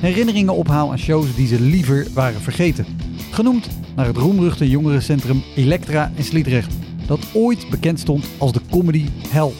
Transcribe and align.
herinneringen 0.00 0.54
ophaal 0.54 0.90
aan 0.90 0.98
shows 0.98 1.34
die 1.34 1.46
ze 1.46 1.60
liever 1.60 2.06
waren 2.14 2.40
vergeten. 2.40 2.86
Genoemd 3.30 3.68
naar 3.96 4.06
het 4.06 4.16
roemruchte 4.16 4.70
jongerencentrum 4.70 5.42
Elektra 5.56 6.12
in 6.14 6.24
Sliedrecht, 6.24 6.74
dat 7.06 7.26
ooit 7.32 7.70
bekend 7.70 8.00
stond 8.00 8.26
als 8.38 8.52
de 8.52 8.60
comedy 8.70 9.06
hell. 9.28 9.52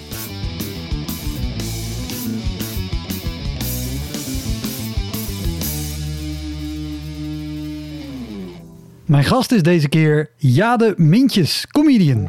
Mijn 9.05 9.25
gast 9.25 9.52
is 9.52 9.62
deze 9.62 9.89
keer 9.89 10.30
Jade 10.36 10.95
Mintjes, 10.97 11.67
comedian. 11.67 12.28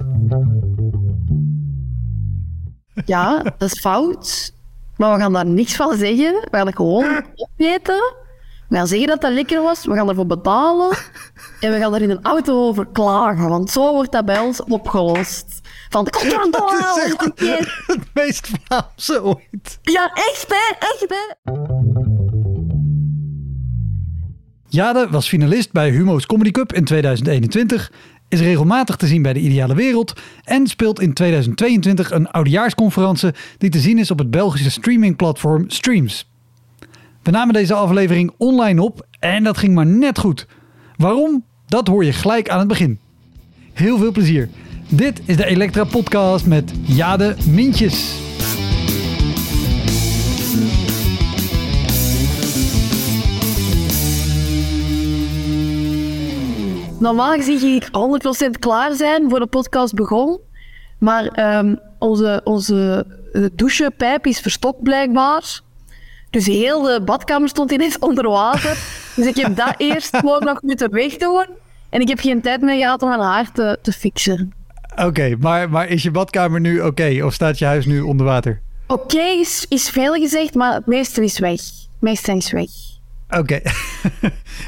Ja, 3.05 3.43
dat 3.57 3.71
is 3.71 3.79
fout. 3.79 4.53
Maar 4.99 5.13
we 5.13 5.19
gaan 5.19 5.33
daar 5.33 5.45
niks 5.45 5.75
van 5.75 5.97
zeggen. 5.97 6.33
We 6.33 6.57
gaan 6.57 6.65
het 6.65 6.75
gewoon 6.75 7.25
opeten. 7.35 8.13
We 8.67 8.75
gaan 8.75 8.87
zeggen 8.87 9.07
dat 9.07 9.21
dat 9.21 9.31
lekker 9.31 9.61
was. 9.61 9.85
We 9.85 9.93
gaan 9.93 10.09
ervoor 10.09 10.25
betalen. 10.25 10.97
En 11.59 11.71
we 11.71 11.79
gaan 11.79 11.95
er 11.95 12.01
in 12.01 12.09
een 12.09 12.23
auto 12.23 12.67
over 12.67 12.87
klagen. 12.87 13.49
Want 13.49 13.71
zo 13.71 13.93
wordt 13.93 14.11
dat 14.11 14.25
bij 14.25 14.39
ons 14.39 14.63
opgelost. 14.63 15.61
Van 15.89 16.03
de 16.05 16.47
Dat 16.51 16.71
is 16.71 17.03
echt 17.03 17.21
het, 17.21 17.39
het 17.87 18.13
meest 18.13 18.49
Vlaamse 18.63 19.23
ooit. 19.23 19.79
Ja, 19.81 20.11
echt 20.13 20.45
hè, 20.47 20.75
echt 20.79 21.05
hè. 21.07 21.51
Jade 24.67 25.07
was 25.09 25.27
finalist 25.27 25.71
bij 25.71 25.89
Humo's 25.89 26.25
Comedy 26.25 26.51
Cup 26.51 26.73
in 26.73 26.83
2021, 26.85 27.91
is 28.29 28.39
regelmatig 28.39 28.95
te 28.95 29.07
zien 29.07 29.21
bij 29.21 29.33
De 29.33 29.39
Ideale 29.39 29.75
Wereld 29.75 30.13
en 30.43 30.67
speelt 30.67 30.99
in 30.99 31.13
2022 31.13 32.11
een 32.11 32.31
oudejaarsconferentie 32.31 33.31
die 33.57 33.69
te 33.69 33.79
zien 33.79 33.97
is 33.97 34.11
op 34.11 34.19
het 34.19 34.31
Belgische 34.31 34.71
streamingplatform 34.71 35.69
Streams. 35.69 36.29
We 37.23 37.31
namen 37.31 37.53
deze 37.53 37.73
aflevering 37.73 38.31
online 38.37 38.81
op 38.81 39.07
en 39.19 39.43
dat 39.43 39.57
ging 39.57 39.73
maar 39.73 39.85
net 39.85 40.19
goed. 40.19 40.47
Waarom? 40.95 41.43
Dat 41.67 41.87
hoor 41.87 42.05
je 42.05 42.13
gelijk 42.13 42.49
aan 42.49 42.59
het 42.59 42.67
begin. 42.67 42.99
Heel 43.73 43.97
veel 43.97 44.11
plezier. 44.11 44.49
Dit 44.89 45.21
is 45.25 45.37
de 45.37 45.45
Elektra 45.45 45.83
Podcast 45.83 46.45
met 46.45 46.71
Jade 46.85 47.35
Mintjes. 47.45 48.28
Normaal 56.99 57.33
gezien 57.33 57.59
ging 57.59 57.83
ik 57.83 57.89
100% 58.55 58.59
klaar 58.59 58.93
zijn 58.93 59.29
voor 59.29 59.39
de 59.39 59.45
podcast 59.45 59.93
begon. 59.93 60.39
Maar 60.97 61.25
ehm, 61.25 61.75
onze, 61.99 62.41
onze 62.43 63.05
eh, 63.33 63.45
douchepijp 63.53 64.25
is 64.25 64.39
verstopt 64.39 64.83
blijkbaar. 64.83 65.61
Dus 66.29 66.45
heel 66.45 66.81
de 66.81 67.01
badkamer 67.05 67.49
stond 67.49 67.71
ineens 67.71 67.99
onder 68.09 68.29
water. 68.29 68.77
Dus 69.15 69.25
ik 69.25 69.35
heb 69.35 69.55
dat 69.55 69.73
eerst 69.87 70.17
gewoon 70.17 70.43
nog 70.43 70.61
moeten 70.61 70.91
wegdoen. 70.91 71.45
En 71.89 72.01
ik 72.01 72.07
heb 72.07 72.19
geen 72.19 72.41
tijd 72.41 72.61
meer 72.61 72.77
gehad 72.77 73.01
om 73.01 73.09
mijn 73.09 73.21
haar 73.21 73.51
te, 73.51 73.79
te 73.81 73.91
fixen. 73.91 74.53
Oké, 74.95 75.35
maar, 75.39 75.69
maar 75.69 75.87
is 75.87 76.03
je 76.03 76.11
badkamer 76.11 76.59
nu 76.59 76.81
oké? 76.81 77.19
Of 77.23 77.33
staat 77.33 77.59
je 77.59 77.65
huis 77.65 77.85
nu 77.85 78.01
onder 78.01 78.25
water? 78.25 78.61
Oké 78.87 79.21
is, 79.21 79.65
is 79.69 79.89
veel 79.89 80.13
gezegd, 80.13 80.53
maar 80.53 80.73
het 80.73 80.85
meeste 80.85 81.23
is 81.23 81.39
weg. 81.39 81.59
Het 81.59 81.99
meeste 81.99 82.31
is 82.31 82.51
weg. 82.51 82.69
Oké. 83.29 83.55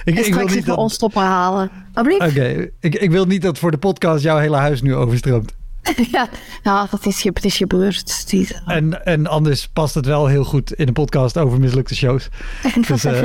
ik, 0.03 0.19
ik 0.19 0.33
wil 0.33 0.47
niet 0.47 0.65
dat... 0.65 0.77
ons 0.77 0.93
stoppen 0.93 1.21
halen. 1.21 1.71
Oké, 1.93 2.69
ik, 2.79 2.95
ik 2.95 3.11
wil 3.11 3.25
niet 3.25 3.41
dat 3.41 3.57
voor 3.57 3.71
de 3.71 3.77
podcast 3.77 4.23
jouw 4.23 4.37
hele 4.37 4.55
huis 4.55 4.81
nu 4.81 4.95
overstroomt. 4.95 5.53
Ja, 6.11 6.29
ja 6.63 6.87
dat 6.91 7.05
is, 7.05 7.23
het 7.23 7.45
is 7.45 7.57
gebeurd. 7.57 8.25
En, 8.65 9.05
en 9.05 9.27
anders 9.27 9.67
past 9.67 9.95
het 9.95 10.05
wel 10.05 10.27
heel 10.27 10.43
goed 10.43 10.73
in 10.73 10.87
een 10.87 10.93
podcast 10.93 11.37
over 11.37 11.59
mislukte 11.59 11.95
shows. 11.95 12.29
Dus 12.87 13.03
eh, 13.03 13.21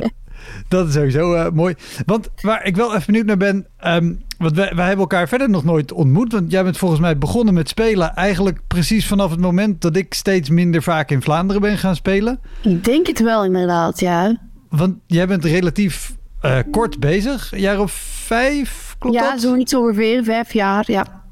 dat 0.68 0.88
is 0.88 0.94
sowieso 0.94 1.34
eh, 1.34 1.52
mooi. 1.52 1.74
Want 2.06 2.28
waar 2.40 2.64
ik 2.64 2.76
wel 2.76 2.94
even 2.94 3.06
benieuwd 3.06 3.26
naar 3.26 3.36
ben. 3.36 3.66
ehm, 3.76 4.14
want 4.38 4.56
wij, 4.56 4.72
wij 4.74 4.86
hebben 4.86 5.04
elkaar 5.04 5.28
verder 5.28 5.50
nog 5.50 5.64
nooit 5.64 5.92
ontmoet. 5.92 6.32
Want 6.32 6.50
jij 6.50 6.64
bent 6.64 6.78
volgens 6.78 7.00
mij 7.00 7.18
begonnen 7.18 7.54
met 7.54 7.68
spelen. 7.68 8.14
Eigenlijk 8.14 8.60
precies 8.66 9.06
vanaf 9.06 9.30
het 9.30 9.40
moment 9.40 9.80
dat 9.80 9.96
ik 9.96 10.14
steeds 10.14 10.50
minder 10.50 10.82
vaak 10.82 11.10
in 11.10 11.22
Vlaanderen 11.22 11.62
ben 11.62 11.78
gaan 11.78 11.96
spelen. 11.96 12.40
Ik 12.62 12.84
denk 12.84 13.06
het 13.06 13.20
wel, 13.20 13.44
inderdaad, 13.44 14.00
ja. 14.00 14.36
Want 14.68 14.96
jij 15.06 15.26
bent 15.26 15.44
relatief 15.44 16.16
eh, 16.40 16.58
kort 16.70 17.00
bezig. 17.00 17.52
Een 17.52 17.60
jaar 17.60 17.80
of 17.80 17.92
vijf, 17.92 18.96
klopt 18.98 19.16
ja, 19.16 19.30
dat? 19.30 19.40
zoiets 19.40 19.74
ongeveer, 19.74 20.24
vijf 20.24 20.52
jaar, 20.52 20.84
ja. 20.86 21.24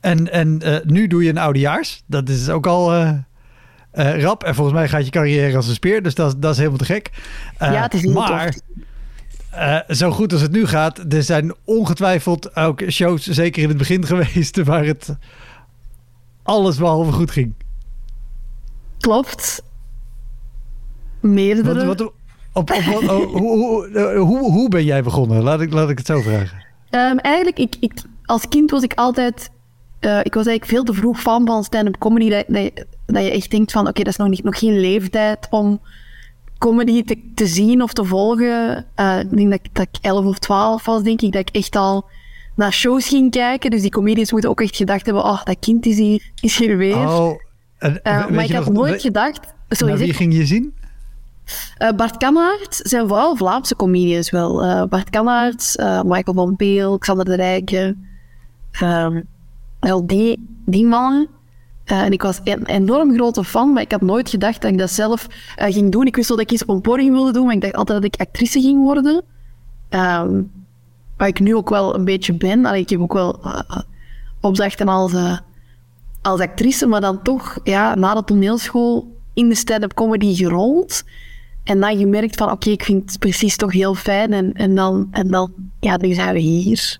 En, 0.00 0.32
en 0.32 0.62
eh, 0.62 0.84
nu 0.84 1.06
doe 1.06 1.22
je 1.22 1.30
een 1.30 1.38
oudejaars. 1.38 2.02
Dat 2.06 2.28
is 2.28 2.48
ook 2.48 2.66
al 2.66 2.92
eh, 2.92 4.20
rap. 4.22 4.44
En 4.44 4.54
volgens 4.54 4.76
mij 4.76 4.88
gaat 4.88 5.04
je 5.04 5.10
carrière 5.10 5.56
als 5.56 5.68
een 5.68 5.74
speer. 5.74 6.02
Dus 6.02 6.14
dat, 6.14 6.42
dat 6.42 6.50
is 6.50 6.56
helemaal 6.56 6.78
te 6.78 6.84
gek. 6.84 7.10
Ja, 7.58 7.82
het 7.82 7.94
is 7.94 8.02
heel 8.02 8.12
Maar 8.12 8.54
zo 9.88 10.10
goed 10.10 10.32
als 10.32 10.40
het 10.40 10.52
nu 10.52 10.66
gaat, 10.66 11.12
er 11.12 11.22
zijn 11.22 11.54
ongetwijfeld 11.64 12.56
ook 12.56 12.82
shows, 12.88 13.26
zeker 13.26 13.62
in 13.62 13.68
het 13.68 13.78
begin 13.78 14.06
geweest, 14.12 14.62
waar 14.62 14.84
het 14.84 15.16
alles 16.42 16.76
behalve 16.76 17.12
goed 17.12 17.30
ging. 17.30 17.54
Klopt. 18.98 19.62
Meerdere. 21.20 21.86
Wat, 21.86 21.98
wat, 21.98 22.12
op, 22.52 22.70
op, 22.70 22.82
wat- 22.82 23.02
oh, 23.02 23.08
hoe, 23.32 23.36
hoe, 23.38 23.88
eh, 23.88 24.20
hoe, 24.20 24.50
hoe 24.52 24.68
ben 24.68 24.84
jij 24.84 25.02
begonnen? 25.02 25.42
Laat 25.42 25.60
ik, 25.60 25.72
laat 25.72 25.90
ik 25.90 25.98
het 25.98 26.06
zo 26.06 26.20
vragen. 26.20 26.64
Ehm, 26.90 27.16
eigenlijk, 27.16 27.58
ik, 27.58 27.74
ik, 27.80 27.92
als 28.24 28.48
kind 28.48 28.70
was 28.70 28.82
ik 28.82 28.94
altijd... 28.94 29.50
eh, 30.00 30.18
ik 30.22 30.34
was 30.34 30.46
eigenlijk 30.46 30.64
veel 30.64 30.84
te 30.84 30.92
vroeg 31.00 31.20
fan 31.20 31.46
van 31.46 31.64
stand-up 31.64 31.98
comedy. 31.98 32.28
Dat, 32.30 32.44
dat, 32.48 32.62
je, 32.62 32.86
dat 33.06 33.24
je 33.24 33.30
echt 33.30 33.50
denkt 33.50 33.72
van, 33.72 33.88
oké, 33.88 33.98
dat 34.02 34.06
is 34.12 34.16
nog, 34.16 34.28
niet, 34.28 34.44
nog 34.44 34.58
geen 34.58 34.80
leeftijd 34.80 35.46
om 35.50 35.80
comedy 36.58 37.04
te, 37.04 37.18
te 37.34 37.46
zien 37.46 37.82
of 37.82 37.92
te 37.92 38.04
volgen. 38.04 38.86
Eh, 38.94 39.18
ik 39.20 39.36
denk 39.36 39.50
dat, 39.50 39.60
ik- 39.62 39.74
dat 39.74 39.86
ik 39.92 39.96
11 40.04 40.24
of 40.24 40.38
12 40.38 40.84
was, 40.84 41.02
denk 41.02 41.20
ik, 41.22 41.32
dat 41.32 41.40
ik 41.48 41.56
echt 41.56 41.76
al 41.76 42.04
naar 42.56 42.72
shows 42.72 43.08
ging 43.08 43.30
kijken. 43.30 43.70
Dus 43.70 43.80
die 43.80 43.90
comedians 43.90 44.32
moeten 44.32 44.50
ook 44.50 44.60
echt 44.60 44.76
gedacht 44.76 45.04
hebben, 45.06 45.24
oh, 45.24 45.44
dat 45.44 45.56
kind 45.60 45.86
is 45.86 45.96
hier, 45.98 46.30
is 46.40 46.56
hier 46.58 46.76
weer. 46.76 46.96
Oh, 47.08 47.32
en, 47.78 48.00
maar 48.02 48.44
ik 48.44 48.52
had 48.52 48.64
nog- 48.64 48.74
nooit 48.74 49.00
gedacht... 49.02 49.40
Sorry, 49.68 49.88
naar 49.92 50.02
wie 50.02 50.06
zeg. 50.12 50.16
ging 50.16 50.34
je 50.34 50.46
zien? 50.46 50.74
Eh, 51.76 51.90
Bart 51.96 52.16
Kammaert 52.16 52.80
zijn 52.82 53.08
vooral 53.08 53.36
Vlaamse 53.36 53.76
comedians 53.76 54.30
wel. 54.30 54.64
Eh, 54.64 54.84
Bart 54.84 55.10
Kammaert, 55.10 55.76
eh, 55.76 56.02
Michael 56.02 56.36
van 56.36 56.56
Peel, 56.56 56.98
Xander 56.98 57.24
de 57.24 57.34
Rijken. 57.34 58.06
ehm, 58.72 59.20
die, 60.04 60.46
die 60.66 60.86
mannen. 60.86 61.28
En 61.84 62.12
ik 62.12 62.22
was 62.22 62.40
een 62.44 62.66
enorm 62.66 63.14
grote 63.14 63.44
fan, 63.44 63.72
maar 63.72 63.82
ik 63.82 63.92
had 63.92 64.00
nooit 64.00 64.30
gedacht 64.30 64.62
dat 64.62 64.70
ik 64.70 64.78
dat 64.78 64.90
zelf 64.90 65.26
ging 65.56 65.92
doen. 65.92 66.06
Ik 66.06 66.16
wist 66.16 66.28
wel 66.28 66.36
dat 66.36 66.46
ik 66.46 66.52
iets 66.52 66.62
op 66.62 66.68
een 66.68 66.80
podium 66.80 67.12
wilde 67.12 67.32
doen, 67.32 67.44
maar 67.44 67.54
ik 67.54 67.60
dacht 67.60 67.74
altijd 67.74 68.02
dat 68.02 68.14
ik 68.14 68.20
actrice 68.20 68.60
ging 68.60 68.82
worden. 68.82 69.22
Ehm 69.88 70.40
waar 71.16 71.28
ik 71.28 71.40
nu 71.40 71.54
ook 71.54 71.68
wel 71.68 71.94
een 71.94 72.04
beetje 72.04 72.32
ben. 72.32 72.64
Allee, 72.64 72.80
ik 72.80 72.88
heb 72.88 73.00
ook 73.00 73.12
wel 73.12 73.40
opdrachten 74.40 74.88
als, 74.88 75.12
als 76.22 76.40
actrice, 76.40 76.86
maar 76.86 77.00
dan 77.00 77.22
toch 77.22 77.58
ja, 77.64 77.94
na 77.94 78.14
de 78.14 78.24
toneelschool 78.24 79.16
in 79.34 79.48
de 79.48 79.54
stand-up 79.54 79.94
comedy 79.94 80.34
gerold. 80.34 81.02
En 81.64 81.80
dan 81.80 81.96
gemerkt 81.98 82.36
van, 82.36 82.50
oké, 82.50 82.70
ik 82.70 82.84
vind 82.84 83.10
het 83.10 83.18
precies 83.18 83.56
toch 83.56 83.72
heel 83.72 83.94
fijn. 83.94 84.32
En, 84.32 84.52
en, 84.52 84.74
dan, 84.74 85.08
en 85.10 85.28
dan, 85.28 85.52
ja, 85.80 85.96
nu 85.96 86.12
zijn 86.12 86.34
we 86.34 86.40
hier. 86.40 86.98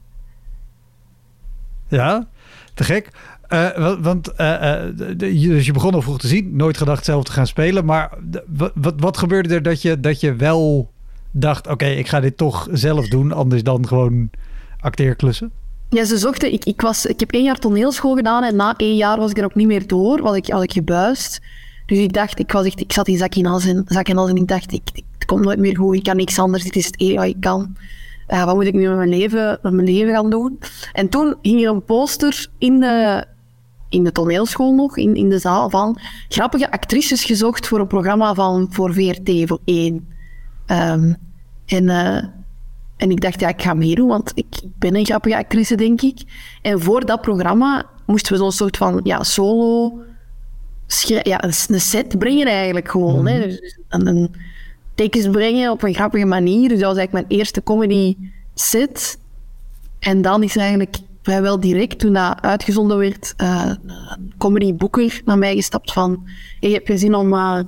Ja, 1.88 2.26
te 2.74 2.84
gek. 2.84 3.08
Eh, 3.48 3.76
wa- 3.76 4.00
want 4.00 4.30
je- 4.36 5.48
dus 5.48 5.66
je 5.66 5.72
begon 5.72 5.94
al 5.94 6.02
vroeg 6.02 6.18
te 6.18 6.26
zien, 6.26 6.56
nooit 6.56 6.76
gedacht 6.76 7.04
zelf 7.04 7.24
te 7.24 7.32
gaan 7.32 7.46
spelen. 7.46 7.84
Maar 7.84 8.10
wat, 8.74 8.94
wat 8.96 9.16
gebeurde 9.18 9.54
er 9.54 9.62
dat 9.62 9.82
je, 9.82 10.00
dat 10.00 10.20
je 10.20 10.34
wel 10.34 10.90
dacht: 11.30 11.66
oké, 11.68 11.86
ik 11.86 12.08
ga 12.08 12.20
dit 12.20 12.36
toch 12.36 12.68
zelf 12.72 13.08
doen, 13.08 13.32
anders 13.32 13.62
dan 13.62 13.86
gewoon 13.88 14.30
acteerklussen? 14.80 15.50
Ja, 15.88 16.04
ze 16.04 16.18
zochten... 16.18 16.52
Ik, 16.52 16.64
ik, 16.64 16.80
was, 16.80 17.06
ik 17.06 17.20
heb 17.20 17.32
één 17.32 17.44
jaar 17.44 17.58
toneelschool 17.58 18.14
gedaan 18.14 18.42
en 18.44 18.56
na 18.56 18.74
één 18.76 18.96
jaar 18.96 19.18
was 19.18 19.30
ik 19.30 19.38
er 19.38 19.44
ook 19.44 19.54
niet 19.54 19.66
meer 19.66 19.86
door. 19.86 20.22
Was 20.22 20.36
ik, 20.36 20.46
had 20.48 20.62
ik 20.62 20.72
gebuist. 20.72 21.40
Dus 21.92 22.00
ik 22.00 22.12
dacht, 22.12 22.38
ik, 22.38 22.52
was 22.52 22.66
echt, 22.66 22.80
ik 22.80 22.92
zat 22.92 23.08
in 23.08 23.16
zak 23.16 23.34
in 23.34 23.46
en, 23.46 23.84
zak 23.86 24.08
en 24.08 24.36
ik 24.36 24.48
dacht, 24.48 24.72
ik, 24.72 24.90
het 24.94 25.24
komt 25.24 25.44
nooit 25.44 25.58
meer 25.58 25.76
goed. 25.76 25.96
Ik 25.96 26.02
kan 26.02 26.16
niks 26.16 26.38
anders. 26.38 26.62
Dit 26.62 26.76
is 26.76 26.86
het 26.86 27.00
enige 27.00 27.16
wat 27.16 27.26
ik 27.26 27.40
kan. 27.40 27.76
Uh, 28.28 28.44
wat 28.44 28.54
moet 28.54 28.66
ik 28.66 28.74
nu 28.74 28.88
met 28.88 28.96
mijn, 28.96 29.08
leven, 29.08 29.58
met 29.62 29.72
mijn 29.72 29.86
leven 29.86 30.14
gaan 30.14 30.30
doen? 30.30 30.58
En 30.92 31.08
toen 31.08 31.36
ging 31.42 31.62
er 31.62 31.68
een 31.68 31.84
poster 31.84 32.46
in 32.58 32.80
de, 32.80 33.24
in 33.88 34.04
de 34.04 34.12
toneelschool 34.12 34.74
nog, 34.74 34.96
in, 34.96 35.14
in 35.14 35.28
de 35.28 35.38
zaal, 35.38 35.70
van 35.70 35.98
grappige 36.28 36.70
actrices 36.70 37.24
gezocht 37.24 37.66
voor 37.66 37.80
een 37.80 37.86
programma 37.86 38.34
van, 38.34 38.66
voor 38.70 38.92
VRT, 38.92 39.30
voor 39.44 39.60
één. 39.64 40.08
Um, 40.66 41.16
en... 41.66 41.84
Uh, 41.84 42.24
en 42.96 43.10
ik 43.10 43.20
dacht, 43.20 43.40
ja, 43.40 43.48
ik 43.48 43.62
ga 43.62 43.74
meedoen, 43.74 44.08
want 44.08 44.32
ik, 44.34 44.46
ben 44.78 44.94
een 44.94 45.04
grappige 45.04 45.36
actrice, 45.36 45.74
denk 45.74 46.02
ik. 46.02 46.22
En 46.62 46.80
voor 46.80 47.06
dat 47.06 47.20
programma 47.20 47.86
moesten 48.06 48.32
we 48.32 48.38
zo'n 48.38 48.52
soort 48.52 48.76
van 48.76 49.00
ja, 49.02 49.22
solo... 49.22 50.02
Ja, 51.22 51.44
een 51.44 51.80
set 51.80 52.18
brengen 52.18 52.46
eigenlijk 52.46 52.90
gewoon. 52.90 53.20
Mm 53.20 53.26
-hmm. 53.26 53.40
hè. 53.40 53.46
Dus 53.46 53.78
een, 53.88 54.06
een 54.06 54.34
tekens 54.94 55.28
brengen 55.28 55.70
op 55.70 55.82
een 55.82 55.94
grappige 55.94 56.24
manier. 56.24 56.68
Dus 56.68 56.78
dat 56.78 56.88
was 56.88 56.96
eigenlijk 56.96 57.28
mijn 57.28 57.40
eerste 57.40 57.62
comedy 57.62 58.16
set. 58.54 59.18
En 59.98 60.22
dan 60.22 60.42
is 60.42 60.56
eigenlijk 60.56 60.96
vrijwel 61.22 61.60
direct, 61.60 61.98
toen 61.98 62.12
dat 62.12 62.40
uitgezonden 62.40 62.98
werd, 62.98 63.34
uh, 63.36 63.72
een 63.86 64.32
comedy 64.38 64.74
boeker 64.74 65.20
naar 65.24 65.38
mij 65.38 65.54
gestapt 65.54 65.92
van 65.92 66.28
hey, 66.60 66.70
heb 66.70 66.86
je 66.86 66.96
zin 66.96 67.14
om, 67.14 67.32
uh, 67.32 67.58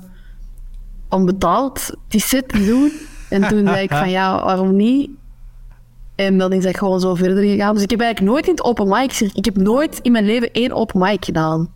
om 1.08 1.24
betaald 1.24 1.90
die 2.08 2.20
set 2.20 2.48
te 2.48 2.64
doen? 2.64 2.92
En 3.30 3.48
toen 3.48 3.66
zei 3.66 3.82
ik 3.82 3.90
van 3.90 4.10
ja, 4.10 4.44
waarom 4.44 4.76
niet? 4.76 5.10
En 6.14 6.38
dan 6.38 6.52
is 6.52 6.62
dat 6.62 6.78
gewoon 6.78 7.00
zo 7.00 7.14
verder 7.14 7.44
gegaan. 7.44 7.74
Dus 7.74 7.82
ik 7.82 7.90
heb 7.90 8.00
eigenlijk 8.00 8.32
nooit 8.32 8.46
in 8.46 8.52
het 8.52 8.64
open 8.64 8.88
mic... 8.88 9.20
Ik 9.34 9.44
heb 9.44 9.56
nooit 9.56 9.98
in 10.02 10.12
mijn 10.12 10.24
leven 10.24 10.52
één 10.52 10.72
open 10.72 11.00
mic 11.00 11.24
gedaan. 11.24 11.72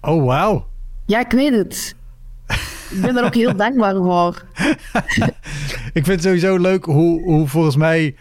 Oh, 0.00 0.24
wauw. 0.24 0.66
Ja, 1.12 1.20
ik 1.20 1.30
weet 1.30 1.52
het. 1.52 1.94
Ik 2.90 3.00
ben 3.00 3.14
daar 3.14 3.24
ook 3.24 3.34
heel 3.34 3.56
dankbaar 3.56 3.94
voor. 3.94 4.42
ik 5.98 6.04
vind 6.04 6.06
het 6.06 6.22
sowieso 6.22 6.56
leuk 6.56 6.84
hoe, 6.84 7.22
hoe 7.22 7.48
volgens 7.48 7.76
mij 7.76 8.16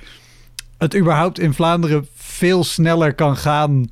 het 0.77 0.95
überhaupt 0.95 1.39
in 1.39 1.53
Vlaanderen 1.53 2.07
veel 2.15 2.63
sneller 2.63 3.13
kan 3.13 3.37
gaan. 3.37 3.87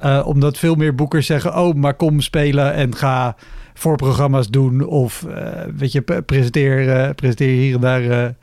Uh, 0.00 0.26
omdat 0.26 0.58
veel 0.58 0.74
meer 0.74 0.94
boekers 0.94 1.26
zeggen: 1.26 1.56
Oh, 1.56 1.74
maar 1.74 1.94
kom 1.94 2.20
spelen 2.20 2.74
en 2.74 2.96
ga 2.96 3.36
voorprogramma's 3.74 4.48
doen. 4.48 4.86
Of 4.86 5.24
uh, 5.28 5.62
weet 5.76 5.92
je, 5.92 6.02
presenteer, 6.02 7.06
uh, 7.06 7.10
presenteer 7.14 7.56
hier 7.56 7.74
en 7.74 7.80
daar 7.80 8.34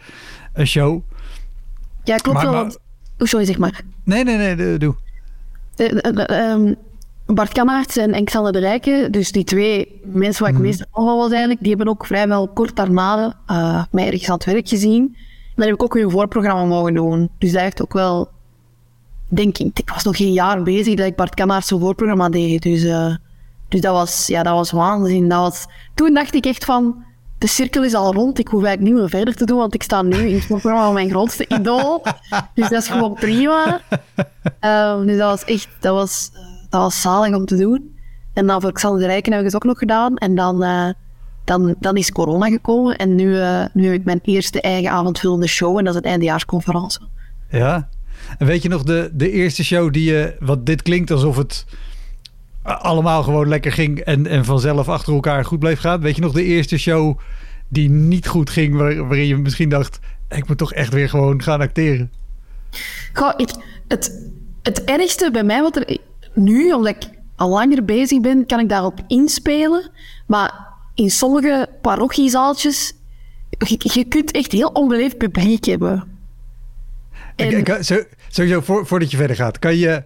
een 0.53 0.68
show. 0.68 1.03
Ja, 2.03 2.15
klopt 2.15 2.42
wel. 2.42 2.53
Want... 2.53 2.77
Oh, 3.18 3.27
sorry, 3.27 3.45
zeg 3.45 3.57
maar. 3.57 3.81
Nee, 4.03 4.24
nee, 4.24 4.56
nee, 4.56 4.77
doe. 4.77 4.95
Um, 6.30 6.75
Bart 7.33 7.51
Kanaerts 7.51 7.98
en, 7.98 8.13
en 8.13 8.25
Xander 8.25 8.51
de 8.51 8.60
Rijken, 8.60 9.12
dus 9.12 9.31
die 9.31 9.44
twee 9.44 10.01
mensen 10.04 10.44
waar 10.44 10.51
ik 10.51 10.57
mm. 10.57 10.63
meest 10.63 10.86
van 10.92 11.06
was 11.06 11.30
eigenlijk, 11.30 11.60
die 11.60 11.69
hebben 11.69 11.88
ook 11.88 12.06
vrijwel 12.06 12.48
kort 12.48 12.75
daarna 12.75 13.38
uh, 13.48 13.83
mij 13.92 14.06
ergens 14.06 14.30
aan 14.30 14.36
het 14.36 14.45
werk 14.45 14.68
gezien. 14.68 15.04
En 15.04 15.54
dan 15.56 15.66
heb 15.66 15.75
ik 15.75 15.83
ook 15.83 15.94
hun 15.94 16.12
voorprogramma 16.12 16.66
mogen 16.66 16.94
doen. 16.94 17.30
Dus 17.38 17.51
dat 17.51 17.62
heeft 17.62 17.81
ook 17.81 17.94
wel, 17.94 18.30
denk 19.28 19.57
ik, 19.57 19.80
ik 19.80 19.89
was 19.89 20.04
nog 20.04 20.18
geen 20.18 20.33
jaar 20.33 20.63
bezig 20.63 20.95
dat 20.95 21.06
ik 21.06 21.16
Bart 21.16 21.36
Kanaerts 21.36 21.68
zijn 21.68 21.80
voorprogramma 21.80 22.30
deed. 22.30 22.62
Dus, 22.62 22.83
uh, 22.83 23.16
dus 23.68 23.81
dat, 23.81 23.94
was, 23.94 24.27
ja, 24.27 24.44
dat 24.44 24.54
was 24.54 24.72
waanzin. 24.72 25.30
Dat 25.30 25.39
was, 25.39 25.66
toen 25.95 26.13
dacht 26.13 26.34
ik 26.36 26.45
echt 26.45 26.66
van, 26.66 27.04
de 27.42 27.48
cirkel 27.48 27.84
is 27.84 27.94
al 27.94 28.13
rond. 28.13 28.39
Ik 28.39 28.48
hoef 28.48 28.63
eigenlijk 28.63 28.94
niet 28.94 29.01
meer 29.01 29.10
verder 29.10 29.36
te 29.36 29.45
doen, 29.45 29.57
want 29.57 29.74
ik 29.74 29.84
sta 29.84 30.01
nu 30.01 30.18
in 30.18 30.36
het 30.36 30.48
programma 30.48 30.84
van 30.84 30.94
mijn 30.94 31.10
grootste 31.10 31.45
idool. 31.48 32.04
Dus 32.54 32.69
dat 32.69 32.81
is 32.81 32.88
gewoon 32.88 33.13
prima. 33.13 33.81
Um, 34.62 35.06
dus 35.07 35.18
dat 35.18 35.30
was 35.30 35.44
echt, 35.44 35.68
dat 35.80 35.94
was, 35.94 36.31
dat 36.71 36.81
was 36.81 37.01
zalig 37.01 37.35
om 37.35 37.45
te 37.45 37.57
doen. 37.57 37.95
En 38.33 38.47
dan 38.47 38.62
voor 38.62 38.71
Xander 38.71 39.00
de 39.00 39.06
Rijken 39.06 39.31
hebben 39.31 39.51
we 39.51 39.57
het 39.57 39.65
ook 39.65 39.71
nog 39.71 39.79
gedaan. 39.79 40.18
En 40.18 40.35
dan, 40.35 40.63
uh, 40.63 40.89
dan, 41.44 41.75
dan 41.79 41.97
is 41.97 42.12
corona 42.12 42.50
gekomen. 42.50 42.97
En 42.97 43.15
nu, 43.15 43.25
uh, 43.25 43.65
nu 43.73 43.85
heb 43.85 43.94
ik 43.94 44.06
mijn 44.06 44.19
eerste 44.23 44.62
eigen 44.62 44.91
avondvullende 44.91 45.47
show. 45.47 45.77
En 45.77 45.83
dat 45.83 45.94
is 45.94 46.00
het 46.00 46.09
eindejaarsconferentie. 46.09 47.01
Ja. 47.50 47.89
En 48.38 48.45
weet 48.45 48.62
je 48.62 48.69
nog 48.69 48.83
de, 48.83 49.09
de 49.13 49.31
eerste 49.31 49.63
show 49.63 49.94
die 49.94 50.03
je... 50.03 50.35
Want 50.39 50.65
dit 50.65 50.81
klinkt 50.81 51.12
alsof 51.12 51.38
het 51.38 51.65
allemaal 52.63 53.24
gewoon 53.24 53.47
lekker 53.47 53.71
ging 53.71 54.00
en, 54.00 54.27
en 54.27 54.45
vanzelf 54.45 54.89
achter 54.89 55.13
elkaar 55.13 55.45
goed 55.45 55.59
bleef 55.59 55.79
gaan. 55.79 56.01
Weet 56.01 56.15
je 56.15 56.21
nog 56.21 56.33
de 56.33 56.44
eerste 56.44 56.77
show 56.77 57.19
die 57.67 57.89
niet 57.89 58.27
goed 58.27 58.50
ging, 58.50 58.75
waar, 58.75 59.07
waarin 59.07 59.27
je 59.27 59.38
misschien 59.38 59.69
dacht: 59.69 60.00
ik 60.29 60.47
moet 60.47 60.57
toch 60.57 60.74
echt 60.74 60.94
weer 60.94 61.09
gewoon 61.09 61.41
gaan 61.41 61.62
acteren? 61.62 62.12
Goh, 63.13 63.33
ik, 63.38 63.50
het, 63.88 64.31
het 64.62 64.83
ergste 64.83 65.31
bij 65.31 65.44
mij, 65.44 65.62
wat 65.62 65.75
er 65.75 65.97
nu, 66.33 66.72
omdat 66.72 66.95
ik 66.95 67.10
al 67.36 67.50
langer 67.50 67.86
bezig 67.86 68.22
ben, 68.22 68.45
kan 68.45 68.60
ik 68.60 68.69
daarop 68.69 69.00
inspelen. 69.07 69.89
Maar 70.28 70.68
in 70.95 71.12
sommige 71.12 71.69
parochiezaaltjes, 71.81 72.94
je, 73.50 73.89
je 73.94 74.04
kunt 74.04 74.31
echt 74.31 74.51
heel 74.51 74.69
onbeleefd 74.69 75.18
publiek 75.18 75.66
hebben. 75.66 76.04
En... 77.36 77.57
Ik, 77.57 77.69
ik, 77.69 78.06
sowieso, 78.30 78.62
voor, 78.62 78.86
voordat 78.88 79.12
je 79.12 79.18
verder 79.18 79.36
gaat, 79.36 79.60
kan 79.60 79.75
je 79.75 80.04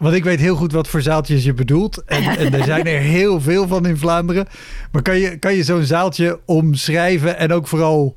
want 0.00 0.14
ik 0.14 0.24
weet 0.24 0.40
heel 0.40 0.56
goed 0.56 0.72
wat 0.72 0.88
voor 0.88 1.02
zaaltjes 1.02 1.44
je 1.44 1.54
bedoelt. 1.54 2.04
En, 2.04 2.22
en, 2.38 2.54
er 2.54 2.64
zijn 2.64 2.86
er 2.86 3.00
heel 3.00 3.40
veel 3.40 3.68
van 3.68 3.86
in 3.86 3.96
Vlaanderen. 3.96 4.46
Maar 4.92 5.02
kan 5.02 5.18
je, 5.18 5.38
kan 5.38 5.54
je 5.54 5.64
zo'n 5.64 5.84
zaaltje 5.84 6.40
omschrijven 6.44 7.38
en 7.38 7.52
ook 7.52 7.66
vooral 7.66 8.16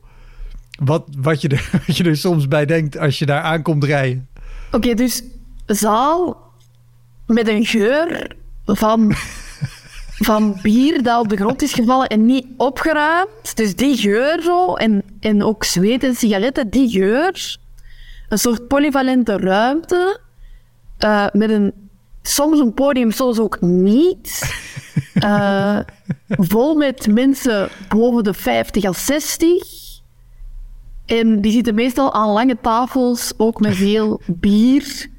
wat, 0.80 1.08
wat, 1.18 1.42
je 1.42 1.48
er, 1.48 1.70
wat 1.88 1.98
je 1.98 2.04
er 2.04 2.18
soms 2.18 2.48
bij 2.48 2.66
denkt 2.66 2.98
als 2.98 3.20
je 3.20 3.26
daar 3.26 3.42
aankomt 3.42 3.84
rijden? 3.84 4.28
Oké, 4.72 4.94
dus 4.94 5.24
zaal 5.66 6.47
met 7.28 7.48
een 7.48 7.66
geur 7.66 8.36
van, 8.66 9.14
van 10.30 10.60
bier 10.62 11.04
dat 11.04 11.20
op 11.20 11.30
de 11.30 11.36
grond 11.36 11.62
is 11.62 11.74
gevallen 11.74 12.08
en 12.08 12.26
niet 12.26 12.46
opgeruimd. 12.58 13.56
Dus 13.56 13.76
die 13.76 13.98
geur 13.98 14.42
zo. 14.42 14.74
En, 14.74 15.04
en 15.20 15.44
ook 15.44 15.64
zweet 15.64 16.04
en 16.04 16.16
sigaretten, 16.16 16.70
die 16.70 16.90
geur. 16.90 17.58
Een 18.30 18.38
soort 18.38 18.68
polyvalente 18.68 19.38
ruimte 19.38 20.20
uh, 21.00 21.26
met 21.32 21.50
een, 21.50 21.74
soms 22.22 22.60
een 22.60 22.74
podium, 22.74 23.12
soms 23.12 23.40
ook 23.40 23.62
niet. 23.62 24.56
Uh, 25.14 25.80
vol 26.28 26.76
met 26.76 27.08
mensen 27.08 27.70
boven 27.90 28.24
de 28.24 28.34
50 28.34 28.88
of 28.88 28.98
60. 28.98 29.50
En 31.06 31.42
die 31.42 31.52
zitten 31.52 31.76
meestal 31.76 32.14
aan 32.14 32.30
lange 32.30 32.58
tafels, 32.62 33.34
ook 33.38 33.60
met 33.60 33.76
veel 33.76 34.22
bier. 34.26 35.10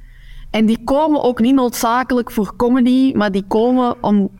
En 0.50 0.66
die 0.66 0.84
komen 0.84 1.22
ook 1.22 1.40
niet 1.40 1.54
noodzakelijk 1.54 2.30
voor 2.30 2.56
comedy, 2.56 3.12
maar 3.14 3.32
die 3.32 3.44
komen 3.48 4.02
om, 4.02 4.30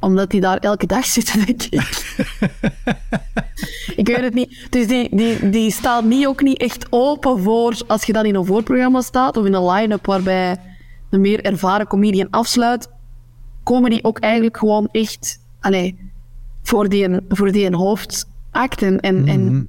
omdat 0.00 0.30
die 0.30 0.40
daar 0.40 0.58
elke 0.58 0.86
dag 0.86 1.04
zitten, 1.04 1.38
denk 1.46 1.62
ik. 1.62 2.16
ik 3.96 4.06
weet 4.06 4.20
het 4.20 4.34
niet. 4.34 4.66
Dus 4.70 4.86
die, 4.86 5.16
die, 5.16 5.50
die 5.50 5.70
staat 5.70 6.04
niet, 6.04 6.26
ook 6.26 6.42
niet 6.42 6.58
echt 6.58 6.86
open 6.90 7.42
voor 7.42 7.82
als 7.86 8.04
je 8.04 8.12
dan 8.12 8.24
in 8.24 8.34
een 8.34 8.44
voorprogramma 8.44 9.00
staat 9.00 9.36
of 9.36 9.44
in 9.44 9.54
een 9.54 9.70
line-up 9.70 10.06
waarbij 10.06 10.56
de 11.10 11.18
meer 11.18 11.44
ervaren 11.44 11.86
comedian 11.86 12.30
afsluit, 12.30 12.90
komen 13.62 13.90
die 13.90 14.04
ook 14.04 14.18
eigenlijk 14.18 14.56
gewoon 14.56 14.88
echt 14.92 15.40
allez, 15.60 15.92
voor, 16.62 16.88
die, 16.88 17.20
voor 17.28 17.52
die 17.52 17.66
een 17.66 17.74
hoofdact. 17.74 18.82
En, 18.82 19.00
en, 19.00 19.44
mhm. 19.44 19.62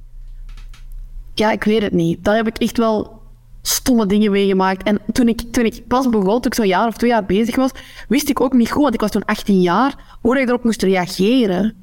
ja, 1.34 1.50
ik 1.50 1.64
weet 1.64 1.82
het 1.82 1.92
niet. 1.92 2.24
Daar 2.24 2.36
heb 2.36 2.46
ik 2.46 2.58
echt 2.58 2.76
wel 2.76 3.19
stomme 3.62 4.06
dingen 4.06 4.30
meegemaakt. 4.30 4.82
En 4.82 4.98
toen 5.12 5.28
ik, 5.28 5.40
toen 5.52 5.64
ik 5.64 5.86
pas 5.86 6.08
begon, 6.08 6.24
toen 6.40 6.50
ik 6.50 6.54
zo'n 6.54 6.66
jaar 6.66 6.86
of 6.86 6.96
twee 6.96 7.10
jaar 7.10 7.24
bezig 7.24 7.56
was, 7.56 7.70
wist 8.08 8.28
ik 8.28 8.40
ook 8.40 8.52
niet 8.52 8.70
goed, 8.70 8.82
want 8.82 8.94
ik 8.94 9.00
was 9.00 9.10
toen 9.10 9.24
18 9.24 9.60
jaar, 9.60 10.16
hoe 10.20 10.40
ik 10.40 10.48
erop 10.48 10.64
moest 10.64 10.82
reageren. 10.82 11.74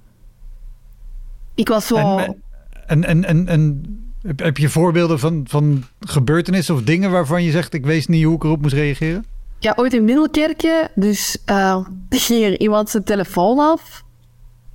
Ik 1.55 1.67
was 1.67 1.87
zo... 1.87 2.17
En, 2.87 3.03
en, 3.03 3.25
en, 3.25 3.47
en, 3.47 3.83
heb 4.35 4.57
je 4.57 4.69
voorbeelden 4.69 5.19
van, 5.19 5.45
van 5.49 5.83
gebeurtenissen 5.99 6.75
of 6.75 6.81
dingen 6.81 7.11
waarvan 7.11 7.43
je 7.43 7.51
zegt, 7.51 7.73
ik 7.73 7.85
weet 7.85 8.07
niet 8.07 8.23
hoe 8.23 8.35
ik 8.35 8.43
erop 8.43 8.61
moest 8.61 8.73
reageren? 8.73 9.25
Ja, 9.59 9.73
ooit 9.75 9.93
in 9.93 10.05
Middelkerken, 10.05 10.89
dus 10.95 11.37
uh, 11.45 11.85
ging 12.09 12.43
er 12.43 12.59
iemand 12.59 12.89
zijn 12.89 13.03
telefoon 13.03 13.59
af. 13.59 14.03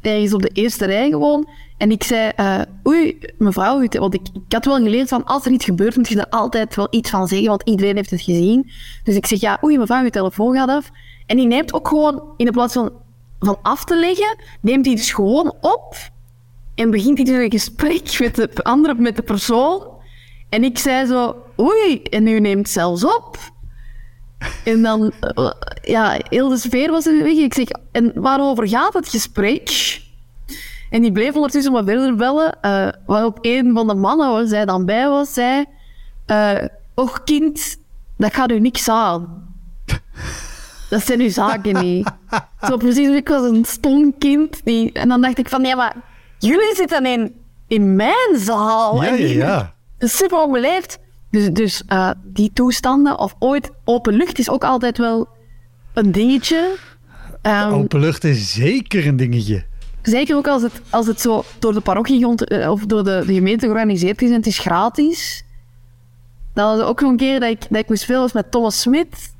Ergens 0.00 0.35
op 0.35 0.42
de 0.42 0.49
eerste 0.49 0.87
rij 0.87 1.11
gewoon. 1.11 1.49
En 1.82 1.90
ik 1.90 2.02
zei, 2.02 2.32
uh, 2.36 2.60
oei, 2.86 3.18
mevrouw, 3.38 3.86
want 3.88 4.14
ik, 4.14 4.20
ik 4.34 4.52
had 4.52 4.64
wel 4.64 4.76
geleerd 4.76 5.08
van 5.08 5.24
als 5.24 5.46
er 5.46 5.52
iets 5.52 5.64
gebeurt, 5.64 5.96
moet 5.96 6.08
je 6.08 6.18
er 6.18 6.28
altijd 6.28 6.76
wel 6.76 6.86
iets 6.90 7.10
van 7.10 7.28
zeggen, 7.28 7.48
want 7.48 7.62
iedereen 7.62 7.96
heeft 7.96 8.10
het 8.10 8.20
gezien. 8.20 8.70
Dus 9.04 9.16
ik 9.16 9.26
zeg, 9.26 9.40
ja, 9.40 9.58
oei, 9.64 9.78
mevrouw, 9.78 10.02
uw 10.02 10.10
telefoon 10.10 10.54
gaat 10.54 10.68
af. 10.68 10.90
En 11.26 11.36
die 11.36 11.46
neemt 11.46 11.72
ook 11.72 11.88
gewoon, 11.88 12.22
in 12.36 12.50
plaats 12.50 12.72
van, 12.72 12.92
van 13.38 13.58
af 13.62 13.84
te 13.84 13.96
leggen, 13.96 14.36
neemt 14.60 14.86
hij 14.86 14.94
dus 14.94 15.12
gewoon 15.12 15.54
op 15.60 15.96
en 16.74 16.90
begint 16.90 17.16
hij 17.16 17.26
dus 17.26 17.36
een 17.36 17.50
gesprek 17.50 18.18
met 18.36 18.36
de 18.36 18.64
andere, 18.64 18.94
met 18.94 19.16
de 19.16 19.22
persoon. 19.22 19.86
En 20.48 20.64
ik 20.64 20.78
zei 20.78 21.06
zo, 21.06 21.36
oei, 21.60 22.02
en 22.02 22.26
u 22.26 22.40
neemt 22.40 22.68
zelfs 22.68 23.04
op. 23.04 23.38
En 24.64 24.82
dan, 24.82 25.12
uh, 25.34 25.50
ja, 25.82 26.20
heel 26.28 26.48
de 26.48 26.58
sfeer 26.58 26.90
was 26.90 27.06
er 27.06 27.22
weg. 27.22 27.36
Ik 27.36 27.54
zeg, 27.54 27.68
en 27.92 28.12
waarover 28.14 28.68
gaat 28.68 28.94
het 28.94 29.08
gesprek? 29.08 30.00
En 30.92 31.02
die 31.02 31.12
bleef 31.12 31.34
ondertussen 31.34 31.72
maar 31.72 31.84
verder 31.84 32.14
bellen. 32.16 32.58
Uh, 32.62 32.88
waarop 33.06 33.38
een 33.40 33.72
van 33.75 33.87
de 33.87 33.94
mannen 33.94 34.30
waar 34.32 34.46
zij 34.46 34.64
dan 34.64 34.84
bij 34.84 35.08
was, 35.08 35.32
zei... 35.34 35.64
Uh, 36.26 36.52
Och 36.94 37.25
kind, 37.25 37.76
dat 38.16 38.34
gaat 38.34 38.50
u 38.50 38.61
niks 38.61 38.88
aan. 38.88 39.42
Dat 40.90 41.06
zijn 41.06 41.20
uw 41.20 41.30
zaken 41.30 41.82
niet. 41.84 42.11
Zo 42.68 42.76
precies, 42.76 43.08
ik 43.08 43.28
was 43.28 43.50
een 43.50 43.64
stom 43.64 44.14
kind. 44.18 44.61
Die, 44.64 44.92
en 44.92 45.08
dan 45.08 45.20
dacht 45.20 45.38
ik 45.38 45.49
van, 45.49 45.62
ja, 45.64 45.76
maar 45.76 45.96
jullie 46.38 46.75
zitten 46.75 47.06
in, 47.06 47.34
in 47.66 47.96
mijn 47.96 48.37
zaal. 48.38 49.02
Ja, 49.02 49.08
en 49.08 49.16
ja, 49.18 49.26
die- 49.26 49.37
ja. 49.37 49.75
dat 49.99 50.08
is 50.08 50.16
super 50.16 50.38
onbeleefd. 50.42 50.99
Dus, 51.30 51.50
dus 51.50 51.82
eh, 51.87 52.11
die 52.25 52.50
toestanden, 52.54 53.18
of 53.18 53.34
ooit 53.38 53.70
open 53.84 54.14
lucht, 54.14 54.38
is 54.38 54.50
ook 54.50 54.64
altijd 54.64 54.99
wel 54.99 55.28
een 55.94 56.12
dingetje. 56.12 56.76
Ehm, 57.42 57.72
Open 57.72 58.00
lucht 58.00 58.25
is 58.25 58.52
zeker 58.52 59.06
een 59.06 59.16
dingetje. 59.16 59.64
Zeker 60.02 60.37
ook 60.37 60.49
als 60.49 60.62
het, 60.62 60.80
als 60.90 61.06
het 61.06 61.21
zo 61.21 61.44
door 61.59 61.73
de 61.73 61.80
parochie 61.80 62.35
eh, 62.37 62.71
of 62.71 62.87
door 62.87 63.04
de, 63.04 63.23
de 63.26 63.35
gemeente 63.35 63.64
georganiseerd 63.66 64.23
is 64.23 64.28
en 64.28 64.35
het 64.37 64.47
is 64.47 64.59
gratis. 64.59 65.44
Dan 66.54 66.76
was 66.76 66.87
ook 66.87 67.00
nog 67.00 67.11
een 67.11 67.16
keer 67.16 67.40
dat 67.40 67.49
ik, 67.50 67.61
dat 67.71 67.78
ik 67.78 67.88
moest 67.88 68.04
filmen 68.04 68.30
met 68.35 68.50
Thomas 68.50 68.80
Smit. 68.80 69.35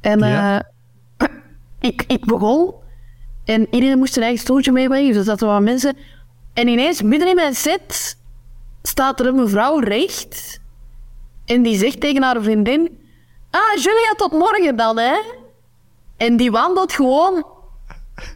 En 0.00 0.18
Ja. 0.18 0.62
eh, 1.18 1.28
ik, 1.80 2.04
ik 2.06 2.24
begon 2.24 2.74
en 3.44 3.66
iedereen 3.70 3.98
moest 3.98 4.12
zijn 4.12 4.24
eigen 4.24 4.42
stoeltje 4.42 4.72
meebrengen, 4.72 5.08
dus 5.08 5.16
er 5.16 5.24
zaten 5.24 5.46
wat 5.46 5.60
mensen. 5.60 5.96
En 6.54 6.68
ineens, 6.68 7.02
midden 7.02 7.28
in 7.28 7.34
mijn 7.34 7.54
set, 7.54 8.16
staat 8.82 9.20
er 9.20 9.26
een 9.26 9.34
mevrouw 9.34 9.78
recht 9.78 10.60
en 11.44 11.62
die 11.62 11.78
zegt 11.78 12.00
tegen 12.00 12.22
haar 12.22 12.42
vriendin: 12.42 12.98
Ah, 13.50 13.74
Julia, 13.82 14.12
tot 14.16 14.32
morgen 14.32 14.76
dan, 14.76 14.98
hè? 14.98 15.16
En 16.16 16.36
die 16.36 16.50
wandelt 16.50 16.92
gewoon 16.92 17.46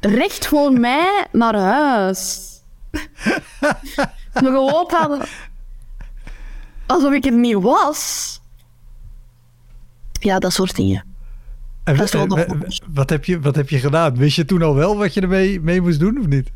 recht 0.00 0.46
voor 0.46 0.72
mij 0.72 1.26
naar 1.32 1.54
huis. 1.54 2.48
We 3.60 3.70
gewoon 4.32 4.90
hadden... 4.90 5.20
Alsof 6.86 7.12
ik 7.12 7.24
er 7.24 7.32
niet 7.32 7.62
was. 7.62 8.40
Ja, 10.12 10.38
dat 10.38 10.52
soort 10.52 10.76
dingen. 10.76 11.04
En, 11.84 11.96
Dat 11.96 12.14
en- 12.14 12.30
en- 12.30 12.64
wat, 12.92 13.10
heb 13.10 13.24
je, 13.24 13.40
wat 13.40 13.54
heb 13.56 13.68
je 13.68 13.78
gedaan? 13.78 14.16
Wist 14.16 14.36
je 14.36 14.44
toen 14.44 14.62
al 14.62 14.74
wel 14.74 14.96
wat 14.96 15.14
je 15.14 15.20
ermee 15.20 15.60
mee 15.60 15.80
moest 15.80 16.00
doen 16.00 16.18
of 16.18 16.26
niet? 16.26 16.50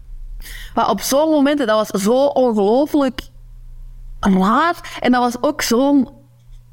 Maar 0.75 0.91
op 0.91 1.01
zo'n 1.01 1.31
momenten, 1.31 1.67
dat 1.67 1.89
was 1.89 2.03
zo 2.03 2.25
ongelooflijk 2.27 3.21
raar. 4.21 4.99
En 5.01 5.13
dat 5.13 5.21
was 5.21 5.43
ook 5.51 5.63
zo'n 5.63 6.09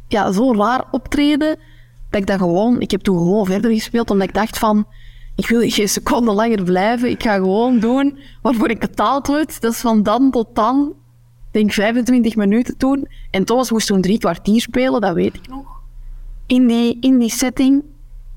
ja, 0.08 0.31
zo'n 0.31 0.58
raar 0.58 0.84
optreden. 0.91 1.60
Dat 2.10 2.22
ik 2.22 2.27
dat 2.27 2.38
gewoon... 2.38 2.81
Ik 2.81 2.91
heb 2.91 3.01
toen 3.01 3.17
gewoon 3.17 3.46
verder 3.46 3.72
gespeeld, 3.72 4.10
omdat 4.10 4.27
ik 4.27 4.34
dacht 4.34 4.58
van... 4.58 4.88
Ik 5.35 5.47
wil 5.47 5.69
geen 5.69 5.89
seconde 5.89 6.31
langer 6.31 6.63
blijven. 6.63 7.09
Ik 7.09 7.23
ga 7.23 7.35
gewoon 7.35 7.79
doen 7.79 8.17
waarvoor 8.41 8.69
ik 8.69 8.79
betaald 8.79 9.27
word. 9.27 9.61
Dat 9.61 9.71
is 9.71 9.79
van 9.79 10.03
dan 10.03 10.31
tot 10.31 10.47
dan. 10.53 10.93
Ik 11.47 11.59
denk 11.59 11.73
25 11.73 12.35
minuten 12.35 12.77
toen. 12.77 13.07
En 13.31 13.43
Thomas 13.45 13.71
moest 13.71 13.88
toen 13.88 14.01
drie 14.01 14.17
kwartier 14.17 14.61
spelen, 14.61 15.01
dat 15.01 15.13
weet 15.13 15.35
ik 15.35 15.47
nog. 15.47 15.65
In 16.45 16.67
die, 16.67 16.97
in 17.00 17.17
die 17.19 17.29
setting. 17.29 17.83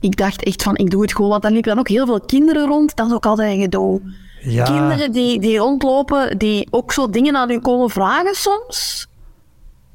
Ik 0.00 0.16
dacht 0.16 0.42
echt 0.42 0.62
van, 0.62 0.76
ik 0.76 0.90
doe 0.90 1.02
het 1.02 1.14
gewoon. 1.14 1.30
Want 1.30 1.42
dan 1.42 1.52
liepen 1.52 1.70
dan 1.70 1.78
ook 1.78 1.88
heel 1.88 2.06
veel 2.06 2.20
kinderen 2.20 2.66
rond. 2.66 2.96
Dat 2.96 3.06
is 3.06 3.12
ook 3.12 3.26
altijd 3.26 3.54
een 3.54 3.60
gedoe. 3.62 4.00
Ja. 4.40 4.64
Kinderen 4.64 5.12
die, 5.12 5.40
die 5.40 5.58
rondlopen, 5.58 6.38
die 6.38 6.66
ook 6.70 6.92
zo 6.92 7.10
dingen 7.10 7.36
aan 7.36 7.50
u 7.50 7.58
komen 7.58 7.90
vragen 7.90 8.34
soms. 8.34 9.06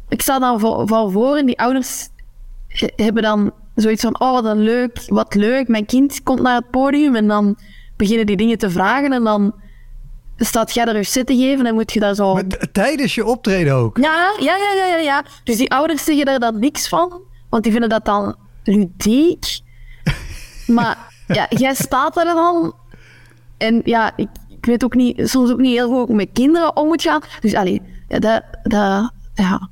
Ik 0.07 0.21
sta 0.21 0.39
dan 0.39 0.59
van, 0.59 1.11
voor 1.11 1.35
en 1.35 1.45
die 1.45 1.59
ouders 1.59 2.09
he- 2.67 2.93
hebben 2.95 3.23
dan 3.23 3.51
zoiets 3.81 4.01
van, 4.01 4.19
oh 4.19 4.31
wat 4.31 4.45
een 4.45 4.59
leuk, 4.59 5.03
wat 5.07 5.35
leuk, 5.35 5.67
mijn 5.67 5.85
kind 5.85 6.23
komt 6.23 6.41
naar 6.41 6.55
het 6.55 6.69
podium 6.69 7.15
en 7.15 7.27
dan 7.27 7.57
beginnen 7.97 8.25
die 8.25 8.37
dingen 8.37 8.57
te 8.57 8.69
vragen 8.69 9.13
en 9.13 9.23
dan 9.23 9.53
staat 10.37 10.73
jij 10.73 10.85
er 10.85 10.95
je 10.95 11.03
set 11.03 11.27
te 11.27 11.35
geven 11.35 11.65
en 11.65 11.73
moet 11.73 11.93
je 11.93 11.99
daar 11.99 12.15
zo... 12.15 12.33
Maar 12.33 12.45
tijdens 12.71 13.15
je 13.15 13.25
optreden 13.25 13.73
ook. 13.75 13.97
Ja, 13.97 14.33
ja, 14.39 14.55
ja, 14.55 14.73
ja, 14.73 14.85
ja, 14.85 14.97
ja. 14.97 15.23
Dus 15.43 15.57
die 15.57 15.71
ouders 15.71 16.03
zeggen 16.03 16.25
daar 16.25 16.39
dan 16.39 16.59
niks 16.59 16.87
van, 16.87 17.21
want 17.49 17.63
die 17.63 17.71
vinden 17.71 17.89
dat 17.89 18.05
dan 18.05 18.35
ludiek. 18.63 19.45
Maar 20.67 20.97
ja, 21.27 21.45
jij 21.49 21.73
staat 21.73 22.17
er 22.17 22.25
dan 22.25 22.73
en 23.59 23.81
ja, 23.83 24.11
ik, 24.15 24.29
ik 24.49 24.65
weet 24.65 24.83
ook 24.83 24.95
niet, 24.95 25.29
soms 25.29 25.51
ook 25.51 25.59
niet 25.59 25.75
heel 25.75 25.87
goed 25.87 25.95
hoe 25.95 26.09
ik 26.09 26.15
met 26.15 26.29
kinderen 26.33 26.75
om 26.75 26.87
moet 26.87 27.01
gaan. 27.01 27.21
Dus 27.39 27.53
allee, 27.53 27.81
ja, 28.07 28.19
dat, 28.19 28.43
dat, 28.63 29.11
ja. 29.33 29.69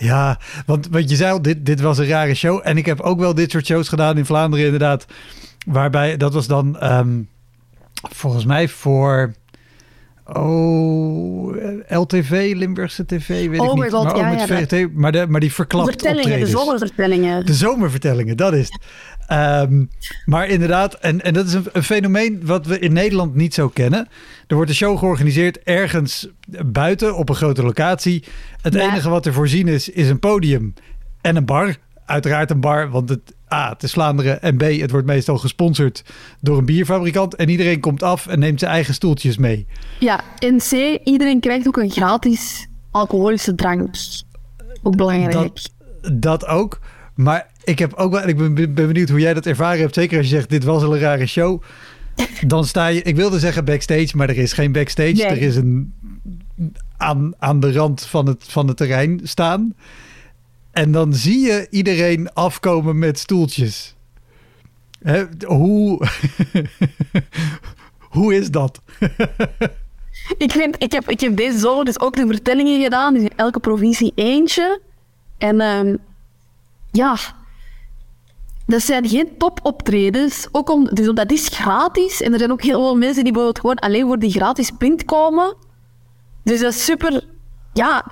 Ja, 0.00 0.38
want, 0.66 0.88
want 0.90 1.10
je 1.10 1.16
zei 1.16 1.32
al, 1.32 1.42
dit, 1.42 1.66
dit 1.66 1.80
was 1.80 1.98
een 1.98 2.06
rare 2.06 2.34
show. 2.34 2.60
En 2.62 2.76
ik 2.76 2.86
heb 2.86 3.00
ook 3.00 3.18
wel 3.18 3.34
dit 3.34 3.50
soort 3.50 3.66
shows 3.66 3.88
gedaan 3.88 4.18
in 4.18 4.26
Vlaanderen 4.26 4.64
inderdaad. 4.64 5.06
Waarbij, 5.66 6.16
dat 6.16 6.34
was 6.34 6.46
dan 6.46 6.78
ehm, 6.78 7.20
volgens 8.10 8.44
mij 8.44 8.68
voor... 8.68 9.32
Oh, 10.24 11.56
LTV, 11.88 12.52
Limburgse 12.56 13.06
TV, 13.06 13.28
weet 13.28 13.54
ik 13.54 13.60
Oh 13.60 13.74
niet. 13.74 13.82
my 13.82 13.90
god, 13.90 14.04
maar 14.04 14.14
ook 14.14 14.48
met 14.48 14.68
VRT, 14.68 14.94
maar, 14.94 15.12
de, 15.12 15.26
maar 15.28 15.40
die 15.40 15.52
verklapt 15.52 15.88
Vertellingen, 15.88 16.40
de 16.40 16.46
zomervertellingen. 16.46 17.46
De 17.46 17.54
zomervertellingen, 17.54 18.36
dat 18.36 18.52
is 18.52 18.68
het. 18.68 18.82
Ehm, 19.30 19.84
maar 20.24 20.48
inderdaad, 20.48 20.94
en, 20.94 21.20
en 21.22 21.32
dat 21.34 21.46
is 21.46 21.52
een, 21.52 21.64
een 21.72 21.82
fenomeen 21.82 22.40
wat 22.44 22.66
we 22.66 22.78
in 22.78 22.92
Nederland 22.92 23.34
niet 23.34 23.54
zo 23.54 23.68
kennen. 23.68 24.08
Er 24.46 24.54
wordt 24.54 24.70
een 24.70 24.76
show 24.76 24.98
georganiseerd 24.98 25.58
ergens 25.62 26.28
buiten 26.66 27.16
op 27.16 27.28
een 27.28 27.34
grote 27.34 27.62
locatie. 27.62 28.24
Het 28.60 28.74
Ja. 28.74 28.80
enige 28.90 29.08
wat 29.08 29.26
er 29.26 29.32
voorzien 29.32 29.68
is, 29.68 29.88
is 29.88 30.08
een 30.08 30.18
podium 30.18 30.74
en 31.20 31.36
een 31.36 31.44
bar. 31.44 31.76
Uiteraard 32.06 32.50
een 32.50 32.60
bar, 32.60 32.90
want 32.90 33.08
het, 33.08 33.20
A, 33.52 33.68
het 33.68 33.82
is 33.82 33.92
Vlaanderen 33.92 34.42
en 34.42 34.56
B, 34.56 34.60
het 34.62 34.90
wordt 34.90 35.06
meestal 35.06 35.38
gesponsord 35.38 36.04
door 36.40 36.58
een 36.58 36.64
bierfabrikant. 36.64 37.34
En 37.34 37.48
iedereen 37.48 37.80
komt 37.80 38.02
af 38.02 38.26
en 38.26 38.38
neemt 38.38 38.58
zijn 38.60 38.72
eigen 38.72 38.94
stoeltjes 38.94 39.36
mee. 39.36 39.66
Ja, 40.00 40.20
en 40.38 40.56
C, 40.58 40.98
iedereen 41.04 41.40
krijgt 41.40 41.66
ook 41.66 41.76
een 41.76 41.90
gratis 41.90 42.68
alcoholische 42.90 43.54
drank. 43.54 43.94
Ook 44.82 44.96
belangrijk. 44.96 45.32
Dat, 45.32 45.72
dat 46.12 46.46
ook. 46.46 46.80
Maar 47.14 47.46
ik 47.64 47.78
heb 47.78 47.94
ook 47.94 48.12
wel, 48.12 48.28
ik 48.28 48.36
ben, 48.36 48.54
ben 48.54 48.74
benieuwd 48.74 49.08
hoe 49.08 49.20
jij 49.20 49.34
dat 49.34 49.46
ervaren 49.46 49.80
hebt. 49.80 49.94
Zeker 49.94 50.18
als 50.18 50.28
je 50.28 50.34
zegt, 50.34 50.50
dit 50.50 50.64
was 50.64 50.82
al 50.82 50.94
een 50.94 51.00
rare 51.00 51.26
show. 51.26 51.62
Dan 52.46 52.64
sta 52.64 52.86
je, 52.86 53.02
ik 53.02 53.16
wilde 53.16 53.38
zeggen 53.38 53.64
backstage, 53.64 54.16
maar 54.16 54.28
er 54.28 54.38
is 54.38 54.52
geen 54.52 54.72
backstage. 54.72 55.12
Nee. 55.12 55.24
Er 55.24 55.42
is 55.42 55.56
een 55.56 55.92
aan, 56.96 57.32
aan 57.38 57.60
de 57.60 57.72
rand 57.72 58.06
van 58.06 58.26
het, 58.26 58.44
van 58.44 58.68
het 58.68 58.76
terrein 58.76 59.20
staan. 59.22 59.74
En 60.72 60.92
dan 60.92 61.14
zie 61.14 61.38
je 61.38 61.66
iedereen 61.70 62.32
afkomen 62.32 62.98
met 62.98 63.18
stoeltjes. 63.18 63.94
Hè, 65.02 65.24
hoe, 65.46 66.06
hoe 68.16 68.34
is 68.34 68.50
dat? 68.50 68.80
Ik, 70.38 70.52
vind, 70.52 70.82
ik, 70.82 70.92
heb, 70.92 71.08
ik 71.08 71.20
heb 71.20 71.36
deze 71.36 71.58
zomer 71.58 71.84
dus 71.84 72.00
ook 72.00 72.16
de 72.16 72.26
vertellingen 72.26 72.82
gedaan. 72.82 73.14
Dus 73.14 73.22
in 73.22 73.36
elke 73.36 73.60
provincie 73.60 74.12
eentje. 74.14 74.80
En 75.38 75.60
ehm, 75.60 75.96
ja, 76.90 77.16
dat 78.66 78.82
zijn 78.82 79.08
geen 79.08 79.36
topoptredens. 79.38 80.48
Ook 80.52 80.70
om, 80.70 80.84
dus 80.84 81.14
dat 81.14 81.30
is 81.30 81.48
gratis. 81.48 82.22
En 82.22 82.32
er 82.32 82.38
zijn 82.38 82.52
ook 82.52 82.62
heel 82.62 82.80
veel 82.80 82.96
mensen 82.96 83.24
die 83.24 83.32
bijvoorbeeld 83.32 83.60
gewoon 83.60 83.90
alleen 83.90 84.06
voor 84.06 84.18
die 84.18 84.30
gratis 84.30 84.70
pint 84.70 85.04
komen. 85.04 85.56
Dus 86.44 86.60
dat 86.60 86.72
is 86.72 86.84
super... 86.84 87.24
Ja, 87.72 88.04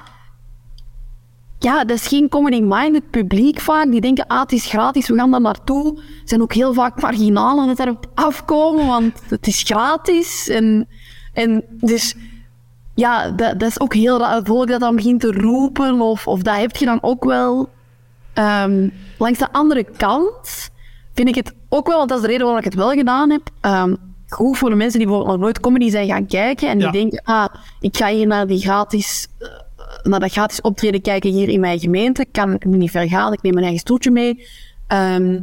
ja, 1.58 1.84
dat 1.84 1.96
is 1.96 2.06
geen 2.06 2.28
comedy-minded 2.28 3.10
publiek 3.10 3.60
vaak. 3.60 3.90
Die 3.90 4.00
denken, 4.00 4.26
ah, 4.26 4.40
het 4.40 4.52
is 4.52 4.66
gratis, 4.66 5.08
we 5.08 5.14
gaan 5.14 5.30
daar 5.30 5.40
naartoe. 5.40 5.96
Er 5.96 6.02
zijn 6.24 6.42
ook 6.42 6.52
heel 6.52 6.74
vaak 6.74 7.00
marginalen 7.00 7.66
dat 7.66 7.78
erop 7.78 8.06
afkomen, 8.14 8.86
want 8.86 9.20
het 9.28 9.46
is 9.46 9.62
gratis. 9.62 10.48
En, 10.48 10.88
en 11.32 11.64
dus, 11.68 12.14
ja, 12.94 13.30
dat, 13.30 13.60
dat 13.60 13.68
is 13.68 13.80
ook 13.80 13.94
heel 13.94 14.18
raar. 14.18 14.44
Volk 14.44 14.68
dat 14.68 14.80
dan 14.80 14.96
begint 14.96 15.20
te 15.20 15.32
roepen, 15.32 16.00
of, 16.00 16.26
of 16.26 16.42
dat 16.42 16.56
heb 16.56 16.76
je 16.76 16.84
dan 16.84 17.02
ook 17.02 17.24
wel. 17.24 17.68
Ehm, 18.38 18.88
langs 19.18 19.38
de 19.38 19.52
andere 19.52 19.84
kant 19.96 20.70
vind 21.14 21.28
ik 21.28 21.34
het 21.34 21.54
ook 21.68 21.86
wel, 21.86 21.96
want 21.96 22.08
dat 22.08 22.18
is 22.18 22.24
de 22.24 22.30
reden 22.30 22.42
waarom 22.46 22.64
ik 22.64 22.70
het 22.70 22.80
wel 22.80 22.90
gedaan 22.90 23.30
heb, 23.30 23.42
ehm, 23.60 23.94
goed 24.28 24.58
voor 24.58 24.70
de 24.70 24.76
mensen 24.76 24.98
die 24.98 25.06
bijvoorbeeld 25.08 25.36
nog 25.36 25.44
nooit 25.44 25.60
comedy 25.60 25.90
zijn 25.90 26.06
gaan 26.08 26.26
kijken 26.26 26.68
en 26.68 26.78
Ja. 26.78 26.90
die 26.90 27.00
denken, 27.00 27.22
ah, 27.24 27.46
ik 27.80 27.96
ga 27.96 28.08
hier 28.08 28.26
naar 28.26 28.46
die 28.46 28.60
gratis 28.60 29.28
eh, 29.38 29.48
naar 30.02 30.20
dat 30.20 30.32
gratis 30.32 30.60
optreden 30.60 31.00
kijken 31.02 31.30
hier 31.30 31.48
in 31.48 31.60
mijn 31.60 31.78
gemeente. 31.78 32.22
Ik 32.22 32.32
kan 32.32 32.60
niet 32.66 32.90
ver 32.90 33.08
gaan, 33.08 33.32
ik 33.32 33.42
neem 33.42 33.52
mijn 33.52 33.64
eigen 33.64 33.82
stoeltje 33.82 34.10
mee. 34.10 34.46
Ehm, 34.86 35.38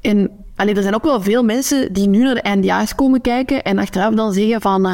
en 0.00 0.30
allee, 0.56 0.74
er 0.74 0.82
zijn 0.82 0.94
ook 0.94 1.04
wel 1.04 1.22
veel 1.22 1.42
mensen 1.42 1.92
die 1.92 2.08
nu 2.08 2.22
naar 2.22 2.34
de 2.34 2.48
NDA's 2.56 2.94
komen 2.94 3.20
kijken 3.20 3.62
en 3.62 3.78
achteraf 3.78 4.14
dan 4.14 4.32
zeggen 4.32 4.60
van... 4.60 4.86
eh, 4.86 4.92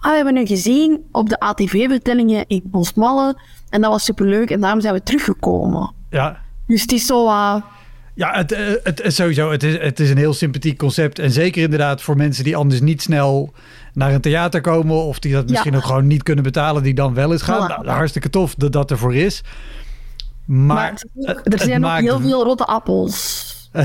ah, 0.00 0.10
we 0.10 0.16
hebben 0.16 0.34
nu 0.34 0.46
gezien 0.46 1.04
op 1.12 1.28
de 1.28 1.38
ATV-vertellingen 1.40 2.44
in 2.46 2.62
Bosmalle 2.64 3.36
en 3.70 3.80
dat 3.80 3.90
was 3.90 4.04
superleuk 4.04 4.50
en 4.50 4.60
daarom 4.60 4.80
zijn 4.80 4.94
we 4.94 5.02
teruggekomen. 5.02 6.00
Ja, 6.12 6.38
Dus 6.66 6.80
het 6.82 6.92
is 6.92 7.06
zo... 7.06 7.26
eh, 7.26 7.54
Ja, 8.14 8.32
het, 8.34 8.52
eh, 8.52 8.66
het, 8.82 9.02
het- 9.02 9.14
sowieso. 9.14 9.50
Het 9.50 9.62
is, 9.62 9.78
het 9.78 10.00
is 10.00 10.10
een 10.10 10.16
heel 10.16 10.34
sympathiek 10.34 10.78
concept. 10.78 11.18
En 11.18 11.30
zeker 11.30 11.62
inderdaad 11.62 12.02
voor 12.02 12.16
mensen 12.16 12.44
die 12.44 12.56
anders 12.56 12.80
niet 12.80 13.02
snel 13.02 13.52
naar 13.92 14.12
een 14.12 14.20
theater 14.20 14.60
komen. 14.60 14.96
Of 14.96 15.18
die 15.18 15.32
dat 15.32 15.48
misschien 15.48 15.72
Ja. 15.72 15.78
ook 15.78 15.84
gewoon 15.84 16.06
niet 16.06 16.22
kunnen 16.22 16.44
betalen. 16.44 16.82
Die 16.82 16.94
dan 16.94 17.14
wel 17.14 17.32
eens 17.32 17.42
gaan. 17.42 17.64
Voilà. 17.70 17.74
Nou, 17.84 17.88
hartstikke 17.88 18.30
tof 18.30 18.54
dat 18.54 18.72
dat 18.72 18.90
ervoor 18.90 19.14
is. 19.14 19.42
Maar, 20.46 20.66
maar 20.66 20.90
het 20.90 21.06
ook- 21.14 21.44
er 21.44 21.52
het 21.52 21.60
zijn 21.60 21.74
ook 21.76 21.80
maakt- 21.90 22.02
heel 22.02 22.20
veel 22.20 22.44
rotte 22.44 22.64
appels. 22.64 23.50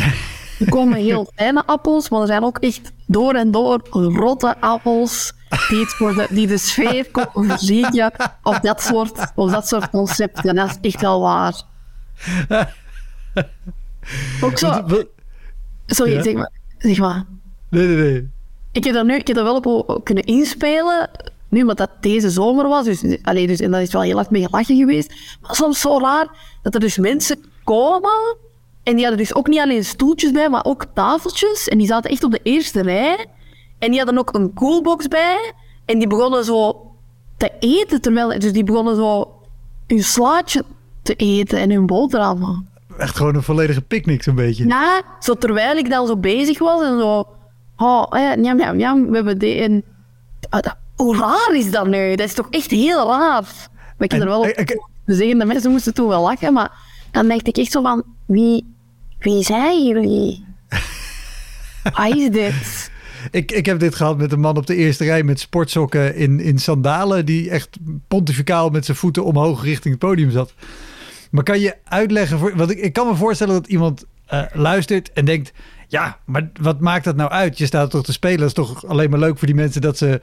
Er 0.59 0.69
komen 0.69 0.97
heel 0.97 1.31
fijne 1.35 1.63
appels, 1.65 2.09
maar 2.09 2.21
er 2.21 2.27
zijn 2.27 2.43
ook 2.43 2.57
echt 2.57 2.91
door 3.05 3.33
en 3.33 3.51
door 3.51 3.79
rotte 3.91 4.55
appels 4.59 5.33
die, 5.69 5.79
het 5.79 5.89
voor 5.93 6.13
de, 6.13 6.27
die 6.29 6.47
de 6.47 6.57
sfeer 6.57 7.07
komen 7.11 7.49
verzieken 7.57 8.11
op 8.43 8.59
dat 8.61 8.81
soort, 8.81 9.31
op 9.35 9.49
dat 9.49 9.67
soort 9.67 9.89
concepten. 9.89 10.43
En 10.49 10.55
dat 10.55 10.69
is 10.81 10.91
echt 10.91 11.01
wel 11.01 11.21
waar. 11.21 11.61
Ook 14.41 14.57
zo... 14.57 14.85
Sorry, 15.85 16.13
Ja? 16.13 16.23
zeg 16.23 16.33
maar. 16.33 16.51
Zeg 16.77 16.97
maar. 16.97 17.25
Nee, 17.69 17.87
nee, 17.87 17.95
nee. 17.95 18.29
Ik 18.71 18.83
heb 18.83 18.95
er 18.95 19.05
nu 19.05 19.15
ik 19.15 19.27
heb 19.27 19.37
er 19.37 19.43
wel 19.43 19.59
op 19.59 20.03
kunnen 20.03 20.23
inspelen. 20.23 21.09
Nu, 21.49 21.61
omdat 21.61 21.77
dat 21.77 21.89
deze 21.99 22.29
zomer 22.29 22.67
was. 22.67 22.85
Dus, 22.85 23.17
allee, 23.23 23.47
dus, 23.47 23.59
en 23.59 23.71
dat 23.71 23.81
is 23.81 23.91
wel 23.91 24.01
heel 24.01 24.15
hard 24.15 24.29
mee 24.29 24.45
gelachen 24.45 24.77
geweest. 24.77 25.13
Maar 25.41 25.55
soms 25.55 25.79
zo 25.79 25.99
raar 25.99 26.27
dat 26.61 26.73
er 26.73 26.79
dus 26.79 26.97
mensen 26.97 27.37
komen. 27.63 28.37
En 28.83 28.95
die 28.95 29.05
hadden 29.05 29.17
dus 29.25 29.35
ook 29.35 29.47
niet 29.47 29.59
alleen 29.59 29.85
stoeltjes 29.85 30.31
bij, 30.31 30.49
maar 30.49 30.65
ook 30.65 30.85
tafeltjes. 30.93 31.67
En 31.67 31.77
die 31.77 31.87
zaten 31.87 32.11
echt 32.11 32.23
op 32.23 32.31
de 32.31 32.39
eerste 32.43 32.81
rij. 32.81 33.25
En 33.79 33.89
die 33.89 33.99
hadden 33.99 34.17
ook 34.17 34.35
een 34.35 34.53
coolbox 34.53 35.07
bij. 35.07 35.53
En 35.85 35.99
die 35.99 36.07
begonnen 36.07 36.45
zo 36.45 36.91
te 37.37 37.51
eten. 37.59 38.01
Terwijl, 38.01 38.39
dus 38.39 38.53
die 38.53 38.63
begonnen 38.63 38.95
zo 38.95 39.31
hun 39.87 40.03
slaatje 40.03 40.63
te 41.07 41.15
eten 41.15 41.59
en 41.59 41.71
hun 41.71 41.85
boterhammen. 41.85 42.67
Echt 42.97 43.15
gewoon 43.17 43.35
een 43.35 43.43
volledige 43.43 43.81
picknick 43.81 44.23
zo'n 44.23 44.35
beetje. 44.35 44.67
Ja, 44.67 45.01
zo 45.19 45.33
terwijl 45.33 45.77
ik 45.77 45.89
dan 45.89 46.07
zo 46.07 46.17
bezig 46.17 46.59
was 46.59 46.81
en 46.81 46.99
zo... 46.99 47.27
Oh, 47.77 48.11
njam, 48.35 48.55
njam, 48.57 48.75
njam, 48.75 49.07
we 49.09 49.15
hebben 49.15 49.37
dit 49.39 49.59
en... 49.59 49.83
Ah, 50.49 50.61
dat- 50.61 50.77
hoe 50.95 51.17
raar 51.17 51.55
is 51.55 51.71
dat 51.71 51.87
nu? 51.87 52.15
Dat 52.15 52.27
is 52.27 52.33
toch 52.33 52.47
echt 52.49 52.71
heel 52.71 53.07
raar. 53.07 53.41
Maar 53.97 54.07
ik 54.07 54.11
heb 54.11 54.21
er 54.21 54.27
wel 54.27 54.39
op 54.39 54.65
zeggen, 55.05 55.37
de 55.39 55.45
mensen 55.45 55.71
moesten 55.71 55.93
toen 55.93 56.07
wel 56.07 56.21
lachen, 56.21 56.53
maar 56.53 56.71
dan 57.11 57.27
dacht 57.27 57.47
ik 57.47 57.57
echt 57.57 57.71
zo 57.71 57.81
van... 57.81 58.03
Wie, 58.25 58.65
wie 59.19 59.43
zijn 59.43 59.85
jullie? 59.85 60.45
Wat 61.95 62.15
is 62.15 62.29
dit? 62.29 62.91
Ik, 63.31 63.51
ik 63.51 63.65
heb 63.65 63.79
dit 63.79 63.95
gehad 63.95 64.17
met 64.17 64.31
een 64.31 64.39
man 64.39 64.57
op 64.57 64.67
de 64.67 64.75
eerste 64.75 65.03
rij 65.03 65.23
met 65.23 65.39
sportsokken 65.39 66.15
in, 66.15 66.39
in 66.39 66.59
sandalen. 66.59 67.25
Die 67.25 67.49
echt 67.49 67.77
pontificaal 68.07 68.69
met 68.69 68.85
zijn 68.85 68.97
voeten 68.97 69.23
omhoog 69.25 69.63
richting 69.63 69.93
het 69.93 70.03
podium 70.09 70.31
zat. 70.31 70.53
Maar 71.31 71.43
kan 71.43 71.59
je 71.59 71.75
uitleggen, 71.83 72.39
voor, 72.39 72.55
want 72.55 72.71
ik, 72.71 72.77
ik 72.77 72.93
kan 72.93 73.07
me 73.07 73.15
voorstellen 73.15 73.53
dat 73.53 73.67
iemand 73.67 74.05
eh, 74.25 74.41
luistert 74.53 75.11
en 75.13 75.25
denkt... 75.25 75.53
Ja, 75.89 76.17
maar 76.25 76.49
wat 76.61 76.79
maakt 76.79 77.03
dat 77.03 77.15
nou 77.15 77.29
uit? 77.29 77.57
Je 77.57 77.65
staat 77.65 77.89
toch 77.89 78.03
te 78.03 78.11
spelen. 78.11 78.37
Dat 78.39 78.47
is 78.47 78.53
toch 78.53 78.85
alleen 78.85 79.09
maar 79.09 79.19
leuk 79.19 79.37
voor 79.37 79.47
die 79.47 79.55
mensen 79.55 79.81
dat 79.81 79.97
ze 79.97 80.21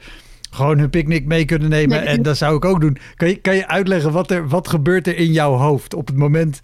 gewoon 0.49 0.79
hun 0.79 0.89
picknick 0.89 1.25
mee 1.25 1.45
kunnen 1.45 1.69
nemen. 1.69 1.97
Nee, 1.97 2.07
en 2.07 2.21
dat 2.21 2.37
zou 2.37 2.55
ik 2.55 2.65
ook 2.65 2.81
doen. 2.81 2.97
Kan 3.15 3.27
je, 3.27 3.35
kan 3.35 3.55
je 3.55 3.67
uitleggen 3.67 4.11
wat, 4.11 4.31
er, 4.31 4.47
wat 4.47 4.67
gebeurt 4.67 5.07
er 5.07 5.17
in 5.17 5.31
jouw 5.31 5.53
hoofd 5.53 5.93
op 5.93 6.07
het 6.07 6.17
moment... 6.17 6.59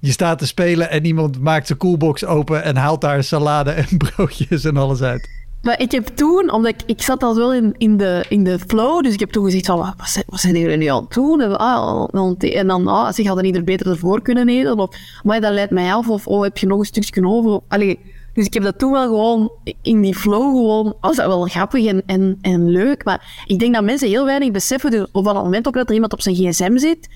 Je 0.00 0.10
staat 0.10 0.38
te 0.38 0.46
spelen 0.46 0.90
en 0.90 1.04
iemand 1.04 1.40
maakt 1.40 1.66
zijn 1.66 1.78
coolbox 1.78 2.24
open 2.24 2.62
en 2.62 2.76
haalt 2.76 3.00
daar 3.00 3.24
salade 3.24 3.70
en 3.70 3.96
broodjes 4.16 4.64
en 4.64 4.76
alles 4.76 5.02
uit. 5.02 5.28
Maar 5.62 5.80
ik 5.80 5.90
heb 5.90 6.06
toen, 6.06 6.50
omdat 6.52 6.72
ik, 6.72 6.80
ik 6.86 7.02
zat 7.02 7.22
al 7.22 7.36
wel 7.36 7.54
in, 7.54 7.74
in, 7.78 7.96
de, 7.96 8.24
in 8.28 8.44
de 8.44 8.58
flow, 8.58 9.02
dus 9.02 9.12
ik 9.12 9.20
heb 9.20 9.30
toen 9.30 9.44
gezegd 9.44 9.66
van, 9.66 9.78
wat, 9.78 9.94
wat 9.96 10.08
zijn, 10.08 10.24
wat 10.28 10.40
zijn 10.40 10.56
jullie 10.56 10.76
nu 10.76 10.92
het 10.92 11.12
doen? 11.12 11.40
En, 11.40 11.58
ah, 11.58 12.08
en 12.38 12.66
dan, 12.66 12.86
ah, 12.86 13.12
zeg, 13.12 13.26
hadden 13.26 13.44
ieder 13.44 13.64
beter 13.64 13.86
ervoor 13.86 14.22
kunnen 14.22 14.48
eten? 14.48 14.78
Of, 14.78 14.90
maar 15.22 15.40
dat 15.40 15.52
leidt 15.52 15.70
mij 15.70 15.92
af, 15.92 16.08
of 16.08 16.26
oh, 16.26 16.42
heb 16.42 16.58
je 16.58 16.66
nog 16.66 16.78
een 16.78 16.84
stukje 16.84 17.26
over? 17.26 17.60
Allee, 17.68 17.98
dus 18.34 18.46
ik 18.46 18.54
heb 18.54 18.62
dat 18.62 18.78
toen 18.78 18.92
wel 18.92 19.06
gewoon, 19.06 19.52
in 19.82 20.00
die 20.00 20.14
flow 20.14 20.56
gewoon, 20.56 20.94
was 21.00 21.16
dat 21.16 21.26
wel 21.26 21.44
grappig 21.44 21.86
en, 21.86 22.02
en, 22.06 22.38
en 22.40 22.68
leuk. 22.68 23.04
Maar 23.04 23.44
ik 23.46 23.58
denk 23.58 23.74
dat 23.74 23.84
mensen 23.84 24.08
heel 24.08 24.24
weinig 24.24 24.50
beseffen, 24.50 24.90
dus 24.90 25.06
op 25.12 25.24
het 25.24 25.34
moment 25.34 25.66
ook 25.68 25.74
dat 25.74 25.88
er 25.88 25.94
iemand 25.94 26.12
op 26.12 26.20
zijn 26.20 26.34
gsm 26.34 26.76
zit, 26.76 27.08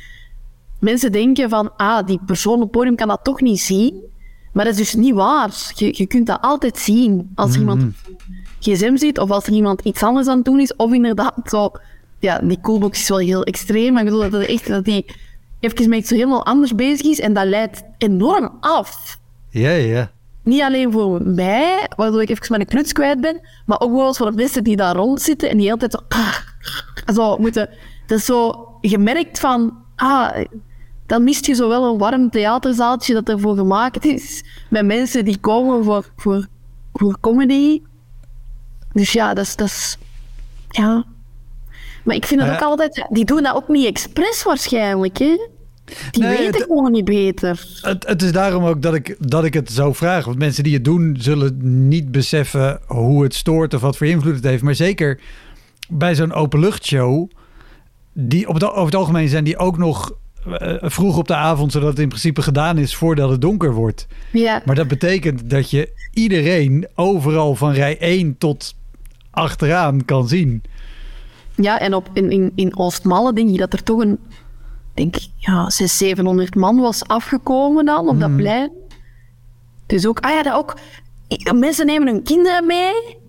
mensen 0.80 1.12
denken 1.12 1.48
van, 1.48 1.76
ah, 1.76 2.06
die 2.06 2.20
persoon 2.26 2.54
op 2.54 2.60
het 2.60 2.70
podium 2.70 2.96
kan 2.96 3.08
dat 3.08 3.24
toch 3.24 3.40
niet 3.40 3.60
zien. 3.60 4.10
Maar 4.52 4.64
dat 4.64 4.72
is 4.72 4.78
dus 4.78 4.94
niet 4.94 5.14
waar. 5.14 5.72
Je, 5.74 5.94
je 5.96 6.06
kunt 6.06 6.26
dat 6.26 6.40
altijd 6.40 6.78
zien 6.78 7.30
als 7.34 7.54
er 7.54 7.60
iemand 7.60 7.82
op 7.82 7.92
zijn 8.58 8.76
gsm 8.76 8.96
zit, 8.96 9.18
of 9.18 9.30
als 9.30 9.46
er 9.46 9.52
iemand 9.52 9.80
iets 9.80 10.02
anders 10.02 10.26
aan 10.26 10.36
het 10.36 10.44
doen 10.44 10.60
is, 10.60 10.76
of 10.76 10.92
inderdaad 10.92 11.34
zo... 11.44 11.70
Ja, 12.18 12.38
die 12.38 12.60
coolbox 12.60 13.00
is 13.00 13.08
wel 13.08 13.18
heel 13.18 13.44
extreem, 13.44 13.92
maar 13.92 14.02
ik 14.02 14.08
bedoel 14.08 14.30
dat, 14.30 14.40
het 14.40 14.50
echt, 14.50 14.68
dat 14.68 14.84
die 14.84 15.06
even 15.60 15.88
met 15.88 15.98
iets 15.98 16.10
helemaal 16.10 16.46
anders 16.46 16.74
bezig 16.74 17.06
is, 17.06 17.20
en 17.20 17.32
dat 17.32 17.46
leidt 17.46 17.82
enorm 17.98 18.56
af. 18.60 19.18
Ja, 19.50 19.70
ja. 19.70 20.10
Niet 20.44 20.62
alleen 20.62 20.92
voor 20.92 21.22
mij, 21.22 21.88
waardoor 21.96 22.22
ik 22.22 22.28
even 22.28 22.46
mijn 22.48 22.66
knuts 22.66 22.92
kwijt 22.92 23.20
ben, 23.20 23.40
maar 23.66 23.80
ook 23.80 23.92
wel 23.92 24.14
voor 24.14 24.30
de 24.30 24.36
mensen 24.36 24.64
die 24.64 24.76
daar 24.76 24.96
rond 24.96 25.22
zitten 25.22 25.50
en 25.50 25.58
die 25.58 25.70
altijd 25.70 25.92
zo... 25.92 26.00
zo 27.14 27.38
moeten... 27.38 27.68
Dat 28.06 28.18
is 28.18 28.24
zo 28.24 28.68
gemerkt 28.80 29.40
van... 29.40 29.76
Ah, 29.96 30.44
dan 31.12 31.24
mist 31.24 31.46
je 31.46 31.54
zo 31.54 31.68
wel 31.68 31.92
een 31.92 31.98
warm 31.98 32.30
theaterzaaltje 32.30 33.14
dat 33.14 33.28
ervoor 33.28 33.56
gemaakt 33.56 34.04
is. 34.04 34.44
Met 34.70 34.84
mensen 34.86 35.24
die 35.24 35.38
komen 35.38 35.84
voor, 35.84 36.10
voor, 36.16 36.46
voor 36.92 37.20
comedy. 37.20 37.82
Dus 38.92 39.12
ja, 39.12 39.34
dat 39.34 39.44
is... 39.44 39.56
Dat 39.56 39.66
is 39.66 39.98
ja. 40.68 41.04
Maar 42.04 42.16
ik 42.16 42.26
vind 42.26 42.40
het 42.40 42.48
Ja. 42.50 42.54
ook 42.56 42.62
altijd... 42.62 43.06
Die 43.10 43.24
doen 43.24 43.42
dat 43.42 43.54
ook 43.54 43.68
niet 43.68 43.86
expres 43.86 44.42
waarschijnlijk, 44.42 45.18
hè? 45.18 45.36
Die 46.10 46.22
Nee, 46.22 46.36
weten 46.38 46.60
gewoon 46.60 46.92
niet 46.92 47.04
beter. 47.04 47.66
Het, 47.80 48.06
het 48.06 48.22
is 48.22 48.32
daarom 48.32 48.64
ook 48.64 48.82
dat 48.82 48.94
ik, 48.94 49.16
dat 49.18 49.44
ik 49.44 49.54
het 49.54 49.70
zo 49.70 49.92
vraag. 49.92 50.24
Want 50.24 50.38
mensen 50.38 50.64
die 50.64 50.74
het 50.74 50.84
doen, 50.84 51.16
zullen 51.18 51.88
niet 51.88 52.10
beseffen 52.10 52.80
hoe 52.86 53.22
het 53.22 53.34
stoort 53.34 53.74
of 53.74 53.80
wat 53.80 53.96
voor 53.96 54.06
invloed 54.06 54.34
het 54.34 54.44
heeft. 54.44 54.62
Maar 54.62 54.74
zeker 54.74 55.20
bij 55.88 56.14
zo'n 56.14 56.32
openluchtshow, 56.32 57.30
die 58.12 58.48
op 58.48 58.54
het, 58.54 58.64
over 58.64 58.84
het 58.84 58.94
algemeen 58.94 59.28
zijn 59.28 59.44
die 59.44 59.58
ook 59.58 59.78
nog 59.78 60.10
eh, 60.10 60.16
vroeg 60.80 61.16
op 61.16 61.26
de 61.26 61.34
avond, 61.34 61.72
zodat 61.72 61.88
het 61.88 61.98
in 61.98 62.08
principe 62.08 62.42
gedaan 62.42 62.78
is 62.78 62.94
voordat 62.94 63.30
het 63.30 63.40
donker 63.40 63.72
wordt. 63.72 64.06
Ja. 64.30 64.62
Maar 64.64 64.74
dat 64.74 64.88
betekent 64.88 65.50
dat 65.50 65.70
je 65.70 65.92
iedereen 66.12 66.88
overal 66.94 67.54
van 67.54 67.72
rij 67.72 67.98
1 67.98 68.38
tot 68.38 68.74
achteraan 69.30 70.04
kan 70.04 70.28
zien. 70.28 70.62
Ja, 71.54 71.78
en 71.78 71.94
op, 71.94 72.10
in, 72.12 72.30
in, 72.30 72.52
in 72.54 72.76
Oostmalle 72.76 73.32
denk 73.32 73.50
je 73.50 73.56
dat 73.56 73.72
er 73.72 73.82
toch 73.82 74.00
een, 74.00 74.18
denk 74.94 75.16
ik, 75.16 75.28
ja, 75.36 75.70
600, 75.70 75.90
700 75.90 76.54
man 76.54 76.76
was 76.76 77.04
afgekomen 77.06 77.84
dan 77.84 78.08
op 78.08 78.20
dat 78.20 78.36
plein. 78.36 78.70
Dus 79.86 80.06
ook, 80.06 80.20
ah 80.20 80.30
ja, 80.30 80.42
dat 80.42 80.54
ook, 80.54 80.76
mensen 81.54 81.86
nemen 81.86 82.08
hun 82.08 82.22
kinderen 82.22 82.66
mee. 82.66 83.20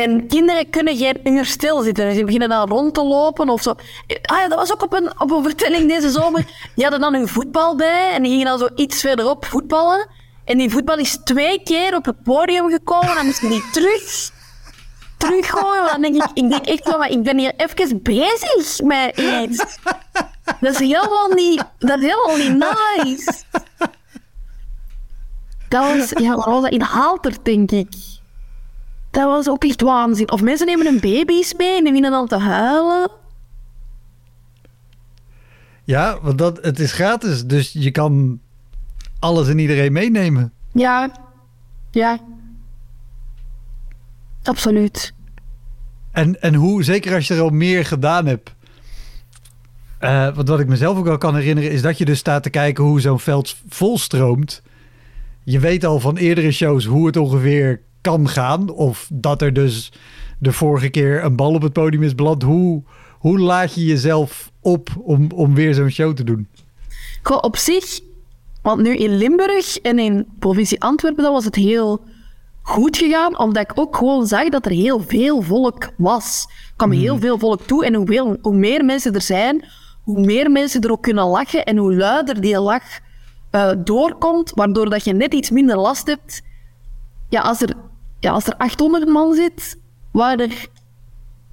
En 0.00 0.26
kinderen 0.26 0.70
kunnen 0.70 0.96
geen 0.96 1.16
uur 1.24 1.44
stilzitten. 1.44 2.04
Dus 2.06 2.14
die 2.14 2.24
beginnen 2.24 2.48
dan 2.48 2.68
rond 2.68 2.94
te 2.94 3.04
lopen 3.04 3.48
of 3.48 3.62
zo. 3.62 3.70
Ah 4.22 4.38
ja, 4.38 4.48
dat 4.48 4.58
was 4.58 4.72
ook 4.72 4.82
op 4.82 4.92
een, 4.92 5.20
op 5.20 5.30
een 5.30 5.42
vertelling 5.42 5.88
deze 5.88 6.10
zomer. 6.10 6.44
Die 6.74 6.84
hadden 6.84 7.00
dan 7.00 7.14
hun 7.14 7.28
voetbal 7.28 7.76
bij 7.76 8.12
en 8.12 8.22
die 8.22 8.30
gingen 8.30 8.46
dan 8.46 8.58
zo 8.58 8.68
iets 8.74 9.00
verderop 9.00 9.44
voetballen. 9.44 10.08
En 10.44 10.58
die 10.58 10.70
voetbal 10.70 10.96
is 10.96 11.18
twee 11.24 11.62
keer 11.62 11.96
op 11.96 12.04
het 12.04 12.22
podium 12.22 12.70
gekomen. 12.70 13.14
Dan 13.14 13.26
moesten 13.26 13.48
die 13.48 13.70
terug 13.72 14.30
teruggooien. 15.16 15.86
Dan 15.86 16.00
denk 16.00 16.14
ik, 16.14 16.30
ik 16.34 16.50
denk 16.50 16.66
echt 16.66 16.84
wel, 16.84 16.98
maar 16.98 17.10
ik 17.10 17.22
ben 17.22 17.38
hier 17.38 17.52
even 17.56 18.02
bezig 18.02 18.80
met 18.82 19.18
iets. 19.18 19.78
Dat 20.60 20.72
is 20.72 20.78
helemaal 20.78 21.28
niet, 21.28 21.64
dat 21.78 21.98
is 21.98 22.04
helemaal 22.04 22.36
niet 22.36 22.66
nice. 23.04 23.42
Dat 25.68 25.96
was, 25.96 26.10
ja, 26.10 26.36
waar 26.36 26.50
was 26.50 26.62
dat? 26.62 26.72
In 26.72 26.80
Halter, 26.80 27.36
denk 27.42 27.70
ik. 27.70 28.19
Dat 29.10 29.24
was 29.24 29.48
ook 29.48 29.64
echt 29.64 29.80
waanzin. 29.80 30.30
Of 30.30 30.42
mensen 30.42 30.66
nemen 30.66 30.86
hun 30.86 31.00
baby's 31.00 31.54
mee 31.54 31.76
en 31.76 31.84
beginnen 31.84 32.10
dan 32.10 32.26
te 32.26 32.38
huilen. 32.38 33.10
Ja, 35.84 36.18
want 36.22 36.38
dat, 36.38 36.58
het 36.62 36.78
is 36.78 36.92
gratis, 36.92 37.44
dus 37.44 37.72
je 37.72 37.90
kan 37.90 38.40
alles 39.18 39.48
en 39.48 39.58
iedereen 39.58 39.92
meenemen. 39.92 40.52
Ja. 40.72 41.10
Ja. 41.90 42.18
Absoluut. 44.42 45.14
En, 46.10 46.42
en 46.42 46.54
hoe, 46.54 46.84
zeker 46.84 47.14
als 47.14 47.28
je 47.28 47.34
er 47.34 47.40
al 47.40 47.50
meer 47.50 47.84
gedaan 47.84 48.26
hebt. 48.26 48.54
Eh, 49.98 50.34
want 50.34 50.48
wat 50.48 50.60
ik 50.60 50.66
mezelf 50.66 50.98
ook 50.98 51.08
al 51.08 51.18
kan 51.18 51.36
herinneren, 51.36 51.70
is 51.70 51.82
dat 51.82 51.98
je 51.98 52.04
dus 52.04 52.18
staat 52.18 52.42
te 52.42 52.50
kijken 52.50 52.84
hoe 52.84 53.00
zo'n 53.00 53.20
veld 53.20 53.56
volstroomt. 53.68 54.62
Je 55.44 55.58
weet 55.58 55.84
al 55.84 56.00
van 56.00 56.16
eerdere 56.16 56.50
shows 56.52 56.84
hoe 56.84 57.06
het 57.06 57.16
ongeveer 57.16 57.80
kan 58.00 58.28
gaan. 58.28 58.68
Of 58.70 59.08
dat 59.12 59.42
er 59.42 59.52
dus 59.52 59.92
de 60.38 60.52
vorige 60.52 60.88
keer 60.88 61.24
een 61.24 61.36
bal 61.36 61.54
op 61.54 61.62
het 61.62 61.72
podium 61.72 62.02
is 62.02 62.14
beland. 62.14 62.42
Hoe, 62.42 62.82
hoe 63.18 63.38
laat 63.38 63.74
je 63.74 63.84
jezelf 63.84 64.50
op 64.60 64.88
om, 65.02 65.30
om 65.34 65.54
weer 65.54 65.74
zo'n 65.74 65.90
show 65.90 66.14
te 66.14 66.24
doen? 66.24 66.48
Goh, 67.22 67.38
op 67.40 67.56
zich, 67.56 68.00
want 68.62 68.82
nu 68.82 68.96
in 68.96 69.16
Limburg 69.16 69.78
en 69.78 69.98
in 69.98 70.26
provincie 70.38 70.80
Antwerpen, 70.80 71.22
dat 71.22 71.32
was 71.32 71.44
het 71.44 71.54
heel 71.54 72.00
goed 72.62 72.96
gegaan, 72.96 73.38
omdat 73.38 73.62
ik 73.62 73.78
ook 73.78 73.96
gewoon 73.96 74.26
zag 74.26 74.48
dat 74.48 74.66
er 74.66 74.72
heel 74.72 75.00
veel 75.00 75.42
volk 75.42 75.90
was. 75.96 76.46
Er 76.48 76.72
kwam 76.76 76.90
heel 76.90 77.18
veel 77.18 77.38
volk 77.38 77.62
toe 77.62 77.84
en 77.84 77.94
hoe, 77.94 78.06
veel- 78.06 78.36
hoe 78.42 78.54
meer 78.54 78.84
mensen 78.84 79.14
er 79.14 79.22
zijn, 79.22 79.64
hoe 80.02 80.20
meer 80.20 80.50
mensen 80.50 80.80
er 80.80 80.90
ook 80.90 81.02
kunnen 81.02 81.24
lachen 81.24 81.64
en 81.64 81.76
hoe 81.76 81.94
luider 81.94 82.40
die 82.40 82.60
lach 82.60 82.98
eh, 83.50 83.70
doorkomt, 83.84 84.52
waardoor 84.54 84.90
dat 84.90 85.04
je 85.04 85.12
net 85.12 85.34
iets 85.34 85.50
minder 85.50 85.76
last 85.76 86.06
hebt. 86.06 86.42
Ja, 87.28 87.40
als 87.40 87.62
er, 87.62 87.74
ja, 88.20 88.30
als 88.32 88.46
er 88.46 88.56
800 88.56 89.08
man 89.08 89.34
zit, 89.34 89.78
waar 90.12 90.38
er 90.38 90.68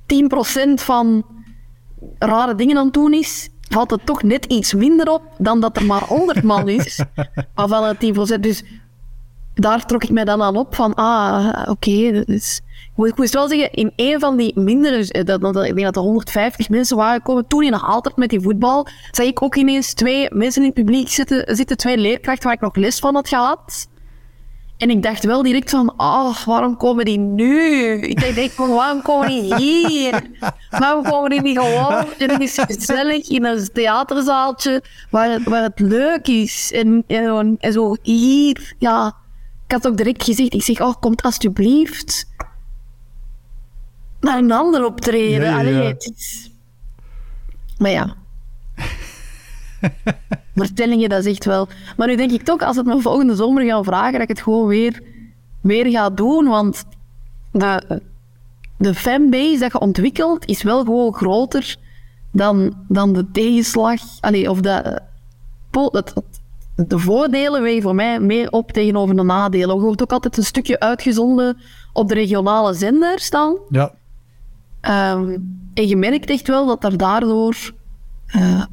10% 0.05 0.73
van 0.73 1.25
rare 2.19 2.55
dingen 2.55 2.77
aan 2.77 2.85
het 2.85 2.93
doen 2.93 3.13
is, 3.13 3.49
valt 3.69 3.91
het 3.91 4.05
toch 4.05 4.23
net 4.23 4.45
iets 4.45 4.73
minder 4.73 5.11
op 5.11 5.21
dan 5.37 5.59
dat 5.59 5.77
er 5.77 5.85
maar 5.85 6.03
100 6.03 6.43
man 6.43 6.67
is. 6.67 7.03
Waarvan 7.55 7.83
het 7.83 8.35
10%. 8.35 8.39
Dus 8.39 8.63
daar 9.53 9.85
trok 9.85 10.03
ik 10.03 10.09
mij 10.09 10.25
dan 10.25 10.41
aan 10.41 10.57
op 10.57 10.75
van, 10.75 10.93
ah, 10.93 11.69
oké, 11.69 12.23
dus... 12.25 12.61
Ik 13.05 13.17
moest 13.17 13.33
wel 13.33 13.47
zeggen, 13.47 13.71
in 13.71 13.91
een 13.95 14.19
van 14.19 14.37
die 14.37 14.59
mindere, 14.59 15.23
dat, 15.23 15.41
dat, 15.41 15.55
ik 15.55 15.73
denk 15.75 15.85
dat 15.85 15.95
er 15.95 16.01
150 16.01 16.69
mensen 16.69 16.97
waren 16.97 17.17
gekomen, 17.17 17.47
toen 17.47 17.63
in 17.63 17.73
altijd 17.73 18.15
met 18.15 18.29
die 18.29 18.41
voetbal, 18.41 18.87
zag 19.11 19.25
ik 19.25 19.41
ook 19.41 19.55
ineens 19.55 19.93
twee 19.93 20.27
mensen 20.33 20.61
in 20.61 20.67
het 20.67 20.77
publiek 20.77 21.09
zitten, 21.09 21.55
zitten 21.55 21.77
twee 21.77 21.97
leerkrachten 21.97 22.43
waar 22.43 22.53
ik 22.53 22.61
nog 22.61 22.75
les 22.75 22.99
van 22.99 23.15
had 23.15 23.27
gehad. 23.27 23.87
En 24.77 24.89
ik 24.89 25.03
dacht 25.03 25.23
wel 25.23 25.43
direct 25.43 25.69
van, 25.69 25.93
oh, 25.97 26.45
waarom 26.45 26.77
komen 26.77 27.05
die 27.05 27.19
nu? 27.19 27.91
Ik 28.01 28.35
dacht, 28.35 28.51
van, 28.51 28.69
waarom 28.69 29.01
komen 29.01 29.27
die 29.27 29.55
hier? 29.55 30.23
Waarom 30.69 31.03
komen 31.03 31.29
die 31.29 31.41
niet 31.41 31.59
gewoon 31.59 32.41
is 32.41 32.57
gezellig 32.67 33.29
in 33.29 33.45
een 33.45 33.69
theaterzaaltje 33.73 34.83
waar 35.09 35.29
het, 35.29 35.43
waar 35.43 35.63
het 35.63 35.79
leuk 35.79 36.27
is? 36.27 36.71
En, 36.73 37.03
en, 37.07 37.57
en 37.59 37.73
zo 37.73 37.95
hier, 38.01 38.73
ja. 38.77 39.15
Ik 39.65 39.71
had 39.71 39.87
ook 39.87 39.97
direct 39.97 40.23
gezegd, 40.23 40.53
ik 40.53 40.63
zeg, 40.63 40.81
oh, 40.81 40.95
komt 40.99 41.21
alsjeblieft 41.21 42.27
naar 44.19 44.37
een 44.37 44.51
ander 44.51 44.85
optreden. 44.85 45.65
Ja. 45.65 45.93
is... 45.97 46.51
Maar 47.77 47.91
ja. 47.91 48.15
Vertellingen, 50.55 51.09
dat 51.09 51.25
is 51.25 51.31
echt 51.31 51.45
wel... 51.45 51.67
Maar 51.97 52.07
nu 52.07 52.15
denk 52.15 52.31
ik 52.31 52.43
toch, 52.43 52.61
als 52.61 52.75
het 52.75 52.85
me 52.85 53.01
volgende 53.01 53.35
zomer 53.35 53.63
gaan 53.63 53.83
vragen, 53.83 54.11
dat 54.11 54.21
ik 54.21 54.27
het 54.27 54.41
gewoon 54.41 54.67
weer, 54.67 55.03
weer 55.61 55.85
ga 55.85 56.09
doen. 56.09 56.47
Want 56.47 56.85
de, 57.51 58.01
de 58.77 58.93
fanbase 58.93 59.57
dat 59.59 59.71
je 59.71 59.79
ontwikkelt, 59.79 60.45
is 60.45 60.63
wel 60.63 60.83
gewoon 60.83 61.13
groter 61.13 61.75
dan, 62.31 62.73
dan 62.87 63.13
de 63.13 63.31
tegenslag. 63.31 63.99
Allee, 64.19 64.49
of 64.49 64.61
de, 64.61 65.01
dat, 65.71 66.21
de 66.75 66.99
voordelen 66.99 67.61
wegen 67.61 67.81
voor 67.81 67.95
mij 67.95 68.19
meer 68.19 68.51
op 68.51 68.71
tegenover 68.71 69.15
de 69.15 69.23
nadelen. 69.23 69.75
Er 69.75 69.81
wordt 69.81 70.01
ook 70.01 70.11
altijd 70.11 70.37
een 70.37 70.43
stukje 70.43 70.79
uitgezonden 70.79 71.57
op 71.93 72.07
de 72.07 72.13
regionale 72.13 72.73
zenders 72.73 73.29
dan. 73.29 73.59
Ja. 73.69 73.93
Um, 74.81 75.55
en 75.73 75.87
je 75.87 75.95
merkt 75.95 76.29
echt 76.29 76.47
wel 76.47 76.65
dat 76.65 76.83
er 76.83 76.97
daardoor 76.97 77.73
uh, 78.35 78.63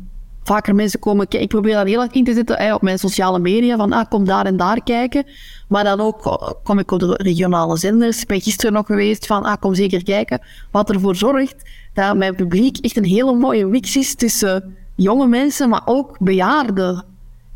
vaker 0.45 0.75
mensen 0.75 1.01
komen. 1.01 1.27
Ik 1.29 1.49
probeer 1.49 1.75
dat 1.75 1.87
heel 1.87 2.03
erg 2.03 2.13
in 2.13 2.25
te 2.25 2.35
zetten 2.35 2.75
op 2.75 2.83
mijn 2.83 2.99
sociale 2.99 3.39
media, 3.39 3.77
van 3.77 3.93
ah, 3.93 4.09
kom 4.09 4.25
daar 4.25 4.47
en 4.47 4.57
daar 4.57 4.83
kijken. 4.83 5.25
Maar 5.69 5.85
dan 5.85 6.01
ook 6.01 6.27
eh, 6.27 6.51
kom 6.63 6.79
ik 6.79 6.91
op 6.91 7.01
de 7.01 7.15
regionale 7.23 7.77
zenders. 7.77 8.21
Ik 8.21 8.27
ben 8.27 8.41
gisteren 8.41 8.73
nog 8.73 8.87
geweest 8.87 9.27
van, 9.27 9.43
ah, 9.43 9.57
kom 9.61 9.75
zeker 9.75 10.03
kijken. 10.03 10.41
Wat 10.71 10.91
ervoor 10.91 11.17
zorgt 11.17 11.71
dat 11.93 12.17
mijn 12.17 12.35
publiek 12.35 12.79
echt 12.79 12.97
een 12.97 13.05
hele 13.05 13.35
mooie 13.35 13.67
mix 13.67 13.97
is 13.97 14.15
tussen 14.15 14.77
jonge 14.95 15.27
mensen, 15.27 15.69
maar 15.69 15.83
ook 15.85 16.19
bejaarden. 16.19 17.05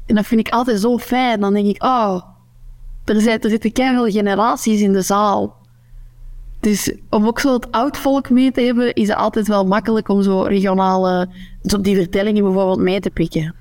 En 0.06 0.14
dat 0.14 0.26
vind 0.26 0.40
ik 0.40 0.52
altijd 0.52 0.80
zo 0.80 0.98
fijn. 0.98 1.40
Dan 1.40 1.52
denk 1.52 1.66
ik, 1.66 1.82
oh, 1.82 2.22
er, 3.04 3.28
er 3.28 3.50
zitten 3.50 3.72
keihard 3.72 4.12
generaties 4.12 4.80
in 4.80 4.92
de 4.92 5.02
zaal. 5.02 5.56
Dus 6.60 6.94
om 7.10 7.26
ook 7.26 7.40
zo 7.40 7.52
het 7.52 7.72
oud 7.72 7.96
volk 7.96 8.30
mee 8.30 8.52
te 8.52 8.60
hebben, 8.60 8.94
is 8.94 9.08
het 9.08 9.16
altijd 9.16 9.48
wel 9.48 9.66
makkelijk 9.66 10.08
om 10.08 10.22
zo 10.22 10.42
regionale, 10.42 11.28
zo 11.62 11.80
die 11.80 11.96
vertellingen 11.96 12.42
bijvoorbeeld 12.42 12.78
mee 12.78 13.00
te 13.00 13.10
pikken. 13.10 13.54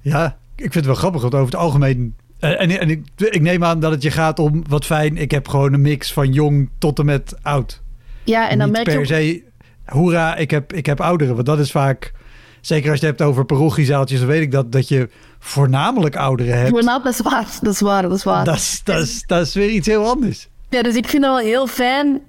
Ja, 0.00 0.38
ik 0.54 0.72
vind 0.72 0.74
het 0.74 0.84
wel 0.84 0.94
grappig, 0.94 1.22
want 1.22 1.34
over 1.34 1.46
het 1.46 1.60
algemeen. 1.60 2.14
Uh, 2.40 2.60
en, 2.60 2.80
en 2.80 2.90
ik, 2.90 3.06
ik, 3.16 3.40
neem 3.40 3.64
aan 3.64 3.80
dat 3.80 3.90
het 3.92 4.02
je 4.02 4.10
gaat 4.10 4.38
om 4.38 4.62
wat 4.68 4.84
fijn. 4.84 5.16
Ik 5.16 5.30
heb 5.30 5.48
gewoon 5.48 5.72
een 5.72 5.80
mix 5.80 6.12
van 6.12 6.32
jong 6.32 6.70
tot 6.78 6.98
en 6.98 7.04
met 7.04 7.34
oud. 7.42 7.82
Ja, 8.24 8.48
en 8.48 8.58
dan 8.58 8.66
Niet 8.66 8.76
merk 8.76 8.84
per 8.84 8.94
je. 8.94 9.00
Ook... 9.00 9.06
se, 9.06 9.42
hoera, 9.84 10.36
ik 10.36 10.50
heb, 10.50 10.72
ik 10.72 10.86
heb 10.86 11.00
ouderen. 11.00 11.34
Want 11.34 11.46
dat 11.46 11.58
is 11.58 11.70
vaak. 11.70 12.12
Zeker 12.60 12.90
als 12.90 13.00
je 13.00 13.06
het 13.06 13.18
hebt 13.18 13.30
over 13.30 13.44
parochiezaaltjes, 13.44 14.18
dan 14.18 14.28
weet 14.28 14.42
ik 14.42 14.50
dat, 14.50 14.72
dat 14.72 14.88
je 14.88 15.08
voornamelijk 15.38 16.16
ouderen 16.16 16.58
hebt. 16.58 16.68
Voornamelijk, 16.68 17.04
dat 17.04 17.26
is 17.26 17.32
waar, 17.32 17.46
dat 17.62 17.72
is 17.72 17.80
waar, 17.80 18.02
dat 18.02 18.12
is 18.12 18.24
waar. 18.24 18.44
Dat 18.44 18.54
is, 18.54 18.80
dat 18.84 19.02
is, 19.02 19.22
dat 19.26 19.46
is 19.46 19.54
weer 19.54 19.68
iets 19.68 19.86
heel 19.86 20.08
anders. 20.08 20.48
Ja, 20.70 20.82
dus 20.82 20.94
ik 20.94 21.08
vind 21.08 21.22
dat 21.22 21.34
wel 21.34 21.44
heel 21.44 21.66
fijn. 21.66 22.20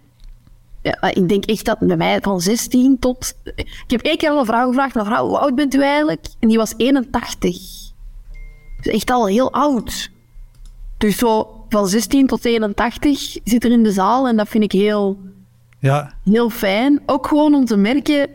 Ja, 0.81 1.01
ik 1.13 1.29
denk 1.29 1.45
echt 1.45 1.65
dat 1.65 1.79
bij 1.79 1.97
mij 1.97 2.19
van 2.21 2.41
16 2.41 2.99
tot... 2.99 3.33
Ik 3.55 3.83
heb 3.87 4.01
één 4.01 4.17
keer 4.17 4.29
al 4.29 4.39
een 4.39 4.45
vrouw 4.45 4.67
gevraagd, 4.67 4.95
mevrouw, 4.95 5.27
hoe 5.27 5.37
oud 5.37 5.55
bent 5.55 5.73
u 5.73 5.81
eigenlijk? 5.81 6.25
En 6.39 6.47
die 6.47 6.57
was 6.57 6.73
81. 6.77 7.57
Dus 8.81 8.93
echt 8.93 9.11
al 9.11 9.27
heel 9.27 9.51
oud. 9.53 10.11
Dus 10.97 11.17
zo 11.17 11.65
van 11.69 11.87
16 11.87 12.27
tot 12.27 12.45
81 12.45 13.37
zit 13.43 13.63
er 13.63 13.71
in 13.71 13.83
de 13.83 13.91
zaal 13.91 14.27
en 14.27 14.37
dat 14.37 14.47
vind 14.49 14.63
ik 14.63 14.71
heel, 14.71 15.17
ja. 15.79 16.13
heel 16.23 16.49
fijn. 16.49 17.01
Ook 17.05 17.27
gewoon 17.27 17.53
om 17.53 17.65
te 17.65 17.77
merken, 17.77 18.29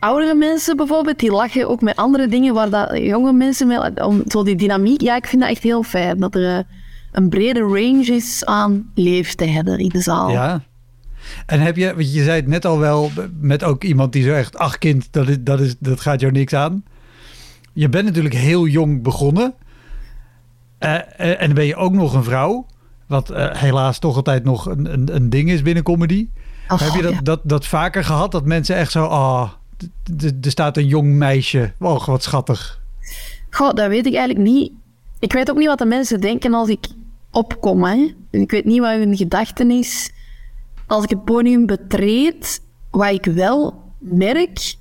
oudere 0.00 0.34
mensen 0.34 0.76
bijvoorbeeld, 0.76 1.18
die 1.18 1.30
lachen 1.30 1.68
ook 1.68 1.80
met 1.80 1.96
andere 1.96 2.28
dingen 2.28 2.54
waar 2.54 2.70
dat 2.70 2.98
jonge 2.98 3.32
mensen 3.32 3.66
mee, 3.66 4.04
om 4.04 4.22
zo 4.28 4.42
die 4.42 4.56
dynamiek, 4.56 5.00
ja, 5.00 5.16
ik 5.16 5.26
vind 5.26 5.42
dat 5.42 5.50
echt 5.50 5.62
heel 5.62 5.82
fijn 5.82 6.20
dat 6.20 6.34
er... 6.34 6.64
Een 7.12 7.28
brede 7.28 7.60
range 7.60 8.04
is 8.04 8.44
aan 8.44 8.90
leeftijden 8.94 9.78
in 9.78 9.88
de 9.88 10.00
zaal. 10.00 10.30
Ja. 10.30 10.62
En 11.46 11.60
heb 11.60 11.76
je, 11.76 11.94
want 11.94 12.12
je 12.12 12.22
zei 12.22 12.36
het 12.36 12.46
net 12.46 12.64
al 12.64 12.78
wel, 12.78 13.10
met 13.40 13.64
ook 13.64 13.84
iemand 13.84 14.12
die 14.12 14.22
zo 14.22 14.32
echt, 14.32 14.58
ach 14.58 14.78
kind, 14.78 15.08
dat, 15.10 15.28
is, 15.28 15.36
dat, 15.40 15.60
is, 15.60 15.74
dat 15.78 16.00
gaat 16.00 16.20
jou 16.20 16.32
niks 16.32 16.52
aan. 16.52 16.84
Je 17.72 17.88
bent 17.88 18.04
natuurlijk 18.04 18.34
heel 18.34 18.66
jong 18.66 19.02
begonnen. 19.02 19.54
Uh, 20.80 20.98
en 21.16 21.46
dan 21.46 21.54
ben 21.54 21.66
je 21.66 21.76
ook 21.76 21.92
nog 21.92 22.14
een 22.14 22.24
vrouw. 22.24 22.66
Wat 23.06 23.30
uh, 23.30 23.54
helaas 23.54 23.98
toch 23.98 24.16
altijd 24.16 24.44
nog 24.44 24.66
een, 24.66 24.92
een, 24.92 25.14
een 25.14 25.30
ding 25.30 25.50
is 25.50 25.62
binnen 25.62 25.82
comedy. 25.82 26.28
Oh, 26.68 26.80
heb 26.80 26.94
je 26.94 27.02
dat, 27.02 27.12
ja. 27.12 27.20
dat, 27.20 27.40
dat 27.44 27.66
vaker 27.66 28.04
gehad? 28.04 28.32
Dat 28.32 28.44
mensen 28.44 28.76
echt 28.76 28.92
zo, 28.92 29.04
ah, 29.04 29.20
oh, 29.20 29.50
er 30.42 30.50
staat 30.50 30.76
een 30.76 30.86
jong 30.86 31.14
meisje. 31.14 31.72
Oh, 31.78 32.06
wat 32.06 32.22
schattig. 32.22 32.80
Goh, 33.50 33.74
dat 33.74 33.88
weet 33.88 34.06
ik 34.06 34.14
eigenlijk 34.14 34.48
niet. 34.48 34.72
Ik 35.18 35.32
weet 35.32 35.50
ook 35.50 35.56
niet 35.56 35.66
wat 35.66 35.78
de 35.78 35.84
mensen 35.84 36.20
denken 36.20 36.54
als 36.54 36.68
ik 36.68 36.86
opkom. 37.32 37.84
Hè. 37.84 38.14
Ik 38.30 38.50
weet 38.50 38.64
niet 38.64 38.80
wat 38.80 38.90
hun 38.90 39.16
gedachten 39.16 39.70
is. 39.70 40.12
Als 40.86 41.04
ik 41.04 41.10
het 41.10 41.24
podium 41.24 41.66
betreed, 41.66 42.62
wat 42.90 43.10
ik 43.10 43.24
wel 43.24 43.74
merk, 43.98 44.74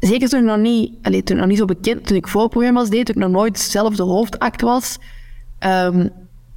zeker 0.00 0.28
toen 0.28 0.40
ik 0.40 0.46
nog 0.46 0.58
niet, 0.58 0.92
allez, 1.02 1.22
toen 1.22 1.36
ik 1.36 1.40
nog 1.40 1.50
niet 1.50 1.58
zo 1.58 1.64
bekend, 1.64 2.06
toen 2.06 2.16
ik 2.16 2.28
voorprogramma's 2.28 2.90
deed, 2.90 3.06
toen 3.06 3.14
ik 3.14 3.20
nog 3.20 3.30
nooit 3.30 3.58
zelf 3.58 3.96
de 3.96 4.02
hoofdact 4.02 4.60
was, 4.60 4.98
um, 5.60 6.10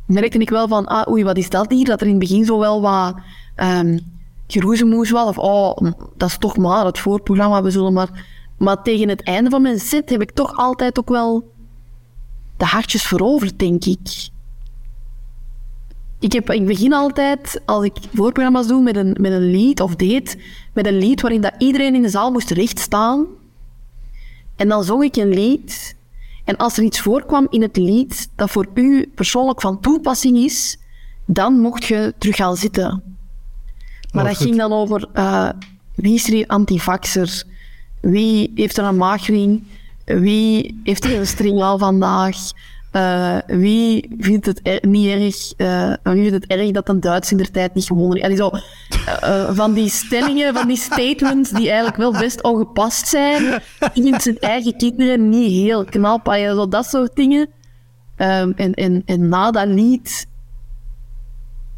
merkte 0.05 0.37
ik 0.37 0.49
wel 0.49 0.67
van, 0.67 0.85
ah, 0.85 1.11
oei, 1.11 1.23
wat 1.23 1.37
is 1.37 1.49
dat 1.49 1.71
hier? 1.71 1.85
Dat 1.85 2.01
er 2.01 2.07
in 2.07 2.11
het 2.11 2.21
begin 2.21 2.45
zo 2.45 2.59
wel 2.59 2.81
wat 2.81 3.15
um, 3.55 3.99
geroezemoes 4.47 5.09
was, 5.09 5.27
of 5.27 5.37
oh, 5.37 5.77
dat 6.17 6.29
is 6.29 6.37
toch 6.37 6.57
maar 6.57 6.85
het 6.85 6.99
voorprogramma, 6.99 7.63
we 7.63 7.71
zullen 7.71 7.93
maar... 7.93 8.37
Maar 8.59 8.81
tegen 8.81 9.09
het 9.09 9.23
einde 9.23 9.49
van 9.49 9.61
mijn 9.61 9.79
set 9.79 10.09
heb 10.09 10.21
ik 10.21 10.31
toch 10.31 10.57
altijd 10.57 10.99
ook 10.99 11.09
wel 11.09 11.51
de 12.57 12.65
hartjes 12.65 13.03
veroverd, 13.03 13.59
denk 13.59 13.85
ik. 13.85 14.29
Ik, 16.19 16.31
heb, 16.31 16.49
ik 16.49 16.65
begin 16.65 16.93
altijd, 16.93 17.61
als 17.65 17.85
ik 17.85 17.93
voorprogramma's 18.13 18.67
doe, 18.67 18.81
met 18.81 18.95
een, 18.95 19.15
met 19.19 19.31
een 19.31 19.49
lied, 19.51 19.81
of 19.81 19.95
deed, 19.95 20.37
met 20.73 20.85
een 20.87 20.97
lied 20.97 21.21
waarin 21.21 21.41
dat 21.41 21.53
iedereen 21.57 21.95
in 21.95 22.01
de 22.01 22.09
zaal 22.09 22.31
moest 22.31 22.49
rechtstaan. 22.49 23.25
En 24.55 24.67
dan 24.67 24.83
zong 24.83 25.03
ik 25.03 25.15
een 25.15 25.33
lied. 25.33 25.95
En 26.45 26.57
als 26.57 26.77
er 26.77 26.83
iets 26.83 26.99
voorkwam 26.99 27.47
in 27.49 27.61
het 27.61 27.77
lied 27.77 28.29
dat 28.35 28.49
voor 28.49 28.67
u 28.73 29.11
persoonlijk 29.15 29.61
van 29.61 29.79
toepassing 29.79 30.37
is, 30.37 30.77
dan 31.25 31.59
mocht 31.59 31.85
je 31.85 32.13
terug 32.17 32.35
gaan 32.35 32.55
zitten. 32.55 33.03
Maar 34.11 34.23
Oh, 34.23 34.29
dat 34.29 34.37
goed. 34.37 34.45
ging 34.45 34.57
dan 34.57 34.73
over 34.73 35.09
eh, 35.13 35.49
wie 35.95 36.13
is 36.13 36.27
er 36.27 36.33
hier 36.33 36.47
antivaxer? 36.47 37.43
Wie 38.01 38.51
heeft 38.55 38.77
er 38.77 38.83
een 38.83 38.97
maagring? 38.97 39.63
Wie 40.05 40.79
heeft 40.83 41.03
er 41.03 41.19
een 41.19 41.27
string 41.27 41.61
al 41.61 41.77
vandaag? 41.77 42.37
Eh, 42.91 43.37
wie 43.47 44.15
vindt 44.19 44.45
het 44.45 44.59
er- 44.63 44.87
niet 44.87 45.07
erg, 45.07 45.53
eh, 45.57 45.93
wie 46.13 46.29
vindt 46.29 46.43
het 46.43 46.59
erg 46.59 46.71
dat 46.71 46.89
een 46.89 46.99
Duits 46.99 47.31
in 47.31 47.37
de 47.37 47.51
tijd 47.51 47.73
niet 47.73 47.85
gewonnen 47.85 48.23
heeft? 48.25 48.37
Zo, 48.37 48.51
eh, 49.05 49.49
van 49.55 49.73
die 49.73 49.89
stellingen, 49.89 50.53
van 50.53 50.67
die 50.67 50.77
statements 50.77 51.49
die 51.49 51.67
eigenlijk 51.67 51.97
wel 51.97 52.11
best 52.11 52.43
ongepast 52.43 53.07
zijn. 53.07 53.61
Vindt 53.93 54.23
zijn 54.23 54.39
eigen 54.39 54.77
kinderen 54.77 55.29
niet 55.29 55.51
heel 55.51 55.83
knap. 55.83 56.27
Zo 56.33 56.67
dat 56.67 56.85
soort 56.85 57.15
dingen. 57.15 57.49
Ehm, 58.15 58.51
en, 58.55 58.73
en, 58.73 59.01
en 59.05 59.27
na 59.29 59.51
dat 59.51 59.67
lied 59.67 60.27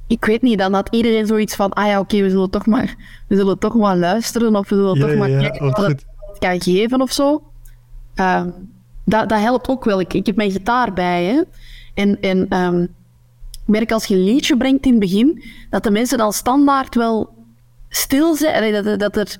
ik 0.07 0.25
weet 0.25 0.41
niet, 0.41 0.57
dan 0.59 0.73
had 0.73 0.87
iedereen 0.91 1.27
zoiets 1.27 1.55
van, 1.55 1.73
ah 1.73 1.85
ja, 1.87 1.99
oké, 1.99 2.21
we 2.21 2.29
zullen 2.29 2.49
toch 2.49 2.65
maar, 2.65 2.95
we 3.27 3.35
zullen 3.35 3.57
toch 3.59 3.75
maar 3.75 3.97
luisteren 3.97 4.55
of 4.55 4.69
we 4.69 4.75
zullen 4.75 4.95
Ja, 4.99 5.07
toch 5.07 5.15
maar 5.15 5.29
ja, 5.29 5.39
kijken 5.39 5.65
wat 5.65 5.77
het, 5.77 6.05
het 6.31 6.37
kan 6.39 6.61
geven 6.61 7.01
of 7.01 7.11
zo. 7.11 7.43
Ehm, 8.15 8.49
dat, 9.11 9.29
dat 9.29 9.39
helpt 9.39 9.67
ook 9.67 9.83
wel. 9.83 9.99
Ik, 9.99 10.13
ik 10.13 10.25
heb 10.25 10.35
mijn 10.35 10.51
gitaar 10.51 10.93
bij. 10.93 11.45
En, 11.93 12.19
ehm, 12.49 12.81
ik 13.51 13.67
merk 13.67 13.91
als 13.91 14.05
je 14.05 14.15
een 14.15 14.23
liedje 14.23 14.57
brengt 14.57 14.85
in 14.85 14.91
het 14.91 14.99
begin, 14.99 15.43
dat 15.69 15.83
de 15.83 15.91
mensen 15.91 16.17
dan 16.17 16.33
standaard 16.33 16.95
wel 16.95 17.33
stil 17.89 18.35
zijn. 18.35 18.55
Allee, 18.55 18.81
dat, 18.81 18.99
dat 18.99 19.15
er... 19.15 19.37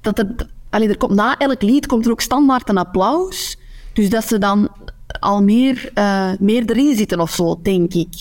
Dat 0.00 0.18
er 0.18 0.34
allee, 0.70 0.88
er 0.88 0.96
komt, 0.96 1.14
na 1.14 1.38
elk 1.38 1.62
lied 1.62 1.86
komt 1.86 2.04
er 2.04 2.10
ook 2.10 2.20
standaard 2.20 2.68
een 2.68 2.78
applaus. 2.78 3.56
Dus 3.92 4.10
dat 4.10 4.24
ze 4.24 4.38
dan 4.38 4.68
al 5.20 5.42
meer, 5.42 5.90
eh, 5.94 6.32
meer 6.38 6.70
erin 6.70 6.96
zitten 6.96 7.20
of 7.20 7.30
zo, 7.30 7.60
denk 7.62 7.94
ik. 7.94 8.14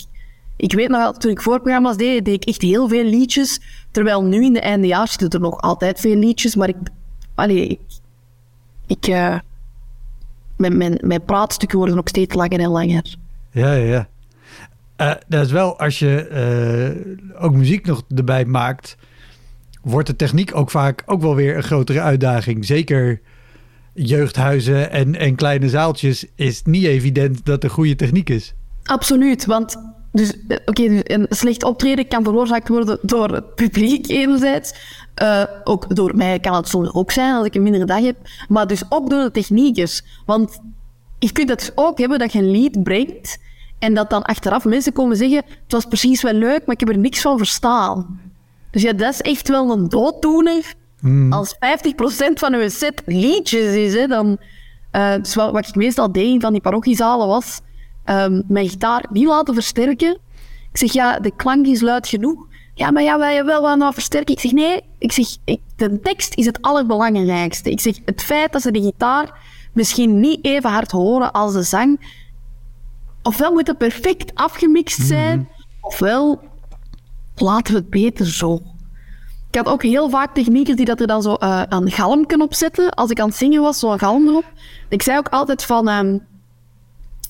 Ik 0.57 0.73
weet 0.73 0.89
nog, 0.89 0.99
wel, 0.99 1.13
toen 1.13 1.31
ik 1.31 1.41
voorprogramma's 1.41 1.97
deed, 1.97 2.25
deed 2.25 2.33
ik 2.33 2.45
echt 2.45 2.61
heel 2.61 2.87
veel 2.87 3.03
liedjes. 3.03 3.59
Terwijl 3.91 4.23
nu 4.23 4.43
in 4.43 4.53
de 4.53 4.59
eindejaars 4.59 5.11
zitten 5.11 5.29
er 5.29 5.39
nog 5.39 5.61
altijd 5.61 5.99
veel 5.99 6.15
liedjes. 6.15 6.55
Maar 6.55 6.69
ik... 6.69 6.77
Allee, 7.35 7.67
ik... 7.67 7.79
ik 8.87 9.07
eh, 9.07 9.39
mijn, 10.61 10.77
mijn, 10.77 10.97
mijn 11.01 11.25
praatstukken 11.25 11.77
worden 11.77 11.97
ook 11.97 12.07
steeds 12.07 12.35
langer 12.35 12.59
en 12.59 12.69
langer. 12.69 13.15
Ja, 13.51 13.73
ja, 13.73 13.85
ja. 13.85 14.07
eh, 14.95 15.21
dat 15.27 15.45
is 15.45 15.51
wel 15.51 15.79
als 15.79 15.99
je 15.99 16.27
eh, 16.27 17.43
ook 17.43 17.53
muziek 17.53 17.85
nog 17.85 18.03
erbij 18.15 18.45
maakt, 18.45 18.97
wordt 19.81 20.07
de 20.07 20.15
techniek 20.15 20.55
ook 20.55 20.71
vaak 20.71 21.03
ook 21.05 21.21
wel 21.21 21.35
weer 21.35 21.55
een 21.55 21.63
grotere 21.63 22.01
uitdaging. 22.01 22.65
Zeker 22.65 23.21
jeugdhuizen 23.93 24.91
en, 24.91 25.15
en 25.15 25.35
kleine 25.35 25.69
zaaltjes 25.69 26.25
is 26.35 26.61
niet 26.63 26.83
evident 26.85 27.45
dat 27.45 27.63
er 27.63 27.69
goede 27.69 27.95
techniek 27.95 28.29
is. 28.29 28.53
Absoluut, 28.83 29.45
want 29.45 29.77
dus, 30.11 30.33
eh, 30.47 30.57
oké, 30.65 30.87
dus 30.87 31.01
een 31.03 31.25
slecht 31.29 31.63
optreden 31.63 32.07
kan 32.07 32.23
veroorzaakt 32.23 32.67
worden 32.67 32.99
door 33.01 33.33
het 33.33 33.55
publiek 33.55 34.07
enerzijds. 34.07 34.73
Uh, 35.21 35.43
ook 35.63 35.95
door 35.95 36.15
mij 36.15 36.39
kan 36.39 36.53
het 36.53 36.67
soms 36.67 36.93
ook 36.93 37.11
zijn 37.11 37.35
als 37.35 37.45
ik 37.45 37.55
een 37.55 37.63
mindere 37.63 37.85
dag 37.85 38.01
heb. 38.01 38.17
Maar 38.47 38.67
dus 38.67 38.83
ook 38.89 39.09
door 39.09 39.23
de 39.23 39.31
techniekers. 39.31 40.01
Want 40.25 40.59
je 41.19 41.31
kunt 41.31 41.47
dat 41.47 41.59
dus 41.59 41.71
ook 41.75 41.97
hebben 41.99 42.19
dat 42.19 42.33
je 42.33 42.39
een 42.39 42.51
lied 42.51 42.83
brengt 42.83 43.39
en 43.79 43.93
dat 43.93 44.09
dan 44.09 44.23
achteraf 44.23 44.65
mensen 44.65 44.93
komen 44.93 45.17
zeggen 45.17 45.37
het 45.37 45.71
was 45.71 45.85
precies 45.85 46.21
wel 46.21 46.33
leuk, 46.33 46.65
maar 46.65 46.75
ik 46.75 46.79
heb 46.79 46.89
er 46.89 46.97
niks 46.97 47.21
van 47.21 47.37
verstaan. 47.37 48.19
Dus 48.71 48.81
ja, 48.81 48.93
dat 48.93 49.13
is 49.13 49.21
echt 49.21 49.47
wel 49.47 49.71
een 49.71 49.89
dooddoener. 49.89 50.73
Mm. 50.99 51.33
Als 51.33 51.55
50% 51.55 51.57
van 52.33 52.53
uw 52.53 52.69
set 52.69 53.01
liedjes 53.05 53.75
is, 53.75 53.93
hè, 53.93 54.07
dan... 54.07 54.37
Uh, 54.91 55.15
dus 55.15 55.35
wat, 55.35 55.51
wat 55.51 55.67
ik 55.67 55.75
meestal 55.75 56.11
deed 56.11 56.41
van 56.41 56.51
die 56.51 56.61
parochiezalen 56.61 57.27
was 57.27 57.61
um, 58.05 58.43
mijn 58.47 58.69
gitaar 58.69 59.05
niet 59.11 59.27
laten 59.27 59.53
versterken. 59.53 60.17
Ik 60.71 60.77
zeg, 60.77 60.93
ja, 60.93 61.19
de 61.19 61.31
klank 61.35 61.65
is 61.65 61.81
luid 61.81 62.07
genoeg. 62.07 62.47
Ja, 62.81 62.91
maar 62.91 63.03
ja, 63.03 63.17
wij 63.19 63.45
wel 63.45 63.77
wat 63.77 63.93
versterken. 63.93 64.33
Ik 64.33 64.39
zeg, 64.39 64.51
nee, 64.51 64.81
ik 64.97 65.11
zeg, 65.11 65.37
ik, 65.43 65.59
de 65.75 65.99
tekst 65.99 66.35
is 66.35 66.45
het 66.45 66.61
allerbelangrijkste. 66.61 67.71
Ik 67.71 67.79
zeg, 67.79 67.99
het 68.05 68.23
feit 68.23 68.51
dat 68.51 68.61
ze 68.61 68.71
de 68.71 68.81
gitaar 68.81 69.39
misschien 69.73 70.19
niet 70.19 70.45
even 70.45 70.69
hard 70.69 70.91
horen 70.91 71.31
als 71.31 71.53
de 71.53 71.63
zang, 71.63 72.15
ofwel 73.23 73.51
moet 73.51 73.67
het 73.67 73.77
perfect 73.77 74.35
afgemixt 74.35 74.97
mhm. 74.97 75.07
zijn, 75.07 75.49
ofwel 75.81 76.41
laten 77.35 77.73
we 77.73 77.79
het 77.79 77.89
beter 77.89 78.27
zo. 78.27 78.61
Ik 79.49 79.55
had 79.55 79.67
ook 79.67 79.83
heel 79.83 80.09
vaak 80.09 80.33
techniekers 80.33 80.77
die 80.77 80.85
dat 80.85 80.99
er 80.99 81.07
dan 81.07 81.21
zo 81.21 81.35
uh, 81.39 81.61
een 81.69 81.91
galm 81.91 82.25
kunnen 82.25 82.47
opzetten. 82.47 82.89
Als 82.89 83.09
ik 83.09 83.19
aan 83.19 83.27
het 83.27 83.37
zingen 83.37 83.61
was, 83.61 83.79
zo'n 83.79 83.99
galm 83.99 84.27
erop. 84.27 84.45
Ik 84.89 85.01
zei 85.01 85.17
ook 85.17 85.29
altijd 85.29 85.63
van, 85.63 85.87
um, 85.87 86.27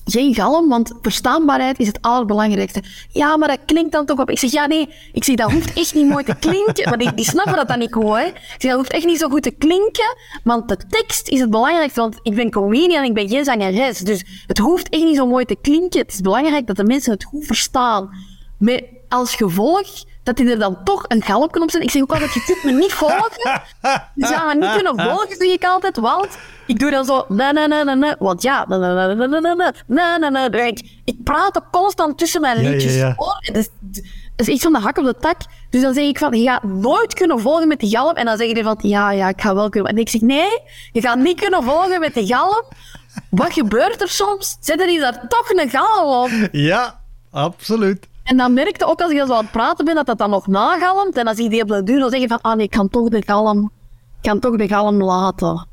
geen 0.04 0.34
galm, 0.34 0.68
want 0.68 0.92
verstaanbaarheid 1.02 1.78
is 1.78 1.86
het 1.86 1.98
allerbelangrijkste. 2.00 2.82
Ja, 3.08 3.36
maar 3.36 3.48
dat 3.48 3.58
klinkt 3.66 3.92
dan 3.92 4.06
toch 4.06 4.18
op. 4.18 4.30
Ik 4.30 4.38
zeg, 4.38 4.50
ja, 4.52 4.66
nee. 4.66 4.88
Ik 5.12 5.24
zeg, 5.24 5.36
dat 5.36 5.52
hoeft 5.52 5.72
echt 5.72 5.94
niet 5.94 6.08
mooi 6.08 6.24
te 6.24 6.34
klinken. 6.34 6.88
Maar 6.88 6.98
die, 6.98 7.24
snappen 7.24 7.56
dat 7.56 7.68
dan 7.68 7.78
niet 7.78 7.94
hè. 7.94 8.24
Ik 8.24 8.54
zeg, 8.58 8.70
dat 8.70 8.72
hoeft 8.72 8.92
echt 8.92 9.06
niet 9.06 9.18
zo 9.18 9.28
goed 9.28 9.42
te 9.42 9.50
klinken, 9.50 10.16
want 10.44 10.68
de 10.68 10.76
tekst 10.88 11.28
is 11.28 11.40
het 11.40 11.50
belangrijkste. 11.50 12.00
Want 12.00 12.18
ik 12.22 12.34
ben 12.34 12.50
comedian 12.50 13.04
ik 13.04 13.14
ben 13.14 13.28
geen 13.28 13.44
zangeres. 13.44 13.98
Dus 13.98 14.24
het 14.46 14.58
hoeft 14.58 14.88
echt 14.88 15.04
niet 15.04 15.16
zo 15.16 15.26
mooi 15.26 15.44
te 15.44 15.56
klinken. 15.60 16.00
Het 16.00 16.12
is 16.12 16.20
belangrijk 16.20 16.66
dat 16.66 16.76
de 16.76 16.84
mensen 16.84 17.12
het 17.12 17.24
goed 17.24 17.44
verstaan. 17.46 18.10
Met 18.58 18.84
als 19.08 19.34
gevolg 19.34 19.88
dat 20.22 20.36
die 20.36 20.50
er 20.50 20.58
dan 20.58 20.84
toch 20.84 21.04
een 21.08 21.22
galm 21.22 21.50
kunnen 21.50 21.62
opzetten. 21.62 21.82
Ik 21.82 21.90
zeg 21.90 22.02
ook 22.02 22.12
altijd, 22.12 22.32
je 22.32 22.42
kunt 22.44 22.64
me 22.64 22.72
niet 22.72 22.92
volgen. 22.92 23.62
Je 24.14 24.26
zou 24.26 24.46
me 24.46 24.54
niet 24.54 24.72
kunnen 24.74 25.04
volgen, 25.04 25.36
zeg 25.36 25.52
ik 25.52 25.64
altijd, 25.64 25.96
want 25.96 26.38
ik 26.66 26.78
doe 26.78 26.90
dan 26.90 27.04
zo, 27.04 27.24
na 27.28 27.50
na 27.50 27.66
na 27.66 27.82
na 27.82 27.94
na, 27.94 28.16
want 28.18 28.42
ja, 28.42 28.64
na 28.68 28.76
na 28.76 28.94
na 28.94 29.14
na 29.14 29.26
na 29.26 29.40
na 29.40 29.72
na 29.86 30.16
na 30.18 30.28
na 30.28 30.48
na. 30.48 30.72
Ik 31.04 31.22
praat 31.24 31.56
ook 31.56 31.70
constant 31.70 32.18
tussen 32.18 32.40
mijn 32.40 32.58
liedjes. 32.58 32.94
Ja, 32.94 33.14
ja, 33.16 33.62
is, 34.36 34.48
echt 34.48 34.62
van 34.62 34.72
de 34.72 34.78
hak 34.78 34.98
op 34.98 35.04
de 35.04 35.14
tak. 35.20 35.36
Dus 35.70 35.82
dan 35.82 35.94
zeg 35.94 36.04
ik 36.04 36.18
van, 36.18 36.38
je 36.38 36.48
gaat 36.48 36.62
nooit 36.62 37.14
kunnen 37.14 37.40
volgen 37.40 37.68
met 37.68 37.80
die 37.80 37.90
galm. 37.90 38.14
En 38.14 38.24
dan 38.24 38.36
zeg 38.36 38.56
je 38.56 38.62
van, 38.62 38.78
ja, 38.82 39.10
ja, 39.10 39.28
ik 39.28 39.40
ga 39.40 39.54
wel 39.54 39.68
kunnen. 39.68 39.90
En 39.90 39.98
ik 39.98 40.08
zeg, 40.08 40.20
nee, 40.20 40.60
je 40.92 41.00
gaat 41.00 41.18
niet 41.18 41.40
kunnen 41.40 41.62
volgen 41.62 42.00
met 42.00 42.14
die 42.14 42.26
galm. 42.26 42.64
Wat 43.30 43.52
gebeurt 43.52 44.00
er 44.00 44.08
soms? 44.08 44.56
Zetten 44.60 44.86
die 44.86 45.00
daar 45.00 45.28
toch 45.28 45.50
een 45.50 45.70
galm 45.70 46.24
op? 46.24 46.48
Ja, 46.52 47.00
absoluut. 47.30 48.08
En 48.22 48.36
dan 48.36 48.52
merkte 48.52 48.86
ook 48.86 49.00
als 49.00 49.12
ik 49.12 49.18
zo 49.18 49.32
aan 49.32 49.42
het 49.42 49.50
praten 49.50 49.84
ben, 49.84 49.94
dat 49.94 50.06
dat 50.06 50.18
dan 50.18 50.30
nog 50.30 50.46
nagalmt. 50.46 51.16
En 51.16 51.24
dan 51.24 51.34
zie 51.34 51.44
je 51.44 51.50
die 51.50 51.62
op 51.62 51.68
de 51.68 51.82
duur 51.82 52.10
zeggen 52.10 52.28
van, 52.28 52.40
ah 52.40 52.56
nee, 52.56 52.64
ik 52.64 52.70
kan 52.70 52.88
toch 52.88 53.08
de 53.08 53.22
galm, 53.26 53.72
ik 54.16 54.28
kan 54.28 54.38
toch 54.38 54.56
de 54.56 54.68
galm 54.68 55.02
laten. 55.02 55.66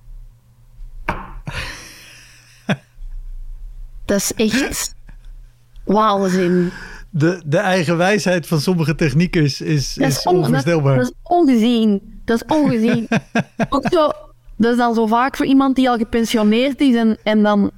dat 4.06 4.18
is 4.18 4.34
echt 4.34 4.96
waanzin. 5.84 6.72
De, 7.10 7.42
de 7.46 7.58
eigen 7.58 7.98
wijsheid 7.98 8.48
van 8.48 8.62
sommige 8.62 8.96
techniekers 8.96 9.62
is, 9.62 9.98
is, 9.98 10.18
is 10.18 10.24
onvoorstelbaar. 10.24 10.96
Dat, 10.96 11.06
dat, 11.06 11.14
is 11.14 11.20
ongezien. 11.24 12.22
Dat 12.26 12.44
is 12.44 12.56
ongezien. 12.56 13.08
ook 13.70 13.88
zo, 13.92 14.12
dat 14.56 14.72
is 14.72 14.78
dan 14.78 14.94
zo 14.94 15.06
vaak 15.06 15.36
voor 15.36 15.46
iemand 15.46 15.76
die 15.76 15.90
al 15.90 15.98
gepensioneerd 15.98 16.82
is 16.82 16.96
en, 16.96 17.18
en 17.24 17.44
dan 17.44 17.72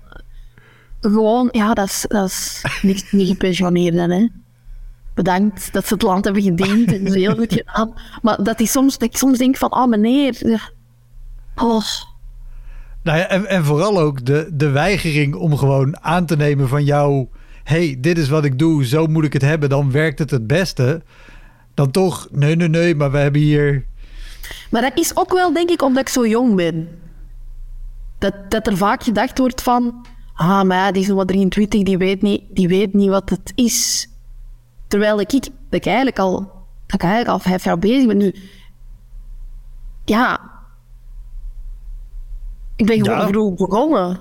gewoon, 1.02 1.50
ja, 1.52 1.74
dat 1.74 1.88
is, 1.88 2.06
dat 2.08 2.26
is 2.26 2.64
niet, 2.82 3.08
niet 3.12 3.28
gepensioneerd 3.28 3.96
dan, 3.96 4.10
hè 4.10 4.28
bedankt 5.14 5.74
dat 5.74 5.88
ze 5.88 5.94
het 5.94 6.04
land 6.04 6.26
hebben 6.26 6.44
gediend. 6.44 6.92
En 6.94 7.12
ze 7.12 7.20
heel 7.20 7.36
goed 7.36 7.54
gedaan. 7.54 7.94
Maar 8.22 8.44
dat, 8.44 8.58
die 8.58 8.68
soms, 8.68 8.98
dat 8.98 9.10
ik 9.10 9.18
soms 9.18 9.38
denk 9.38 9.58
van, 9.58 9.74
oh 9.74 9.88
meneer. 9.88 10.72
Oh. 11.56 11.84
Nou 13.04 13.18
ja, 13.18 13.28
en, 13.28 13.46
en 13.46 13.66
vooral 13.66 14.00
ook 14.00 14.26
de, 14.26 14.50
de 14.54 14.70
weigering 14.70 15.36
om 15.36 15.58
gewoon 15.58 16.04
aan 16.04 16.26
te 16.26 16.36
nemen 16.36 16.68
van 16.68 16.84
jou... 16.84 17.28
hey, 17.64 17.98
dit 18.00 18.18
is 18.18 18.30
wat 18.30 18.46
ik 18.46 18.60
doe, 18.60 18.86
zo 18.86 19.06
moet 19.08 19.24
ik 19.24 19.34
het 19.34 19.42
hebben, 19.42 19.70
dan 19.70 19.92
werkt 19.92 20.20
het 20.20 20.32
het 20.32 20.48
beste. 20.48 21.02
Dan 21.74 21.92
toch, 21.92 22.28
nee, 22.32 22.56
nee, 22.56 22.70
nee, 22.70 22.96
maar 22.96 23.12
we 23.12 23.18
hebben 23.18 23.42
hier... 23.42 23.86
Maar 24.70 24.82
dat 24.82 24.98
is 24.98 25.16
ook 25.16 25.34
wel, 25.34 25.54
denk 25.54 25.70
ik, 25.70 25.82
omdat 25.82 26.02
ik 26.02 26.10
zo 26.10 26.28
jong 26.28 26.56
ben. 26.56 26.88
Dat, 28.20 28.34
dat 28.50 28.68
er 28.68 28.78
vaak 28.78 29.04
gedacht 29.04 29.38
wordt 29.38 29.62
van... 29.62 30.06
Ah, 30.34 30.64
maar 30.64 30.78
ja, 30.78 30.92
die 30.92 31.02
is 31.02 31.08
nog 31.08 31.18
wat 31.18 31.28
23, 31.28 31.84
die 31.84 31.98
weet, 31.98 32.22
niet, 32.22 32.44
die 32.50 32.68
weet 32.68 32.94
niet 32.94 33.10
wat 33.10 33.30
het 33.30 33.52
is. 33.56 34.10
Terwijl 34.92 35.20
ik, 35.20 35.32
dat 35.32 35.42
ik 35.70 35.86
eigenlijk 35.86 36.20
al, 36.20 36.38
dat 36.86 36.96
ik 36.96 37.02
eigenlijk 37.02 37.32
al 37.32 37.40
vijf 37.40 37.64
jaar 37.64 37.80
bezig 37.80 38.08
ben 38.08 38.18
nu. 38.18 38.36
Ja. 40.06 40.40
Ik 42.76 42.86
ben 42.86 42.98
gewoon 42.98 43.20
ja. 43.20 43.28
vroeg 43.28 43.56
begonnen. 43.56 44.20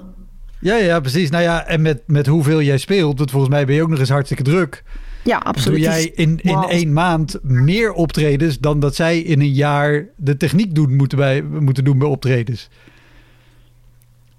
Ja, 0.60 0.76
ja, 0.76 1.00
precies. 1.00 1.30
Nou 1.30 1.42
ja, 1.42 1.66
en 1.66 1.82
met, 1.82 2.02
met 2.06 2.26
hoeveel 2.26 2.62
jij 2.62 2.78
speelt, 2.78 3.18
want 3.18 3.30
volgens 3.30 3.50
mij 3.52 3.66
ben 3.66 3.74
je 3.74 3.82
ook 3.82 3.88
nog 3.88 3.98
eens 3.98 4.08
hartstikke 4.08 4.42
druk. 4.42 4.82
Ja, 5.24 5.36
absoluut. 5.36 5.78
Doe 5.78 5.88
jij 5.88 6.04
in, 6.04 6.40
in 6.40 6.58
één 6.58 6.92
maand 6.92 7.38
meer 7.42 7.92
optredens 7.92 8.58
dan 8.58 8.80
dat 8.80 8.94
zij 8.94 9.18
in 9.18 9.40
een 9.40 9.52
jaar 9.52 10.06
de 10.16 10.36
techniek 10.36 10.74
doen, 10.74 10.96
moeten, 10.96 11.18
bij, 11.18 11.42
moeten 11.42 11.84
doen 11.84 11.98
bij 11.98 12.08
optredens. 12.08 12.68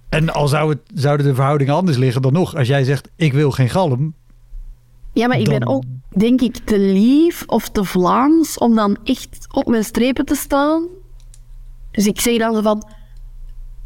En 0.09 0.29
al 0.29 0.47
zou 0.47 0.69
het, 0.69 0.79
zouden 0.93 1.25
de 1.25 1.35
verhoudingen 1.35 1.73
anders 1.73 1.97
liggen 1.97 2.21
dan 2.21 2.33
nog. 2.33 2.55
Als 2.55 2.67
jij 2.67 2.83
zegt, 2.83 3.09
ik 3.15 3.33
wil 3.33 3.51
geen 3.51 3.69
galm, 3.69 4.13
ja, 5.13 5.27
maar 5.27 5.39
ik 5.39 5.49
ben 5.49 5.67
ook, 5.67 5.83
denk 6.09 6.41
ik, 6.41 6.55
te 6.55 6.79
lief 6.79 7.43
of 7.47 7.69
te 7.69 7.83
Vlaams 7.83 8.57
om 8.57 8.75
dan 8.75 8.97
echt 9.03 9.47
op 9.51 9.67
mijn 9.67 9.83
strepen 9.83 10.25
te 10.25 10.35
staan. 10.35 10.87
Dus 11.91 12.07
ik 12.07 12.21
zeg 12.21 12.37
dan 12.37 12.53
zo 12.55 12.61
van... 12.61 12.83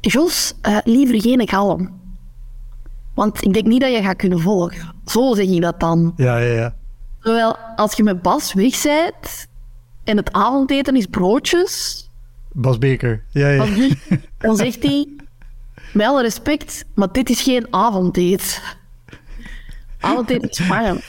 Jos, 0.01 0.53
uh, 0.67 0.77
liever 0.83 1.21
geen 1.21 1.47
galm. 1.47 1.99
Want 3.13 3.43
ik 3.43 3.53
denk 3.53 3.65
niet 3.65 3.81
dat 3.81 3.91
je 3.91 4.01
gaat 4.01 4.15
kunnen 4.15 4.39
volgen. 4.39 4.93
Zo 5.05 5.33
zeg 5.33 5.47
ik 5.47 5.61
dat 5.61 5.79
dan. 5.79 6.13
Ja, 6.15 6.37
ja, 6.37 6.53
ja. 6.53 6.75
Terwijl 7.21 7.57
als 7.75 7.93
je 7.93 8.03
met 8.03 8.21
Bas 8.21 8.53
weg 8.53 8.81
bent 8.83 9.47
en 10.03 10.17
het 10.17 10.31
avondeten 10.31 10.95
is 10.95 11.05
broodjes... 11.05 12.03
Bas 12.51 12.77
Beker, 12.77 13.23
ja, 13.31 13.47
ja. 13.47 13.65
Dan 14.37 14.55
zegt 14.65 14.83
hij... 14.83 15.07
Met 15.93 16.07
alle 16.07 16.21
respect, 16.21 16.85
maar 16.93 17.11
dit 17.11 17.29
is 17.29 17.41
geen 17.41 17.67
avondeten. 17.69 18.61
Avondeten 20.05 20.49
is 20.49 20.67
warm. 20.67 20.99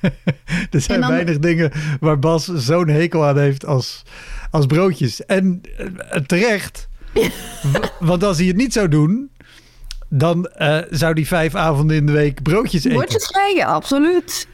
er 0.70 0.80
zijn 0.80 1.00
weinig 1.00 1.38
dingen 1.38 1.72
waar 2.00 2.18
Bas 2.18 2.44
zo'n 2.44 2.88
hekel 2.88 3.26
aan 3.26 3.38
heeft 3.38 3.66
als, 3.66 4.02
als 4.50 4.66
broodjes. 4.66 5.24
En 5.24 5.60
uh, 5.80 6.20
terecht. 6.26 6.88
want 7.98 8.24
als 8.24 8.38
hij 8.38 8.46
het 8.46 8.56
niet 8.56 8.72
zou 8.72 8.88
doen, 8.88 9.30
dan 10.08 10.50
uh, 10.58 10.78
zou 10.90 11.12
hij 11.12 11.24
vijf 11.24 11.54
avonden 11.54 11.96
in 11.96 12.06
de 12.06 12.12
week 12.12 12.42
broodjes 12.42 12.84
eten. 12.84 12.98
Broodjes 12.98 13.26
krijgen, 13.26 13.66
absoluut. 13.66 14.46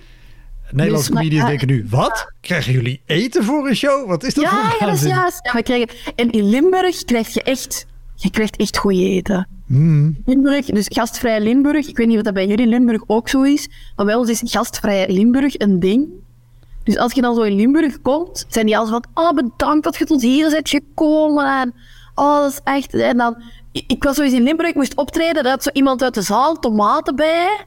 Nederlandse 0.70 1.10
dus, 1.10 1.18
comedians 1.18 1.48
denken 1.48 1.66
nu, 1.66 1.86
wat? 1.88 2.32
Krijgen 2.40 2.72
jullie 2.72 3.02
eten 3.06 3.44
voor 3.44 3.68
een 3.68 3.76
show? 3.76 4.08
Wat 4.08 4.24
is 4.24 4.34
dat 4.34 4.44
ja, 4.44 4.50
voor 4.50 4.76
Ja, 4.80 4.86
dat 4.86 4.94
is 4.94 5.02
juist. 5.02 5.40
Ja, 5.42 5.52
we 5.52 5.62
krijgen, 5.62 5.88
en 6.16 6.30
in 6.30 6.48
Limburg 6.48 7.04
krijg 7.04 7.28
je 7.28 7.42
echt, 7.42 7.86
je 8.14 8.30
krijgt 8.30 8.56
echt 8.56 8.76
goed 8.76 8.92
eten. 8.92 9.48
Mm. 9.70 10.16
Limburg, 10.24 10.66
dus 10.66 10.86
gastvrij 10.88 11.40
Limburg. 11.40 11.88
Ik 11.88 11.96
weet 11.96 12.06
niet 12.06 12.16
of 12.16 12.22
dat 12.22 12.34
bij 12.34 12.46
jullie 12.46 12.66
Limburg 12.66 13.02
ook 13.06 13.28
zo 13.28 13.42
is, 13.42 13.68
maar 13.96 14.06
bij 14.06 14.14
ons 14.14 14.28
is 14.28 14.42
gastvrij 14.44 15.12
Limburg 15.12 15.58
een 15.58 15.80
ding. 15.80 16.08
Dus 16.84 16.98
als 16.98 17.12
je 17.12 17.20
dan 17.20 17.34
zo 17.34 17.42
in 17.42 17.56
Limburg 17.56 18.00
komt, 18.02 18.44
zijn 18.48 18.66
die 18.66 18.78
al 18.78 18.86
van, 18.86 19.04
oh 19.14 19.32
bedankt 19.32 19.84
dat 19.84 19.96
je 19.96 20.04
tot 20.04 20.22
hier 20.22 20.50
bent 20.50 20.68
gekomen. 20.68 21.60
En, 21.60 21.74
oh, 22.14 22.40
dat 22.40 22.50
is 22.50 22.60
echt... 22.64 22.94
En 22.94 23.16
dan, 23.16 23.42
ik 23.72 24.02
was 24.02 24.16
zo 24.16 24.22
eens 24.22 24.32
in 24.32 24.42
Limburg, 24.42 24.68
ik 24.68 24.74
moest 24.74 24.96
optreden, 24.96 25.42
daar 25.42 25.52
had 25.52 25.62
zo 25.62 25.70
iemand 25.72 26.02
uit 26.02 26.14
de 26.14 26.22
zaal 26.22 26.58
tomaten 26.58 27.16
bij. 27.16 27.66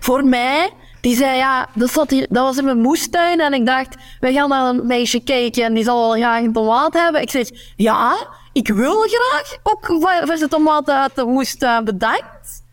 Voor 0.00 0.24
mij. 0.24 0.70
Die 1.00 1.16
zei, 1.16 1.36
ja, 1.36 1.68
dat, 1.74 1.90
zat 1.90 2.10
hier, 2.10 2.26
dat 2.30 2.44
was 2.44 2.58
in 2.58 2.64
mijn 2.64 2.80
moestuin. 2.80 3.40
En 3.40 3.52
ik 3.52 3.66
dacht, 3.66 3.96
we 4.20 4.32
gaan 4.32 4.48
naar 4.48 4.74
een 4.74 4.86
meisje 4.86 5.20
kijken 5.20 5.64
en 5.64 5.74
die 5.74 5.84
zal 5.84 6.08
wel 6.08 6.18
graag 6.18 6.42
een 6.42 6.52
tomaat 6.52 6.94
hebben. 6.94 7.22
Ik 7.22 7.30
zeg, 7.30 7.48
ja, 7.76 8.16
ik 8.56 8.68
wil 8.68 9.00
graag 9.00 9.56
ook 9.62 9.86
verse 10.24 10.48
tomaten 10.48 11.00
uit 11.00 11.14
de 11.14 11.24
moestuin 11.24 11.84
bedankt. 11.84 12.64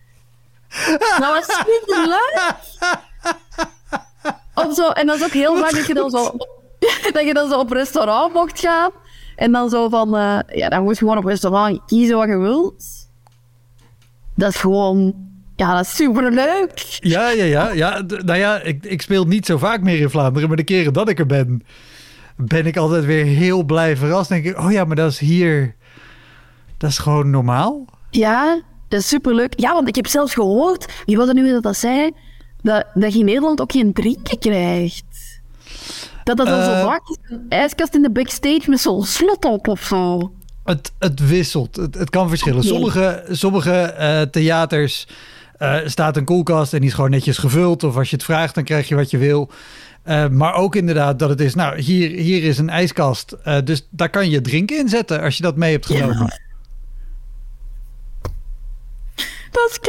Dat 0.97 1.19
was 1.19 1.45
super 1.45 2.07
leuk. 2.07 2.55
Of 4.53 4.75
zo, 4.75 4.89
en 4.89 5.07
dat 5.07 5.15
is 5.15 5.23
ook 5.23 5.31
heel 5.31 5.57
vaak 5.57 5.71
dat 5.71 5.87
je 5.87 5.93
dan 5.93 6.09
zo, 6.09 6.37
dat 7.15 7.25
je 7.25 7.33
dan 7.33 7.49
zo 7.49 7.59
op 7.59 7.71
restaurant 7.71 8.33
mocht 8.33 8.59
gaan. 8.59 8.91
En 9.35 9.51
dan 9.51 9.69
zo 9.69 9.89
van, 9.89 10.15
eh, 10.15 10.39
ja, 10.47 10.69
dan 10.69 10.83
moet 10.83 10.93
je 10.93 10.99
gewoon 10.99 11.17
op 11.17 11.25
restaurant 11.25 11.79
kiezen 11.85 12.17
wat 12.17 12.27
je 12.27 12.37
wilt. 12.37 12.83
Dat 14.35 14.49
is 14.49 14.59
gewoon, 14.59 15.13
ja, 15.55 15.75
dat 15.75 15.85
is 15.85 15.95
superleuk. 15.95 16.97
Ja, 16.99 17.29
ja, 17.29 17.43
ja. 17.43 17.71
ja 17.71 18.01
nou 18.07 18.39
ja, 18.39 18.59
ik, 18.61 18.85
ik 18.85 19.01
speel 19.01 19.25
niet 19.25 19.45
zo 19.45 19.57
vaak 19.57 19.81
meer 19.81 19.99
in 19.99 20.09
Vlaanderen, 20.09 20.47
maar 20.47 20.57
de 20.57 20.63
keren 20.63 20.93
dat 20.93 21.09
ik 21.09 21.19
er 21.19 21.25
ben, 21.25 21.63
ben 22.35 22.65
ik 22.65 22.77
altijd 22.77 23.05
weer 23.05 23.25
heel 23.25 23.63
blij 23.63 23.97
verrast. 23.97 24.29
Denk 24.29 24.45
ik, 24.45 24.59
oh 24.59 24.71
ja, 24.71 24.83
maar 24.85 24.95
dat 24.95 25.11
is 25.11 25.19
hier, 25.19 25.75
dat 26.77 26.89
is 26.89 26.97
gewoon 26.97 27.29
normaal. 27.29 27.85
Ja, 28.09 28.61
dat 28.87 28.99
is 28.99 29.07
superleuk. 29.07 29.59
Ja, 29.59 29.73
want 29.73 29.87
ik 29.87 29.95
heb 29.95 30.07
zelfs 30.07 30.33
gehoord, 30.33 30.85
wie 31.05 31.17
was 31.17 31.27
het 31.27 31.35
nu 31.35 31.51
dat 31.51 31.63
dat 31.63 31.77
zei, 31.77 32.11
dat, 32.61 32.85
dat 32.93 33.13
je 33.13 33.19
in 33.19 33.25
Nederland 33.25 33.61
ook 33.61 33.71
geen 33.71 33.93
drinken 33.93 34.39
krijgt. 34.39 35.41
Dat 36.23 36.37
dat 36.37 36.47
dan 36.47 36.63
zo 36.63 36.71
Eh. 36.71 36.83
vaak 36.85 37.09
is, 37.09 37.17
een 37.29 37.45
ijskast 37.49 37.95
in 37.95 38.01
de 38.01 38.11
backstage 38.11 38.61
met 38.65 38.79
zo'n 38.79 39.03
slot 39.05 39.45
op 39.45 39.67
of 39.67 39.81
zo. 39.81 40.31
Het, 40.63 40.93
het 40.99 41.27
wisselt. 41.27 41.75
Het, 41.75 41.95
het 41.95 42.09
kan 42.09 42.29
verschillen. 42.29 42.63
Sommige, 42.63 43.25
sommige 43.29 43.71
eh, 43.71 44.21
theaters 44.21 45.07
eh, 45.57 45.77
staat 45.85 46.17
een 46.17 46.25
koelkast 46.25 46.73
en 46.73 46.79
die 46.79 46.89
is 46.89 46.95
gewoon 46.95 47.09
netjes 47.09 47.37
gevuld. 47.37 47.83
Of 47.83 47.97
als 47.97 48.09
je 48.09 48.15
het 48.15 48.25
vraagt, 48.25 48.55
dan 48.55 48.63
krijg 48.63 48.87
je 48.87 48.95
wat 48.95 49.11
je 49.11 49.17
wil. 49.17 49.49
Eh, 50.03 50.27
maar 50.27 50.53
ook 50.53 50.75
inderdaad 50.75 51.19
dat 51.19 51.29
het 51.29 51.41
is, 51.41 51.55
nou, 51.55 51.79
hier, 51.81 52.09
hier 52.09 52.43
is 52.43 52.57
een 52.57 52.69
ijskast. 52.69 53.31
eh, 53.31 53.57
dus 53.63 53.87
daar 53.89 54.09
kan 54.09 54.29
je 54.29 54.41
drinken 54.41 54.77
in 54.77 54.89
zetten 54.89 55.21
als 55.21 55.37
je 55.37 55.43
dat 55.43 55.55
mee 55.55 55.71
hebt 55.71 55.85
genomen. 55.85 56.17
Dat 59.51 59.69
is. 59.71 59.79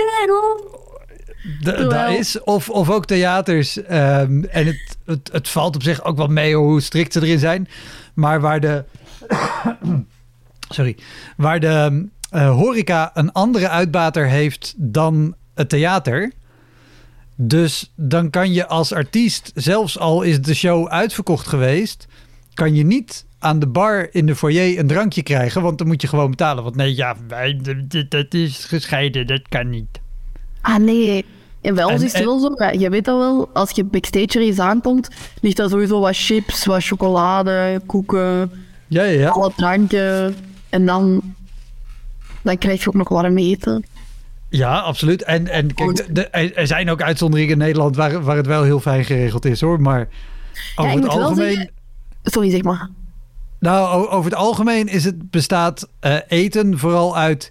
Da- 1.63 1.89
daar 1.89 2.15
is, 2.15 2.41
of, 2.43 2.71
of 2.71 2.91
ook 2.91 3.07
theaters. 3.07 3.83
ehm, 3.83 4.45
en 4.45 4.67
het, 4.67 4.97
het, 5.05 5.29
het 5.33 5.49
valt 5.49 5.75
op 5.75 5.83
zich 5.83 6.05
ook 6.05 6.17
wel 6.17 6.27
mee 6.27 6.57
hoe 6.57 6.81
strikt 6.81 7.13
ze 7.13 7.21
erin 7.23 7.39
zijn. 7.39 7.69
Maar 8.15 8.41
waar 8.41 8.61
de. 8.61 8.85
sorry. 10.69 10.97
Waar 11.37 11.61
de 11.61 12.09
eh, 12.31 12.51
horeca 12.51 13.11
een 13.15 13.33
andere 13.33 13.69
uitbater 13.69 14.27
heeft 14.29 14.75
dan 14.77 15.35
het 15.55 15.69
theater. 15.69 16.33
Dus 17.37 17.93
dan 17.97 18.31
kan 18.31 18.53
je 18.53 18.67
als 18.67 18.93
artiest, 18.93 19.51
zelfs 19.55 19.99
al 19.99 20.23
is 20.23 20.41
de 20.43 20.55
show 20.55 20.89
uitverkocht 20.89 21.47
geweest, 21.47 22.07
kan 22.55 22.75
je 22.75 22.85
niet 22.85 23.27
aan 23.39 23.59
de 23.59 23.67
bar 23.67 24.09
in 24.13 24.27
de 24.27 24.35
foyer 24.37 24.79
een 24.79 24.87
drankje 24.87 25.23
krijgen, 25.23 25.63
want 25.63 25.79
dan 25.79 25.87
moet 25.87 26.03
je 26.03 26.09
gewoon 26.09 26.31
betalen. 26.31 26.63
Want 26.65 26.77
nee, 26.77 26.95
ja, 26.97 27.17
wij, 27.29 27.61
dat 28.09 28.35
is 28.35 28.65
gescheiden, 28.65 29.27
dat 29.27 29.43
kan 29.49 29.71
niet. 29.71 30.01
Ah 30.61 30.77
nee. 30.77 31.25
En 31.61 31.75
bij 31.75 31.85
ons 31.85 32.01
En- 32.01 32.07
is 32.07 32.13
het 32.13 32.25
wel 32.25 32.39
zo, 32.41 32.55
je 32.79 32.91
weet 32.91 33.05
dat 33.05 33.19
wel, 33.19 33.51
als 33.53 33.71
je 33.71 33.85
backstage 33.85 34.39
er 34.39 34.41
eens 34.47 34.59
aankomt, 34.59 35.09
ligt 35.41 35.57
daar 35.57 35.69
sowieso 35.69 36.01
wat 36.01 36.17
chips, 36.17 36.65
wat 36.65 36.85
chocolade, 36.85 37.81
koeken, 37.87 38.51
Ja, 38.87 39.03
ja, 39.05 39.21
ja. 39.21 39.29
alle 39.29 39.53
drankje. 39.57 40.33
En 40.71 40.87
dan, 40.87 41.35
dan 42.43 42.59
krijg 42.59 42.83
je 42.83 42.89
ook 42.89 42.95
nog 42.95 43.09
warm 43.09 43.39
eten. 43.39 43.85
Ja, 44.57 44.79
absoluut. 44.79 45.23
En, 45.23 45.47
en 45.49 45.75
kijk, 45.75 46.15
de- 46.15 46.29
er 46.55 46.67
zijn 46.67 46.91
ook 46.91 47.03
uitzonderingen 47.03 47.53
in 47.53 47.59
Nederland 47.59 47.97
waar, 47.97 48.23
waar 48.23 48.37
het 48.37 48.47
wel 48.47 48.63
heel 48.63 48.81
fijn 48.81 49.05
geregeld 49.05 49.45
is 49.45 49.61
hoor. 49.61 49.81
Maar 49.81 50.09
over 50.77 50.91
ik 50.93 50.97
het 50.99 51.07
moet 51.07 51.15
wel 51.15 51.25
algemeen. 51.29 51.53
zeggen- 51.55 51.73
Sorry, 52.23 52.51
zeg 52.51 52.63
maar. 52.63 52.91
Nou, 53.59 54.09
over 54.09 54.31
het 54.31 54.41
algemeen 54.41 54.87
is 54.89 55.05
het 55.05 55.31
bestaat 55.31 55.89
eh, 56.01 56.17
eten 56.29 56.79
vooral 56.79 57.17
uit. 57.17 57.51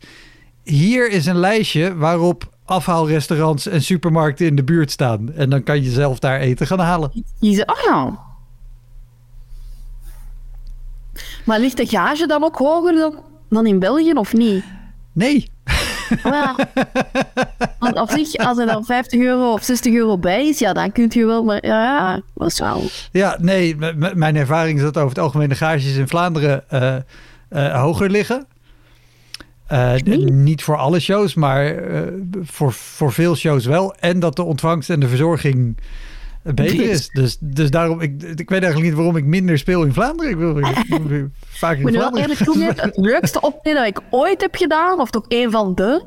Hier 0.63 1.10
is 1.10 1.26
een 1.26 1.36
lijstje 1.38 1.96
waarop 1.96 2.52
afhaalrestaurants 2.66 3.68
en 3.68 3.82
supermarkten 3.82 4.46
in 4.46 4.56
de 4.56 4.63
buurt 4.63 4.92
staan. 4.92 5.34
En 5.34 5.50
dan 5.50 5.63
kan 5.63 5.84
je 5.84 5.89
zelf 5.89 6.20
daar 6.20 6.39
eten 6.39 6.68
gaan 6.68 6.80
halen. 6.80 7.24
Kiezen, 7.39 7.70
oh 7.70 7.84
ja. 7.86 8.20
Maar 11.46 11.60
ligt 11.60 11.78
de 11.78 11.86
gage 11.86 12.28
dan 12.28 12.44
ook 12.44 12.58
hoger 12.58 12.94
dan, 12.94 13.16
dan 13.50 13.66
in 13.66 13.80
België 13.80 14.13
of 14.13 14.34
niet? 14.34 14.63
Nee. 15.13 15.50
Ja. 16.23 16.56
Want 17.80 17.99
op 17.99 18.10
zich, 18.10 18.36
als 18.36 18.58
er 18.58 18.65
dan 18.65 18.86
50 18.86 19.19
euro 19.19 19.52
of 19.52 19.63
60 19.63 19.93
euro 19.93 20.17
bij 20.17 20.47
is, 20.47 20.60
ja, 20.60 20.73
dan 20.73 20.91
kun 20.91 21.08
je 21.10 21.26
wel, 21.26 21.43
maar 21.43 21.65
ja, 21.65 22.21
is 22.38 22.60
wel. 22.60 22.84
Ja, 23.12 23.38
nee. 23.39 23.76
mijn 24.15 24.36
ervaring 24.36 24.78
is 24.78 24.84
dat 24.84 24.97
over 24.97 25.10
het 25.10 25.19
algemeen 25.19 25.49
de 25.49 25.56
gages 25.56 25.95
in 25.95 26.08
Vlaanderen 26.08 26.69
eh, 26.69 26.95
eh, 27.49 27.82
hoger 27.82 28.10
liggen. 28.10 28.47
Eh. 29.67 29.93
Niet 30.32 30.63
voor 30.63 30.78
alle 30.78 30.99
shows, 30.99 31.34
maar 31.34 31.76
voor, 32.43 32.73
voor 32.73 33.12
veel 33.12 33.36
shows 33.36 33.65
wel. 33.65 33.95
En 33.95 34.19
dat 34.19 34.36
de 34.36 34.43
ontvangst 34.43 34.89
en 34.89 34.99
de 34.99 35.08
verzorging 35.08 35.78
beter 36.43 36.89
is. 36.89 37.10
Dus, 37.10 37.38
dus 37.39 37.71
daarom, 37.71 38.01
ik, 38.01 38.23
ik 38.23 38.49
weet 38.49 38.62
eigenlijk 38.63 38.84
niet 38.84 38.93
waarom 38.93 39.17
ik 39.17 39.25
minder 39.25 39.58
speel 39.58 39.84
in 39.84 39.93
Vlaanderen. 39.93 40.32
Ik 40.32 40.38
wil 40.38 40.53
weer 41.03 41.32
vaak 41.39 41.77
in 41.77 41.84
wel 41.84 41.93
Vlaanderen. 41.93 42.21
eerlijk 42.21 42.43
toegeven, 42.43 42.84
het 42.84 42.97
leukste 42.97 43.41
optreden 43.41 43.79
dat 43.79 43.89
ik 43.89 44.01
ooit 44.10 44.41
heb 44.41 44.56
gedaan, 44.56 44.99
of 44.99 45.10
toch 45.10 45.25
een 45.27 45.51
van 45.51 45.75
de, 45.75 46.06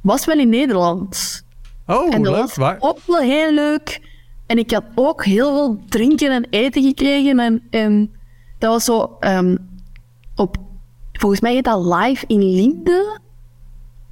was 0.00 0.24
wel 0.24 0.38
in 0.38 0.48
Nederland. 0.48 1.42
Oh, 1.86 2.14
en 2.14 2.22
dat 2.22 2.32
leuk. 2.32 2.40
was 2.40 2.56
Waar? 2.56 2.76
ook 2.80 2.98
wel 3.06 3.20
heel 3.20 3.52
leuk. 3.52 4.00
En 4.46 4.58
ik 4.58 4.70
had 4.70 4.84
ook 4.94 5.24
heel 5.24 5.52
veel 5.52 5.82
drinken 5.88 6.30
en 6.30 6.46
eten 6.50 6.82
gekregen. 6.82 7.38
En, 7.38 7.62
en 7.70 8.10
dat 8.58 8.70
was 8.70 8.84
zo 8.84 9.16
ehm, 9.20 9.56
op... 10.34 10.56
Volgens 11.12 11.40
mij 11.40 11.52
heet 11.52 11.64
dat 11.64 11.84
live 11.84 12.24
in 12.26 12.54
Liemde. 12.54 13.20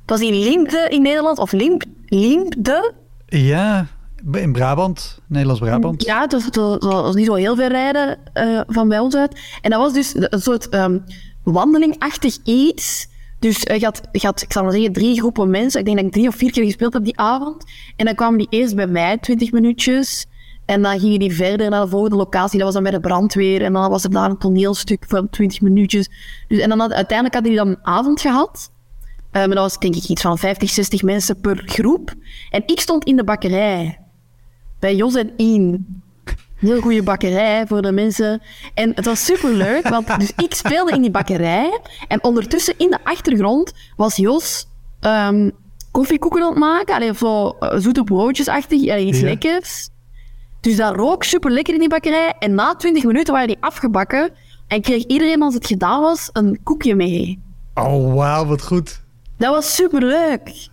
Het 0.01 0.11
was 0.11 0.21
in 0.21 0.43
Liemde 0.43 0.87
in 0.89 1.03
Nederland. 1.03 1.39
Of 1.39 1.53
Liemp, 1.53 1.85
Liemde. 2.07 2.93
Ja, 3.27 3.87
in 4.31 4.53
Brabant. 4.53 5.21
Nederlands-Brabant. 5.27 6.05
Ja, 6.05 6.27
dus 6.27 6.45
het 6.45 6.57
was, 6.57 7.15
niet 7.15 7.27
zo 7.27 7.35
heel 7.35 7.57
ver 7.57 7.69
rijden 7.69 8.19
eh, 8.33 8.61
van 8.67 8.89
bij 8.89 8.99
ons 8.99 9.17
uit. 9.17 9.41
En 9.61 9.71
dat 9.71 9.81
was 9.81 9.93
dus 9.93 10.15
een 10.15 10.41
soort 10.41 10.69
ehm, 10.69 10.99
wandelingachtig 11.43 12.39
iets. 12.45 13.09
Dus 13.39 13.61
je, 13.63 13.85
had, 13.85 14.01
had, 14.13 14.43
ik 14.43 14.53
zal 14.53 14.63
maar 14.63 14.73
zeggen, 14.73 14.93
drie 14.93 15.19
groepen 15.19 15.51
mensen. 15.51 15.81
Ik 15.81 15.87
denk 15.87 15.97
dat 15.97 16.07
ik 16.07 16.13
drie 16.13 16.29
of 16.29 16.35
vier 16.35 16.53
keer 16.53 16.65
gespeeld 16.65 16.93
heb 16.93 17.05
die 17.05 17.19
avond. 17.19 17.65
En 17.97 18.05
dan 18.07 18.15
kwamen 18.15 18.39
die 18.39 18.47
eerst 18.51 18.75
bij 18.75 18.87
mij, 18.87 19.19
20 19.19 19.53
minuutjes. 19.53 20.27
En 20.65 20.83
dan 20.83 21.01
gingen 21.01 21.19
die 21.19 21.33
verder 21.33 21.71
naar 21.71 21.83
de 21.83 21.89
volgende 21.89 22.17
locatie. 22.17 22.57
Dat 22.57 22.67
was 22.67 22.75
dan 22.75 22.83
bij 22.83 22.93
de 22.93 23.01
brandweer. 23.01 23.63
En 23.63 23.73
dan 23.73 23.91
was 23.91 24.05
er 24.05 24.11
daar 24.11 24.31
een 24.31 24.39
toneelstuk 24.39 25.05
van 25.09 25.31
20 25.31 25.61
minuutjes. 25.61 26.11
Dus, 26.49 26.59
en 26.59 26.69
dan 26.69 26.81
had, 26.81 26.93
uiteindelijk 26.93 27.35
hadden 27.35 27.53
die 27.53 27.61
dan 27.61 27.69
een 27.69 27.87
avond 27.87 28.21
gehad. 28.21 28.71
Eh, 29.31 29.41
maar 29.41 29.55
dat 29.55 29.65
was 29.65 29.79
denk 29.79 29.95
ik 29.95 30.05
iets 30.05 30.23
van 30.23 30.39
50, 30.39 30.71
60 30.71 31.03
mensen 31.03 31.41
per 31.41 31.63
groep. 31.67 32.15
En 32.51 32.63
ik 32.67 32.81
stond 32.81 33.05
in 33.05 33.17
de 33.17 33.25
bakkerij. 33.25 34.02
Bij 34.83 34.97
Jos 34.97 35.15
en 35.15 35.31
Ien. 35.37 35.87
Heel 36.57 36.81
goede 36.81 37.03
bakkerij 37.03 37.67
voor 37.67 37.83
de 37.83 37.93
mensen. 37.93 38.43
En 38.75 38.93
het 38.95 39.05
was 39.05 39.25
super 39.25 39.51
leuk, 39.53 39.89
want 39.89 40.19
dus 40.19 40.33
ik 40.37 40.55
speelde 40.55 40.93
in 40.93 41.01
die 41.01 41.11
bakkerij. 41.11 41.81
En 42.09 42.25
ondertussen 42.25 42.75
in 42.77 42.91
de 42.91 42.99
achtergrond 43.05 43.73
was 43.97 44.17
Jos 44.17 44.67
ehm, 45.01 45.51
koffiekoeken 45.91 46.43
aan 46.43 46.49
het 46.51 46.59
maken. 46.59 46.95
Allee, 46.95 47.11
of 47.11 47.19
zo 47.19 47.49
eh, 47.49 47.79
zoete 47.79 48.05
broodjesachtig, 48.05 48.89
allee, 48.91 49.07
iets 49.07 49.21
Ja. 49.21 49.25
lekkers. 49.25 49.89
Dus 50.61 50.77
dat 50.77 50.97
rook 50.97 51.25
super 51.25 51.51
lekker 51.51 51.75
in 51.75 51.81
die 51.81 51.89
bakkerij. 51.89 52.35
En 52.39 52.55
na 52.55 52.75
20 52.75 53.05
minuten 53.05 53.33
waren 53.33 53.49
die 53.49 53.57
afgebakken. 53.61 54.31
En 54.69 54.81
kreeg 54.81 55.05
iedereen, 55.05 55.43
als 55.43 55.55
het 55.55 55.67
gedaan 55.67 56.01
was, 56.01 56.31
een 56.33 56.61
koekje 56.63 56.95
mee. 56.95 57.41
Oh, 57.75 58.15
wauw, 58.15 58.47
wat 58.47 58.63
goed. 58.63 59.01
Dat 59.39 59.55
was 59.55 59.75
super 59.75 60.03
leuk. 60.05 60.71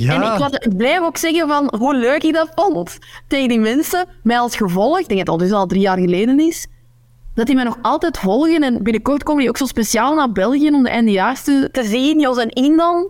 Ja. 0.00 0.14
En 0.14 0.32
ik, 0.32 0.38
was, 0.38 0.50
ik 0.50 0.76
blijf 0.76 1.00
ook 1.00 1.16
zeggen 1.16 1.48
van 1.48 1.74
hoe 1.78 1.96
leuk 1.96 2.22
ik 2.22 2.34
dat 2.34 2.50
vond. 2.54 2.98
Tegen 3.26 3.48
die 3.48 3.60
mensen, 3.60 4.06
mij 4.22 4.38
als 4.38 4.56
gevolg, 4.56 4.98
ik 4.98 5.08
denk 5.08 5.26
dat 5.26 5.40
het 5.40 5.40
al 5.40 5.48
dus 5.48 5.56
al 5.56 5.66
drie 5.66 5.80
jaar 5.80 5.98
geleden 5.98 6.40
is, 6.40 6.66
dat 7.34 7.46
die 7.46 7.54
mij 7.54 7.64
nog 7.64 7.78
altijd 7.82 8.18
volgen. 8.18 8.62
En 8.62 8.82
binnenkort 8.82 9.22
komen 9.22 9.40
die 9.40 9.48
ook 9.48 9.56
zo 9.56 9.66
speciaal 9.66 10.14
naar 10.14 10.32
België 10.32 10.70
om 10.70 10.82
de 10.82 10.88
eindejaars 10.88 11.42
te, 11.42 11.68
te 11.72 11.84
zien, 11.84 12.20
Jos 12.20 12.38
en 12.38 12.58
Ien 12.58 12.76
dan. 12.76 13.08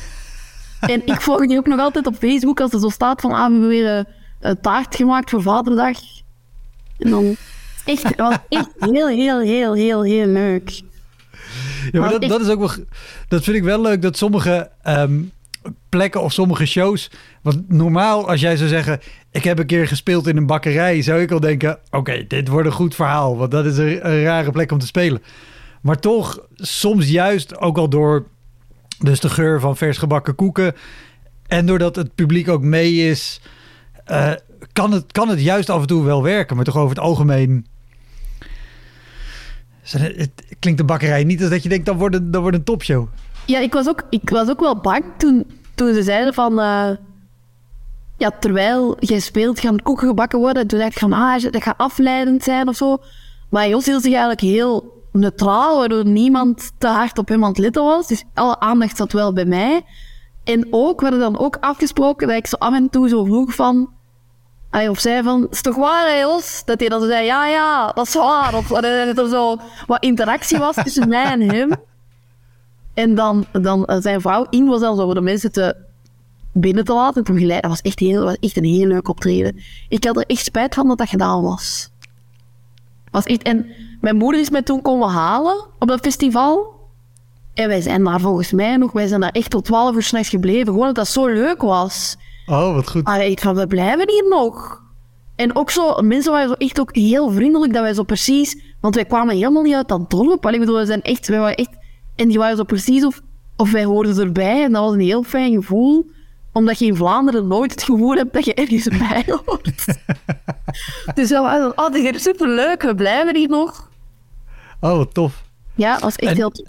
en 0.94 1.06
ik 1.06 1.20
volg 1.20 1.46
die 1.46 1.58
ook 1.58 1.66
nog 1.66 1.80
altijd 1.80 2.06
op 2.06 2.16
Facebook 2.16 2.60
als 2.60 2.72
er 2.72 2.80
zo 2.80 2.88
staat 2.88 3.20
van, 3.20 3.32
ah, 3.32 3.46
we 3.46 3.52
hebben 3.52 3.68
weer 3.68 3.98
eh, 3.98 4.04
een 4.40 4.60
taart 4.60 4.96
gemaakt 4.96 5.30
voor 5.30 5.42
Vaderdag. 5.42 5.98
En 6.98 7.10
dan, 7.10 7.36
echt, 7.84 8.02
het 8.02 8.16
was 8.16 8.36
echt 8.48 8.68
heel, 8.78 9.08
heel, 9.08 9.40
heel, 9.40 9.72
heel, 9.72 10.02
heel 10.02 10.26
leuk. 10.26 10.82
Ja, 11.92 12.00
maar 12.00 12.10
dat, 12.10 12.22
dat 12.22 12.40
is 12.40 12.48
ook 12.48 12.58
wel. 12.58 12.84
Dat 13.28 13.44
vind 13.44 13.56
ik 13.56 13.62
wel 13.62 13.80
leuk 13.80 14.02
dat 14.02 14.16
sommige 14.16 14.70
ehm, 14.82 15.22
plekken 15.88 16.22
of 16.22 16.32
sommige 16.32 16.66
shows. 16.66 17.10
Want 17.42 17.68
normaal, 17.68 18.28
als 18.28 18.40
jij 18.40 18.56
zou 18.56 18.68
zeggen. 18.68 19.00
Ik 19.30 19.44
heb 19.44 19.58
een 19.58 19.66
keer 19.66 19.88
gespeeld 19.88 20.26
in 20.26 20.36
een 20.36 20.46
bakkerij. 20.46 21.02
Zou 21.02 21.20
ik 21.20 21.30
al 21.30 21.40
denken: 21.40 21.78
Oké, 21.90 22.24
dit 22.28 22.48
wordt 22.48 22.66
een 22.66 22.74
goed 22.74 22.94
verhaal. 22.94 23.36
Want 23.36 23.50
dat 23.50 23.66
is 23.66 23.78
een, 23.78 24.22
rare 24.22 24.50
plek 24.50 24.72
om 24.72 24.78
te 24.78 24.86
spelen. 24.86 25.22
Maar 25.80 25.98
toch, 25.98 26.46
soms 26.54 27.08
juist 27.08 27.58
ook 27.58 27.78
al 27.78 27.88
door. 27.88 28.26
Dus 28.98 29.20
de 29.20 29.28
geur 29.28 29.60
van 29.60 29.76
vers 29.76 29.98
gebakken 29.98 30.34
koeken. 30.34 30.74
En 31.46 31.66
doordat 31.66 31.96
het 31.96 32.14
publiek 32.14 32.48
ook 32.48 32.62
mee 32.62 33.08
is. 33.08 33.40
eh, 34.04 34.32
kan, 34.72 34.92
het, 34.92 35.12
kan 35.12 35.28
het 35.28 35.40
juist 35.40 35.70
af 35.70 35.80
en 35.80 35.86
toe 35.86 36.04
wel 36.04 36.22
werken. 36.22 36.56
Maar 36.56 36.64
toch 36.64 36.76
over 36.76 36.88
het 36.96 37.04
algemeen. 37.04 37.66
Het 39.90 40.30
klinkt 40.58 40.78
de 40.80 40.86
bakkerij 40.86 41.24
niet 41.24 41.40
als 41.40 41.50
dat 41.50 41.62
je 41.62 41.68
denkt, 41.68 41.86
dan 41.86 41.96
wordt 41.96 42.14
een, 42.14 42.30
dan 42.30 42.42
wordt 42.42 42.56
een 42.56 42.64
topshow. 42.64 43.08
Ja, 43.46 43.58
ik 43.58 43.72
was 43.72 43.88
ook, 43.88 44.02
ik 44.10 44.30
was 44.30 44.50
ook 44.50 44.60
wel 44.60 44.80
bang 44.80 45.04
toen, 45.16 45.60
toen 45.74 45.94
ze 45.94 46.02
zeiden 46.02 46.34
van... 46.34 46.60
eh, 46.60 46.90
ja, 48.18 48.30
terwijl 48.40 48.96
jij 49.00 49.18
speelt, 49.18 49.60
gaan 49.60 49.82
koeken 49.82 50.08
gebakken 50.08 50.38
worden. 50.38 50.66
Toen 50.66 50.78
dacht 50.78 50.92
ik 50.92 50.98
van, 50.98 51.12
ah, 51.12 51.42
dat 51.42 51.62
gaat 51.62 51.78
afleidend 51.78 52.42
zijn 52.42 52.68
of 52.68 52.76
zo. 52.76 52.98
Maar 53.50 53.68
Jos 53.68 53.86
hield 53.86 54.02
zich 54.02 54.10
eigenlijk 54.10 54.40
heel 54.40 55.02
neutraal, 55.12 55.78
waardoor 55.78 56.04
niemand 56.06 56.72
te 56.78 56.86
hard 56.86 57.18
op 57.18 57.28
hem 57.28 57.42
aan 57.42 57.48
het 57.48 57.58
letten 57.58 57.84
was. 57.84 58.06
Dus 58.06 58.24
alle 58.34 58.60
aandacht 58.60 58.96
zat 58.96 59.12
wel 59.12 59.32
bij 59.32 59.44
mij. 59.44 59.82
En 60.44 60.66
ook, 60.70 61.00
we 61.00 61.18
dan 61.18 61.38
ook 61.38 61.56
afgesproken 61.60 62.28
dat 62.28 62.36
ik 62.36 62.46
zo 62.46 62.56
af 62.56 62.74
en 62.74 62.90
toe 62.90 63.08
zo 63.08 63.24
vroeg 63.24 63.54
van... 63.54 63.94
Of 64.70 65.00
zei 65.00 65.22
van, 65.22 65.46
is 65.50 65.62
toch 65.62 65.76
waar, 65.76 66.06
hè, 66.08 66.20
Jos? 66.20 66.62
Dat 66.64 66.80
hij 66.80 66.88
dan 66.88 67.02
zei, 67.06 67.24
ja, 67.24 67.46
ja, 67.46 67.92
dat 67.92 68.06
is 68.06 68.14
waar. 68.14 68.54
Of 68.54 68.66
dat 68.68 68.84
er 69.18 69.28
zo 69.28 69.56
wat 69.86 70.02
interactie 70.02 70.58
was 70.58 70.74
tussen 70.74 71.08
mij 71.08 71.24
en 71.24 71.40
hem. 71.40 71.70
En 72.96 73.14
dan, 73.14 73.44
dan 73.52 73.84
eh, 73.84 74.00
zijn 74.00 74.20
vrouw 74.20 74.46
In 74.50 74.66
was 74.66 74.80
dan 74.80 74.96
zo 74.96 75.14
de 75.14 75.20
mensen 75.20 75.52
te 75.52 75.76
binnen 76.52 76.84
te 76.84 76.94
laten. 76.94 77.24
En 77.24 77.38
geleid. 77.38 77.62
Dat 77.62 77.70
was 77.70 77.80
echt, 77.80 77.98
heel, 77.98 78.24
was 78.24 78.36
echt 78.40 78.56
een 78.56 78.64
heel 78.64 78.86
leuk 78.86 79.08
optreden. 79.08 79.56
Ik 79.88 80.04
had 80.04 80.16
er 80.16 80.26
echt 80.26 80.44
spijt 80.44 80.74
van 80.74 80.88
dat 80.88 80.98
dat 80.98 81.08
gedaan 81.08 81.42
was. 81.42 81.90
was 83.10 83.24
echt, 83.24 83.42
en 83.42 83.66
mijn 84.00 84.16
moeder 84.16 84.40
is 84.40 84.50
mij 84.50 84.62
toen 84.62 84.82
komen 84.82 85.08
halen 85.08 85.66
op 85.78 85.88
dat 85.88 86.00
festival. 86.00 86.74
En 87.54 87.68
wij 87.68 87.80
zijn 87.80 88.04
daar 88.04 88.20
volgens 88.20 88.52
mij 88.52 88.76
nog, 88.76 88.92
wij 88.92 89.06
zijn 89.06 89.20
daar 89.20 89.30
echt 89.30 89.50
tot 89.50 89.64
12 89.64 89.94
uur 89.94 90.02
s'nachts 90.02 90.28
gebleven. 90.28 90.72
Gewoon 90.72 90.86
dat 90.86 90.94
dat 90.94 91.08
zo 91.08 91.26
leuk 91.26 91.62
was. 91.62 92.16
Oh, 92.46 92.74
wat 92.74 92.90
goed. 92.90 93.04
Maar 93.04 93.24
ik 93.24 93.40
van, 93.40 93.54
we 93.54 93.66
blijven 93.66 94.10
hier 94.10 94.28
nog. 94.28 94.82
En 95.36 95.56
ook 95.56 95.70
zo, 95.70 96.02
mensen 96.02 96.32
waren 96.32 96.48
zo 96.48 96.54
echt 96.54 96.80
ook 96.80 96.96
heel 96.96 97.30
vriendelijk 97.30 97.72
dat 97.72 97.82
wij 97.82 97.94
zo 97.94 98.02
precies... 98.02 98.64
Want 98.80 98.94
wij 98.94 99.04
kwamen 99.04 99.34
helemaal 99.34 99.62
niet 99.62 99.74
uit 99.74 99.88
dat 99.88 100.10
dorp. 100.10 100.46
Ik 100.46 100.58
bedoel, 100.58 100.78
we 100.78 100.86
zijn 100.86 101.02
echt, 101.02 101.28
wij 101.28 101.38
waren 101.38 101.56
echt... 101.56 101.70
En 102.16 102.28
die 102.28 102.38
waren 102.38 102.56
zo 102.56 102.64
precies 102.64 103.04
of, 103.04 103.20
of 103.56 103.70
wij 103.72 103.84
hoorden 103.84 104.18
erbij. 104.18 104.62
En 104.64 104.72
dat 104.72 104.82
was 104.84 104.92
een 104.92 105.00
heel 105.00 105.22
fijn 105.22 105.54
gevoel. 105.54 106.10
Omdat 106.52 106.78
je 106.78 106.86
in 106.86 106.96
Vlaanderen 106.96 107.46
nooit 107.46 107.70
het 107.70 107.82
gevoel 107.82 108.14
hebt 108.14 108.32
dat 108.32 108.44
je 108.44 108.54
ergens 108.54 108.88
bij 108.98 109.24
hoort. 109.44 109.84
dus 111.14 111.28
dat 111.28 111.42
was 111.42 111.72
oh, 111.74 111.92
dit 111.92 112.14
is 112.14 112.22
superleuk. 112.22 112.82
We 112.82 112.94
blijven 112.94 113.36
hier 113.36 113.48
nog. 113.48 113.90
Oh, 114.80 114.96
wat 114.96 115.14
tof. 115.14 115.44
Ja, 115.74 115.92
dat 115.92 116.02
was 116.02 116.16
echt 116.16 116.30
En- 116.30 116.36
heel 116.36 116.50
tof. 116.50 116.66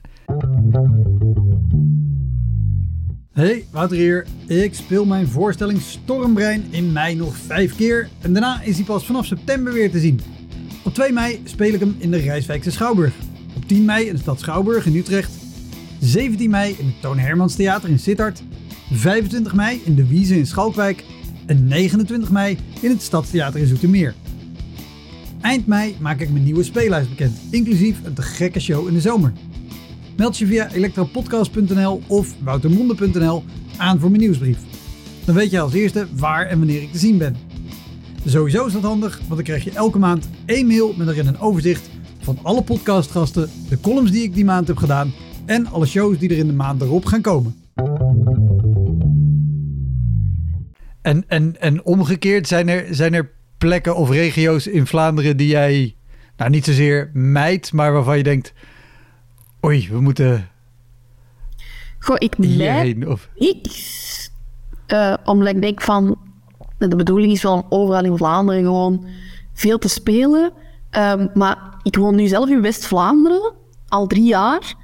Hey, 3.33 3.65
Wouter 3.71 3.97
hier. 3.97 4.27
Ik 4.47 4.73
speel 4.75 5.05
mijn 5.05 5.27
voorstelling 5.27 5.81
Stormbrein 5.81 6.67
in 6.69 6.91
mei 6.91 7.15
nog 7.15 7.35
vijf 7.37 7.75
keer. 7.75 8.09
En 8.21 8.33
daarna 8.33 8.61
is 8.61 8.75
hij 8.75 8.85
pas 8.85 9.05
vanaf 9.05 9.25
september 9.25 9.73
weer 9.73 9.91
te 9.91 9.99
zien. 9.99 10.19
Op 10.83 10.93
2 10.93 11.11
mei 11.11 11.41
speel 11.43 11.73
ik 11.73 11.79
hem 11.79 11.95
in 11.99 12.11
de 12.11 12.17
Rijswijkse 12.17 12.71
Schouwburg. 12.71 13.13
Op 13.55 13.67
10 13.67 13.85
mei 13.85 14.05
in 14.05 14.13
de 14.13 14.19
stad 14.19 14.39
Schouwburg 14.39 14.85
in 14.85 14.95
Utrecht. 14.95 15.36
17 15.99 16.49
mei 16.49 16.75
in 16.79 16.85
het 16.85 17.01
Toon 17.01 17.17
Hermans 17.17 17.55
Theater 17.55 17.89
in 17.89 17.99
Sittard. 17.99 18.41
25 18.91 19.53
mei 19.53 19.81
in 19.83 19.95
de 19.95 20.07
Wiese 20.07 20.37
in 20.37 20.47
Schalkwijk. 20.47 21.03
En 21.45 21.67
29 21.67 22.31
mei 22.31 22.57
in 22.81 22.89
het 22.89 23.01
Stadstheater 23.01 23.59
in 23.59 23.67
Zoetermeer. 23.67 24.13
Eind 25.41 25.67
mei 25.67 25.95
maak 25.99 26.19
ik 26.19 26.29
mijn 26.29 26.43
nieuwe 26.43 26.63
speellijst 26.63 27.09
bekend, 27.09 27.37
inclusief 27.49 27.97
een 28.03 28.13
te 28.13 28.21
gekke 28.21 28.59
show 28.59 28.87
in 28.87 28.93
de 28.93 29.01
zomer. 29.01 29.33
Meld 30.17 30.37
je 30.37 30.45
via 30.45 30.71
elektropodcast.nl 30.71 32.01
of 32.07 32.35
woutermonde.nl 32.43 33.43
aan 33.77 33.99
voor 33.99 34.09
mijn 34.09 34.21
nieuwsbrief. 34.21 34.57
Dan 35.25 35.35
weet 35.35 35.51
je 35.51 35.59
als 35.59 35.73
eerste 35.73 36.07
waar 36.15 36.45
en 36.45 36.57
wanneer 36.57 36.81
ik 36.81 36.91
te 36.91 36.97
zien 36.97 37.17
ben. 37.17 37.35
Sowieso 38.25 38.65
is 38.65 38.73
dat 38.73 38.81
handig, 38.81 39.17
want 39.17 39.35
dan 39.35 39.43
krijg 39.43 39.63
je 39.63 39.71
elke 39.71 39.99
maand 39.99 40.29
één 40.45 40.67
mail 40.67 40.93
met 40.97 41.07
erin 41.07 41.27
een 41.27 41.39
overzicht 41.39 41.89
van 42.19 42.39
alle 42.41 42.63
podcastgasten, 42.63 43.49
de 43.69 43.79
columns 43.79 44.11
die 44.11 44.23
ik 44.23 44.33
die 44.33 44.45
maand 44.45 44.67
heb 44.67 44.77
gedaan 44.77 45.13
en 45.47 45.67
alle 45.67 45.85
shows 45.85 46.17
die 46.17 46.29
er 46.29 46.37
in 46.37 46.47
de 46.47 46.53
maand 46.53 46.81
erop 46.81 47.05
gaan 47.05 47.21
komen. 47.21 47.55
En, 51.01 51.23
en, 51.27 51.61
en 51.61 51.85
omgekeerd 51.85 52.47
zijn 52.47 52.67
er, 52.67 52.95
zijn 52.95 53.13
er 53.13 53.31
plekken 53.57 53.95
of 53.95 54.09
regio's 54.09 54.67
in 54.67 54.87
Vlaanderen 54.87 55.37
die 55.37 55.47
jij 55.47 55.95
nou 56.37 56.49
niet 56.49 56.65
zozeer 56.65 57.09
mijt, 57.13 57.73
maar 57.73 57.93
waarvan 57.93 58.17
je 58.17 58.23
denkt, 58.23 58.53
oei, 59.65 59.89
we 59.91 60.01
moeten 60.01 60.49
Goh, 61.99 62.15
ik 62.19 62.33
hierheen. 62.37 63.07
Of, 63.07 63.29
niks. 63.35 64.31
Eh, 64.85 65.13
omdat 65.25 65.47
ik 65.47 65.61
denk 65.61 65.81
van, 65.81 66.17
de 66.77 66.95
bedoeling 66.95 67.31
is 67.31 67.43
wel 67.43 67.53
om 67.53 67.65
overal 67.69 68.05
in 68.05 68.17
Vlaanderen 68.17 68.63
gewoon 68.63 69.05
veel 69.53 69.77
te 69.77 69.89
spelen. 69.89 70.51
Ehm, 70.89 71.27
maar 71.33 71.57
ik 71.83 71.95
woon 71.95 72.15
nu 72.15 72.27
zelf 72.27 72.49
in 72.49 72.61
West-Vlaanderen, 72.61 73.53
al 73.87 74.07
drie 74.07 74.25
jaar. 74.25 74.75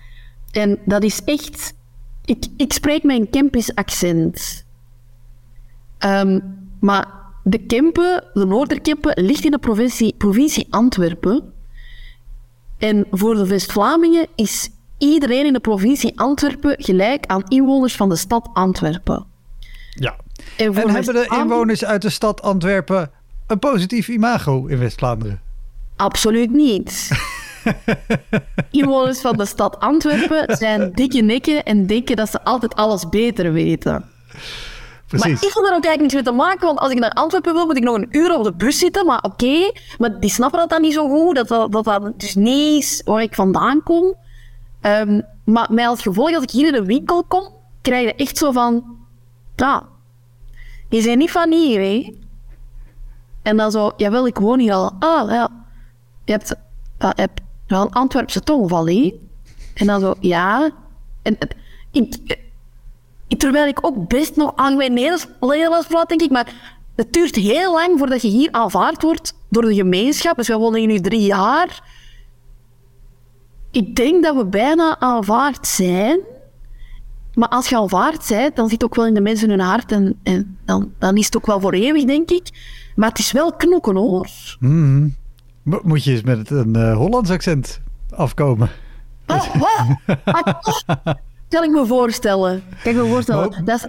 En 0.53 0.79
dat 0.85 1.03
is 1.03 1.23
echt... 1.23 1.73
Ik, 2.25 2.45
ik 2.57 2.73
spreek 2.73 3.03
een 3.03 3.29
Kempisch 3.29 3.75
accent. 3.75 4.65
Ehm, 5.97 6.39
maar 6.79 7.07
de 7.43 7.57
Kempen, 7.57 8.23
de 8.33 8.45
Noorderkempen, 8.45 9.23
ligt 9.23 9.45
in 9.45 9.51
de 9.51 9.57
provincie, 9.57 10.15
provincie 10.17 10.67
Antwerpen. 10.69 11.53
En 12.77 13.05
voor 13.11 13.35
de 13.35 13.47
West-Vlamingen 13.47 14.27
is 14.35 14.69
iedereen 14.97 15.45
in 15.45 15.53
de 15.53 15.59
provincie 15.59 16.19
Antwerpen 16.19 16.75
gelijk 16.77 17.25
aan 17.25 17.43
inwoners 17.47 17.95
van 17.95 18.09
de 18.09 18.15
stad 18.15 18.49
Antwerpen. 18.53 19.25
ja. 19.89 20.15
En, 20.57 20.75
En 20.75 20.89
hebben 20.89 21.13
de 21.13 21.35
inwoners 21.39 21.85
uit 21.85 22.01
de 22.01 22.09
stad 22.09 22.41
Antwerpen 22.41 23.11
een 23.47 23.59
positief 23.59 24.07
imago 24.07 24.65
in 24.65 24.79
West-Vlaanderen? 24.79 25.41
Absoluut 25.95 26.51
niet. 26.51 27.09
Inwoners 28.71 29.21
van 29.21 29.37
de 29.37 29.45
stad 29.45 29.79
Antwerpen 29.79 30.57
zijn 30.57 30.91
dikke 30.93 31.21
nekken 31.21 31.63
en 31.63 31.87
denken 31.87 32.15
dat 32.15 32.29
ze 32.29 32.43
altijd 32.43 32.75
alles 32.75 33.09
beter 33.09 33.53
weten. 33.53 34.05
Precies. 35.07 35.41
Maar 35.41 35.49
ik 35.49 35.53
wil 35.53 35.63
daar 35.63 35.75
ook 35.75 35.85
eigenlijk 35.85 36.01
niets 36.01 36.13
mee 36.13 36.23
te 36.23 36.31
maken, 36.31 36.67
want 36.67 36.79
als 36.79 36.91
ik 36.91 36.99
naar 36.99 37.11
Antwerpen 37.11 37.53
wil, 37.53 37.65
moet 37.65 37.77
ik 37.77 37.83
nog 37.83 37.95
een 37.95 38.07
uur 38.11 38.37
op 38.37 38.43
de 38.43 38.53
bus 38.53 38.79
zitten. 38.79 39.05
Maar 39.05 39.21
oké, 39.21 39.71
maar 39.97 40.19
die 40.19 40.29
snappen 40.29 40.59
dat 40.59 40.69
dan 40.69 40.81
niet 40.81 40.93
zo 40.93 41.09
goed, 41.09 41.35
dat 41.35 41.47
dat, 41.47 41.71
dat, 41.71 41.83
dat 41.83 42.19
dus 42.19 42.35
niet 42.35 42.83
is 42.83 43.01
waar 43.05 43.21
ik 43.21 43.35
vandaan 43.35 43.83
kom. 43.83 44.15
Ehm, 44.81 45.21
maar 45.43 45.67
met 45.71 45.85
als 45.85 46.01
gevolg, 46.01 46.33
als 46.33 46.43
ik 46.43 46.51
hier 46.51 46.67
in 46.67 46.73
de 46.73 46.85
winkel 46.85 47.23
kom, 47.23 47.49
krijg 47.81 48.05
je 48.05 48.15
echt 48.15 48.37
zo 48.37 48.51
van... 48.51 48.83
Ja, 49.55 49.83
die 50.89 51.01
zijn 51.01 51.17
niet 51.17 51.31
van 51.31 51.51
hier, 51.51 51.79
hè. 51.79 52.17
En 53.41 53.57
dan 53.57 53.71
zo, 53.71 53.91
jawel, 53.97 54.27
ik 54.27 54.37
woon 54.37 54.59
hier 54.59 54.73
al. 54.73 54.91
Ah, 54.99 55.31
ja. 55.31 55.49
Je 56.25 56.31
hebt, 56.31 56.55
ja, 56.99 57.13
je 57.15 57.21
hebt 57.21 57.41
wel 57.73 57.81
een 57.85 57.91
Antwerpse 57.93 58.39
tongval, 58.41 58.87
hè. 58.87 59.19
En 59.73 59.87
dan 59.87 59.99
zo, 59.99 60.13
ja. 60.19 60.71
En, 61.21 61.37
en 61.39 61.47
ik, 61.91 62.15
ik- 63.27 63.39
terwijl 63.39 63.67
ik 63.67 63.85
ook 63.85 64.07
best 64.07 64.35
nog 64.35 64.51
aan 64.55 64.77
mijn 64.77 64.93
Nederlands 64.93 65.87
praat, 65.87 66.09
denk 66.09 66.21
ik, 66.21 66.31
maar 66.31 66.77
het 66.95 67.13
duurt 67.13 67.35
heel 67.35 67.73
lang 67.73 67.97
voordat 67.99 68.21
je 68.21 68.27
hier 68.27 68.51
aanvaard 68.51 69.01
wordt 69.01 69.33
door 69.49 69.61
de 69.63 69.75
gemeenschap. 69.75 70.35
Dus 70.35 70.47
we 70.47 70.57
wonen 70.57 70.79
hier 70.79 70.87
nu 70.87 70.99
drie 70.99 71.25
jaar. 71.25 71.91
Ik 73.71 73.95
denk 73.95 74.23
dat 74.23 74.35
we 74.35 74.45
bijna 74.45 74.99
aanvaard 74.99 75.67
zijn. 75.67 76.19
Maar 77.33 77.47
als 77.49 77.69
je 77.69 77.77
aanvaard 77.77 78.25
bent, 78.29 78.55
dan 78.55 78.69
zit 78.69 78.83
ook 78.83 78.95
wel 78.95 79.05
in 79.05 79.13
de 79.13 79.21
mensen 79.21 79.49
hun 79.49 79.59
hart 79.59 79.91
en, 79.91 80.19
en 80.23 80.57
dan, 80.65 80.91
dan 80.99 81.17
is 81.17 81.25
het 81.25 81.37
ook 81.37 81.45
wel 81.45 81.59
voor 81.59 81.73
eeuwig, 81.73 82.05
denk 82.05 82.29
ik. 82.31 82.49
Maar 82.95 83.09
het 83.09 83.19
is 83.19 83.31
wel 83.31 83.53
knokken, 83.53 83.95
hoor. 83.95 84.27
Mo- 84.59 85.09
Moet 85.63 86.03
je 86.03 86.11
eens 86.11 86.21
met 86.21 86.49
een 86.49 86.75
eh, 86.75 86.95
Hollands 86.95 87.29
accent 87.29 87.81
afkomen? 88.09 88.69
Oh, 89.27 89.55
wat? 89.63 90.17
Ah, 90.23 91.13
Kan 91.49 91.63
ik 91.63 91.69
me 91.71 91.85
voorstellen. 91.85 92.63
Kan 92.83 92.91
ik 92.91 92.97
me 92.97 93.05
voorstellen. 93.07 93.49
Maar- 93.49 93.63
Dat 93.63 93.75
is, 93.79 93.85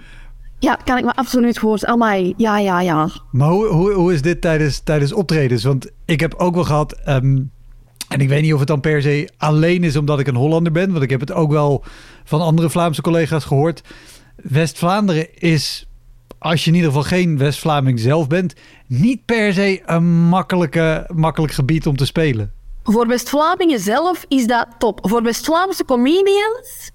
ja, 0.59 0.75
kan 0.83 0.97
ik 0.97 1.03
me 1.05 1.13
absoluut 1.15 1.59
voorstellen. 1.59 1.95
Amai, 1.95 2.33
ja, 2.37 2.59
ja, 2.59 2.81
ja. 2.81 3.09
Maar 3.31 3.49
hoe, 3.49 3.65
hoe, 3.67 3.91
hoe 3.93 4.13
is 4.13 4.21
dit 4.21 4.41
tijdens, 4.41 4.79
tijdens 4.79 5.13
optredens? 5.13 5.63
Want 5.63 5.91
ik 6.05 6.19
heb 6.19 6.33
ook 6.33 6.55
wel 6.55 6.63
gehad, 6.63 6.93
ehm, 6.93 7.41
en 8.09 8.19
ik 8.19 8.29
weet 8.29 8.41
niet 8.41 8.53
of 8.53 8.59
het 8.59 8.67
dan 8.67 8.79
per 8.81 9.01
se 9.01 9.29
alleen 9.37 9.83
is 9.83 9.95
omdat 9.97 10.19
ik 10.19 10.27
een 10.27 10.35
Hollander 10.35 10.71
ben, 10.71 10.91
want 10.91 11.03
ik 11.03 11.09
heb 11.09 11.19
het 11.19 11.31
ook 11.31 11.51
wel 11.51 11.83
van 12.23 12.41
andere 12.41 12.69
Vlaamse 12.69 13.01
collega's 13.01 13.45
gehoord. 13.45 13.81
West-Vlaanderen 14.35 15.39
is, 15.41 15.84
als 16.45 16.63
je 16.63 16.69
in 16.69 16.75
ieder 16.75 16.89
geval 16.89 17.07
geen 17.07 17.37
West-Vlaming 17.37 17.99
zelf 17.99 18.27
bent, 18.27 18.53
niet 18.87 19.25
per 19.25 19.53
se 19.53 19.81
een 19.85 20.27
makkelijke, 20.27 21.09
makkelijk 21.13 21.53
gebied 21.53 21.87
om 21.87 21.95
te 21.95 22.05
spelen. 22.05 22.51
Voor 22.83 23.07
West-Vlamingen 23.07 23.79
zelf 23.79 24.25
is 24.27 24.47
dat 24.47 24.67
top. 24.77 24.99
Voor 25.01 25.23
West-Vlaamse 25.23 25.85
comedians, 25.85 26.91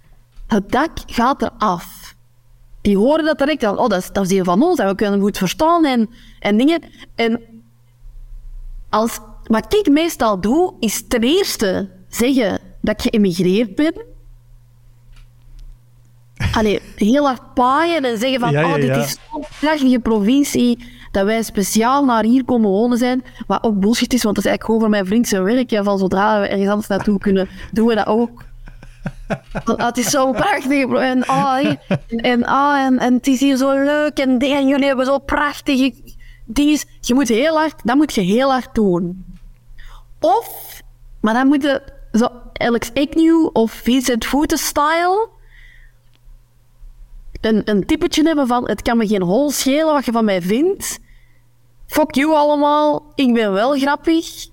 het 0.47 0.71
dak 0.71 0.91
gaat 1.07 1.43
eraf. 1.43 2.15
Die 2.81 2.97
horen 2.97 3.25
dat 3.25 3.39
direct 3.39 3.65
al. 3.65 3.77
Oh, 3.77 3.89
dat 3.89 4.01
is, 4.01 4.11
dat 4.13 4.31
is 4.31 4.41
van 4.43 4.63
ons 4.63 4.79
en 4.79 4.87
we 4.89 4.95
kunnen 4.95 5.21
goed 5.21 5.39
verstaan 5.39 5.85
en, 5.85 6.11
en 6.39 6.57
dingen. 6.57 6.83
En 7.15 7.41
als, 8.89 9.19
wat 9.45 9.75
ik 9.75 9.89
meestal 9.89 10.41
doe, 10.41 10.75
is 10.81 11.07
ten 11.09 11.23
eerste 11.23 11.91
zeggen 12.09 12.61
dat 12.81 13.05
ik 13.05 13.11
geëmigreerd 13.11 13.75
ben. 13.75 13.95
Allee, 16.53 16.81
heel 16.97 17.27
hard 17.27 17.55
paaien 17.55 18.05
en 18.05 18.19
zeggen 18.19 18.41
van, 18.41 18.51
Ja, 18.51 18.61
ja, 18.61 18.69
oh, 18.69 18.75
dit 18.75 18.97
is 18.97 19.17
zo'n 19.33 19.45
prachtige 19.61 19.99
provincie, 19.99 20.79
dat 21.11 21.25
wij 21.25 21.43
speciaal 21.43 22.05
naar 22.05 22.25
hier 22.25 22.45
komen 22.45 22.71
wonen 22.71 22.99
zijn. 22.99 23.25
Wat 23.47 23.63
ook 23.63 23.81
bullshit 23.81 24.13
is, 24.13 24.23
want 24.23 24.35
dat 24.35 24.45
is 24.45 24.51
eigenlijk 24.51 24.65
gewoon 24.65 24.81
voor 24.81 24.91
mijn 24.91 25.07
vriend 25.07 25.29
zijn 25.29 25.43
werk. 25.43 25.71
Ja, 25.71 25.83
van 25.83 25.99
zodra 25.99 26.41
we 26.41 26.47
ergens 26.47 26.69
anders 26.69 26.87
naartoe 26.89 27.19
kunnen, 27.19 27.49
doen 27.73 27.87
we 27.87 27.95
dat 27.95 28.07
ook. 28.07 28.43
Want, 29.65 29.83
het 29.83 29.99
is 29.99 30.11
zo 30.11 30.33
prachtig. 30.33 30.93
En, 30.93 31.27
ah, 31.27 31.67
en, 31.67 31.79
en, 32.07 32.45
ah, 32.45 32.85
en, 32.85 32.99
en 32.99 33.15
het 33.15 33.27
is 33.27 33.41
hier 33.41 33.57
zo 33.57 33.85
leuk. 33.85 34.19
En, 34.19 34.39
en 34.39 34.67
jullie 34.67 34.87
hebben 34.87 35.05
zo 35.05 35.19
prachtige 35.19 35.95
dingen. 36.45 36.79
Je 37.01 37.15
moet 37.15 37.29
heel 37.29 37.57
hard, 37.57 37.81
dat 37.85 37.97
moet 37.97 38.15
je 38.15 38.21
heel 38.21 38.51
hard 38.51 38.75
doen. 38.75 39.25
Of, 40.21 40.81
maar 41.21 41.35
dan 41.35 41.47
moet 41.47 41.63
je 41.63 41.83
zo 42.13 42.29
Alex 42.53 42.91
Agnew 42.95 43.51
of 43.53 43.73
Vincent 43.73 44.27
Voeten 44.27 44.59
style 44.59 45.29
een, 47.41 47.63
een 47.65 47.87
typetje 47.87 48.23
hebben 48.23 48.47
van 48.47 48.69
het 48.69 48.83
kan 48.83 48.97
me 48.97 49.07
geen 49.07 49.23
hol 49.23 49.51
schelen 49.51 49.93
wat 49.93 50.05
je 50.05 50.13
van 50.13 50.25
mij 50.25 50.43
vindt. 50.43 50.99
Fuck 51.87 52.15
you 52.15 52.35
allemaal, 52.35 53.13
ik 53.15 53.35
ben 53.35 53.53
wel 53.53 53.79
grappig. 53.79 54.49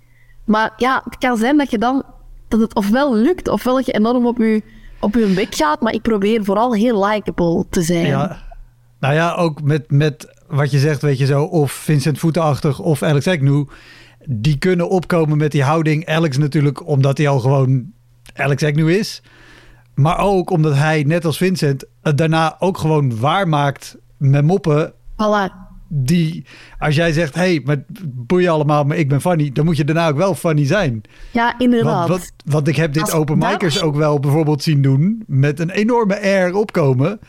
Maar 0.45 0.73
ja, 0.77 1.01
het 1.03 1.17
kan 1.17 1.37
zijn 1.37 1.57
dat 1.57 1.71
je 1.71 1.77
dan 1.77 2.03
dat 2.47 2.59
het 2.59 2.75
ofwel 2.75 3.15
lukt, 3.15 3.47
ofwel 3.47 3.79
je 3.79 3.91
enorm 3.91 4.25
op 4.25 4.37
je, 4.37 4.61
op 4.99 5.13
je 5.13 5.25
bek 5.25 5.55
gaat. 5.55 5.81
Maar 5.81 5.93
ik 5.93 6.01
probeer 6.01 6.43
vooral 6.43 6.73
heel 6.73 7.05
likable 7.05 7.65
te 7.69 7.81
zijn. 7.81 8.05
Ja. 8.05 8.45
Nou 8.99 9.13
ja, 9.13 9.33
ook 9.33 9.61
met, 9.61 9.91
met 9.91 10.35
wat 10.47 10.71
je 10.71 10.79
zegt, 10.79 11.01
weet 11.01 11.17
je 11.17 11.25
zo, 11.25 11.43
of 11.43 11.71
Vincent 11.71 12.19
Voetenachtig 12.19 12.79
of 12.79 13.03
Alex 13.03 13.27
Agnew. 13.27 13.65
Die 14.25 14.57
kunnen 14.57 14.89
opkomen 14.89 15.37
met 15.37 15.51
die 15.51 15.63
houding. 15.63 16.05
Alex 16.05 16.37
natuurlijk, 16.37 16.87
omdat 16.87 17.17
hij 17.17 17.27
al 17.27 17.39
gewoon 17.39 17.91
Alex 18.33 18.63
Agnew 18.63 18.89
is. 18.89 19.21
Maar 19.97 20.19
ook 20.19 20.49
omdat 20.49 20.75
hij, 20.75 21.03
net 21.03 21.25
als 21.25 21.37
Vincent, 21.37 21.83
het 22.01 22.17
daarna 22.17 22.55
ook 22.59 22.77
gewoon 22.77 23.19
waarmaakt 23.19 23.97
met 24.17 24.43
moppen. 24.45 24.93
Voilà. 25.13 25.65
Die, 25.89 26.45
als 26.79 26.95
jij 26.95 27.11
zegt, 27.13 27.35
hé, 27.35 27.41
hey, 27.41 27.61
maar 27.65 27.83
boeien 28.07 28.51
allemaal, 28.51 28.83
maar 28.83 28.97
ik 28.97 29.09
ben 29.09 29.21
funny. 29.21 29.51
Dan 29.51 29.65
moet 29.65 29.77
je 29.77 29.83
daarna 29.83 30.07
ook 30.07 30.17
wel 30.17 30.35
funny 30.35 30.65
zijn. 30.65 31.01
Ja, 31.31 31.59
inderdaad. 31.59 32.31
Want, 32.45 32.67
ik 32.67 32.75
heb 32.75 32.93
dit 32.93 33.01
Als 33.03 33.11
open 33.11 33.39
dat- 33.39 33.51
micers 33.51 33.81
ook 33.81 33.95
wel 33.95 34.19
bijvoorbeeld 34.19 34.63
zien 34.63 34.81
doen. 34.81 35.23
Met 35.27 35.59
een 35.59 35.69
enorme 35.69 36.21
air 36.21 36.55
opkomen. 36.55 37.19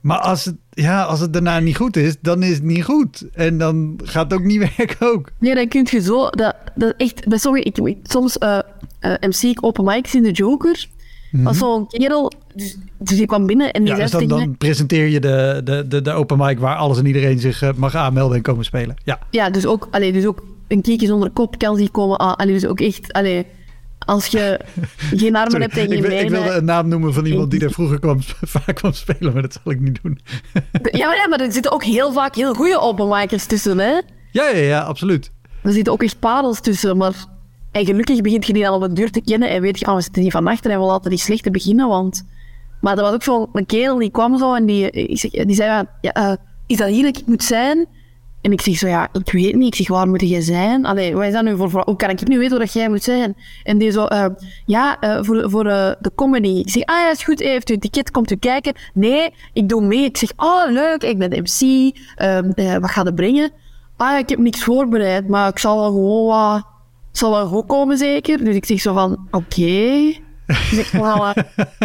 Maar 0.00 0.18
als 0.18 0.44
het, 0.44 0.56
ja, 0.70 1.02
als 1.02 1.20
het 1.20 1.32
daarna 1.32 1.58
niet 1.58 1.76
goed 1.76 1.96
is, 1.96 2.16
dan 2.20 2.42
is 2.42 2.54
het 2.54 2.62
niet 2.62 2.84
goed. 2.84 3.28
En 3.32 3.58
dan 3.58 4.00
gaat 4.04 4.30
het 4.30 4.40
ook 4.40 4.46
niet 4.46 4.68
werken 4.76 5.06
ook. 5.12 5.30
Nee, 5.38 5.54
dan 5.54 5.68
kun 5.68 5.86
je 5.90 6.00
zo... 6.00 6.28
Dat, 6.30 6.54
dat 6.74 6.94
echt, 6.96 7.32
ik, 7.52 7.78
ik- 7.78 7.98
soms 8.02 8.38
eh, 8.38 8.58
eh, 9.00 9.12
MC 9.20 9.42
ik 9.42 9.64
open 9.64 9.84
mics 9.84 10.14
in 10.14 10.22
de 10.22 10.30
Joker. 10.32 10.86
Was 11.42 11.58
zo'n 11.58 11.86
kerel... 11.86 12.32
Dus, 12.54 12.76
dus 12.98 13.24
kwam 13.26 13.46
binnen 13.46 13.72
en 13.72 13.84
die 13.84 13.92
Mhm. 13.92 14.00
Ja, 14.00 14.08
zei 14.08 14.26
dus 14.26 14.38
dan, 14.38 14.56
presenteer 14.56 15.06
je 15.06 15.20
de, 15.20 15.60
de, 15.64 15.88
de, 15.88 16.02
de 16.02 16.12
open 16.12 16.38
mic 16.38 16.58
waar 16.58 16.76
alles 16.76 16.98
en 16.98 17.06
iedereen 17.06 17.38
zich 17.38 17.62
eh, 17.62 17.72
mag 17.76 17.94
aanmelden 17.94 18.36
en 18.36 18.42
komen 18.42 18.64
spelen. 18.64 18.96
Ja, 19.04 19.18
Ja, 19.30 19.50
dus 19.50 19.66
ook, 19.66 19.88
allee, 19.90 20.12
dus 20.12 20.26
ook 20.26 20.42
een 20.68 20.82
kiekje 20.82 21.06
zonder 21.06 21.30
kop 21.30 21.58
kan 21.58 21.76
zich 21.76 21.90
komen 21.90 22.20
aan. 22.20 22.36
Allee, 22.36 22.52
dus 22.52 22.66
ook 22.66 22.80
echt... 22.80 23.12
Allee, 23.12 23.46
als 23.98 24.26
je 24.26 24.60
geen 25.22 25.36
armen 25.36 25.50
Sorry. 25.50 25.66
hebt 25.66 25.76
en 25.76 25.82
ik, 25.82 25.90
geen 25.90 25.98
ik 25.98 26.08
benen... 26.08 26.30
wilde 26.30 26.56
een 26.56 26.64
naam 26.64 26.88
noemen 26.88 27.14
van 27.14 27.26
iemand 27.26 27.50
die 27.50 27.60
daar 27.64 27.70
vroeger 27.70 27.98
kwam, 27.98 28.18
vaak 28.56 28.74
kwam 28.74 28.92
spelen, 28.92 29.32
maar 29.32 29.42
dat 29.42 29.60
zal 29.62 29.72
ik 29.72 29.80
niet 29.80 29.98
doen. 30.02 30.20
Ja, 30.72 31.06
maar, 31.06 31.16
ja, 31.16 31.28
maar 31.28 31.40
er 31.40 31.52
zitten 31.52 31.72
ook 31.72 31.84
heel 31.84 32.12
vaak 32.12 32.34
heel 32.34 32.54
goede 32.54 32.80
openmakers 32.80 33.46
tussen, 33.46 33.78
hè. 33.78 34.00
ja, 34.30 34.48
ja, 34.48 34.58
ja, 34.58 34.80
absoluut. 34.80 35.30
Er 35.62 35.72
zitten 35.72 35.92
ook 35.92 36.02
echt 36.02 36.18
parels 36.18 36.60
tussen, 36.60 36.96
maar... 36.96 37.34
En 37.76 37.84
gelukkig 37.84 38.20
begint 38.20 38.46
je 38.46 38.52
die 38.52 38.68
al 38.68 38.76
op 38.76 38.82
een 38.82 38.94
duur 38.94 39.10
te 39.10 39.20
kennen 39.20 39.50
en 39.50 39.60
weet 39.60 39.78
je, 39.78 39.86
ah, 39.86 39.94
we 39.94 40.00
zitten 40.00 40.22
hier 40.22 40.30
van 40.30 40.46
achter 40.46 40.70
en 40.70 40.78
we 40.78 40.84
laten 40.84 41.10
die 41.10 41.18
slechte 41.18 41.50
beginnen, 41.50 41.88
want... 41.88 42.24
Maar 42.80 42.96
er 42.96 43.02
was 43.02 43.12
ook 43.12 43.22
zo'n 43.22 43.66
kerel 43.66 43.98
die 43.98 44.10
kwam 44.10 44.38
zo 44.38 44.54
en 44.54 44.66
die, 44.66 44.90
die 45.46 45.54
zei, 45.54 45.84
ja, 46.00 46.12
eh, 46.12 46.32
is 46.66 46.76
dat 46.76 46.88
hier 46.88 47.02
dat 47.02 47.18
ik 47.18 47.26
moet 47.26 47.42
zijn? 47.42 47.86
En 48.40 48.52
ik 48.52 48.60
zeg 48.60 48.76
zo, 48.76 48.88
ja, 48.88 49.08
ik 49.12 49.32
weet 49.32 49.54
niet. 49.54 49.66
Ik 49.66 49.74
zeg, 49.74 49.88
waar 49.88 50.08
moet 50.08 50.20
jij 50.20 50.40
zijn? 50.40 50.86
Allee, 50.86 51.14
wat 51.14 51.24
is 51.24 51.32
dat 51.32 51.44
nu 51.44 51.56
voor, 51.56 51.70
voor 51.70 51.82
hoe 51.84 51.96
kan 51.96 52.10
ik 52.10 52.28
nu 52.28 52.38
weten 52.38 52.56
waar 52.56 52.66
dat 52.66 52.74
jij 52.74 52.88
moet 52.88 53.02
zijn? 53.02 53.36
En 53.62 53.78
die 53.78 53.90
zo, 53.90 54.04
eh, 54.04 54.26
ja, 54.66 55.00
eh, 55.00 55.18
voor, 55.22 55.50
voor 55.50 55.64
de 55.64 56.12
comedy. 56.14 56.48
Ik 56.48 56.70
zeg, 56.70 56.84
ah 56.84 56.96
ja, 56.96 57.10
is 57.10 57.24
goed, 57.24 57.38
heeft 57.38 57.70
u 57.70 57.74
een 57.74 57.80
ticket, 57.80 58.10
komt 58.10 58.30
u 58.30 58.36
kijken? 58.36 58.74
Nee, 58.94 59.34
ik 59.52 59.68
doe 59.68 59.80
mee. 59.80 60.04
Ik 60.04 60.16
zeg, 60.16 60.32
oh 60.36 60.70
leuk, 60.70 61.02
ik 61.02 61.18
ben 61.18 61.30
de 61.30 61.40
MC, 61.40 61.92
ehm, 62.14 62.50
eh, 62.50 62.76
wat 62.76 62.90
gaat 62.90 63.06
het 63.06 63.14
brengen? 63.14 63.50
Ah 63.96 64.10
ja, 64.10 64.18
ik 64.18 64.28
heb 64.28 64.38
niks 64.38 64.64
voorbereid, 64.64 65.28
maar 65.28 65.48
ik 65.48 65.58
zal 65.58 65.78
wel 65.78 65.90
gewoon 65.90 66.26
wat, 66.26 66.75
zal 67.18 67.30
wel 67.30 67.46
goed 67.46 67.66
komen 67.66 67.98
zeker? 67.98 68.44
Dus 68.44 68.54
ik 68.54 68.64
zeg 68.64 68.80
zo 68.80 68.94
van, 68.94 69.28
oké. 69.30 70.14
Dus 70.46 70.78
ik 70.78 70.86
ga, 70.86 71.34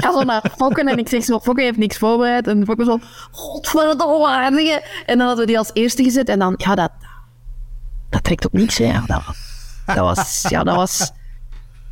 zo 0.01 0.23
naar 0.23 0.51
Fokken 0.57 0.87
en 0.87 0.97
ik 0.97 1.09
zeg 1.09 1.23
zo, 1.23 1.39
Fokken 1.39 1.63
heeft 1.63 1.77
niks 1.77 1.97
voorbereid. 1.97 2.47
En 2.47 2.65
Fokken 2.65 2.85
zo, 2.85 2.99
godverdomme. 3.31 4.81
En 5.05 5.17
dan 5.17 5.27
hadden 5.27 5.45
we 5.45 5.51
die 5.51 5.57
als 5.57 5.71
eerste 5.73 6.03
gezet. 6.03 6.29
En 6.29 6.39
dan, 6.39 6.53
ja, 6.57 6.75
dat, 6.75 6.91
dat 8.09 8.23
trekt 8.23 8.45
op 8.45 8.53
niks, 8.53 8.77
hè. 8.77 8.99
Dat, 9.05 9.21
dat 9.85 9.97
was, 9.97 10.45
ja, 10.49 10.63
dat 10.63 10.75
was 10.75 11.11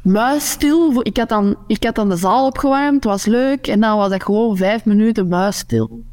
muisstil. 0.03 0.99
Ik 1.01 1.17
had, 1.17 1.29
dan, 1.29 1.55
ik 1.67 1.83
had 1.83 1.95
dan 1.95 2.09
de 2.09 2.15
zaal 2.15 2.45
opgewarmd, 2.45 2.93
het 2.93 3.03
was 3.03 3.25
leuk. 3.25 3.67
En 3.67 3.79
dan 3.79 3.97
was 3.97 4.09
dat 4.09 4.23
gewoon 4.23 4.57
vijf 4.57 4.85
minuten 4.85 5.27
muisstil. 5.27 6.03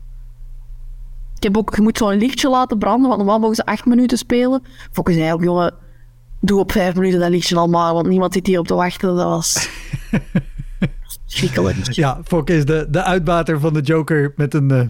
Ik 1.37 1.43
heb 1.43 1.57
ook, 1.57 1.75
je 1.75 1.83
moet 1.83 1.99
zo'n 1.99 2.19
lichtje 2.19 2.49
laten 2.49 2.79
branden, 2.79 3.09
want 3.09 3.21
normaal 3.21 3.39
mogen 3.39 3.57
ze 3.57 3.65
acht 3.67 3.85
minuten 3.85 4.19
spelen. 4.19 4.63
Fokken 4.93 5.15
zei 5.15 5.33
ook, 5.33 5.43
jongen, 5.43 5.75
doe 6.47 6.61
op 6.61 6.73
vijf 6.73 6.95
minuten 6.95 7.21
dat 7.21 7.31
lichtje 7.31 7.57
al 7.57 7.69
maar, 7.69 7.93
want 7.93 8.07
niemand 8.07 8.33
zit 8.33 8.47
hier 8.47 8.59
op 8.59 8.67
te 8.67 8.75
wachten. 8.75 9.17
Dat 9.17 9.27
was 9.27 9.69
schrikkelijk. 11.27 11.93
Ja, 11.93 12.21
Fok 12.25 12.51
is 12.51 12.65
de, 12.65 12.87
de 12.91 13.03
uitbater 13.03 13.61
van 13.61 13.73
de 13.73 13.81
Joker 13.81 14.33
met 14.37 14.55
een 14.55 14.71
eh, 14.71 14.87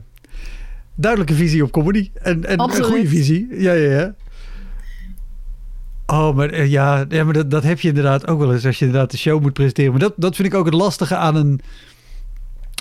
duidelijke 0.94 1.34
visie 1.34 1.62
op 1.62 1.70
comedy. 1.70 2.10
En, 2.14 2.44
en 2.44 2.60
een 2.60 2.70
goede 2.70 3.08
visie. 3.08 3.46
Ja, 3.50 3.72
ja, 3.72 3.90
ja. 3.90 4.14
Oh, 6.06 6.36
maar 6.36 6.50
eh, 6.50 6.70
ja, 6.70 7.04
ja 7.08 7.24
maar 7.24 7.32
dat, 7.32 7.50
dat 7.50 7.62
heb 7.62 7.80
je 7.80 7.88
inderdaad 7.88 8.26
ook 8.26 8.38
wel 8.38 8.52
eens 8.52 8.66
als 8.66 8.78
je 8.78 8.84
inderdaad 8.84 9.10
de 9.10 9.16
show 9.16 9.42
moet 9.42 9.52
presenteren. 9.52 9.90
Maar 9.90 10.00
dat, 10.00 10.12
dat 10.16 10.36
vind 10.36 10.48
ik 10.48 10.54
ook 10.54 10.64
het 10.64 10.74
lastige 10.74 11.16
aan 11.16 11.36
een, 11.36 11.60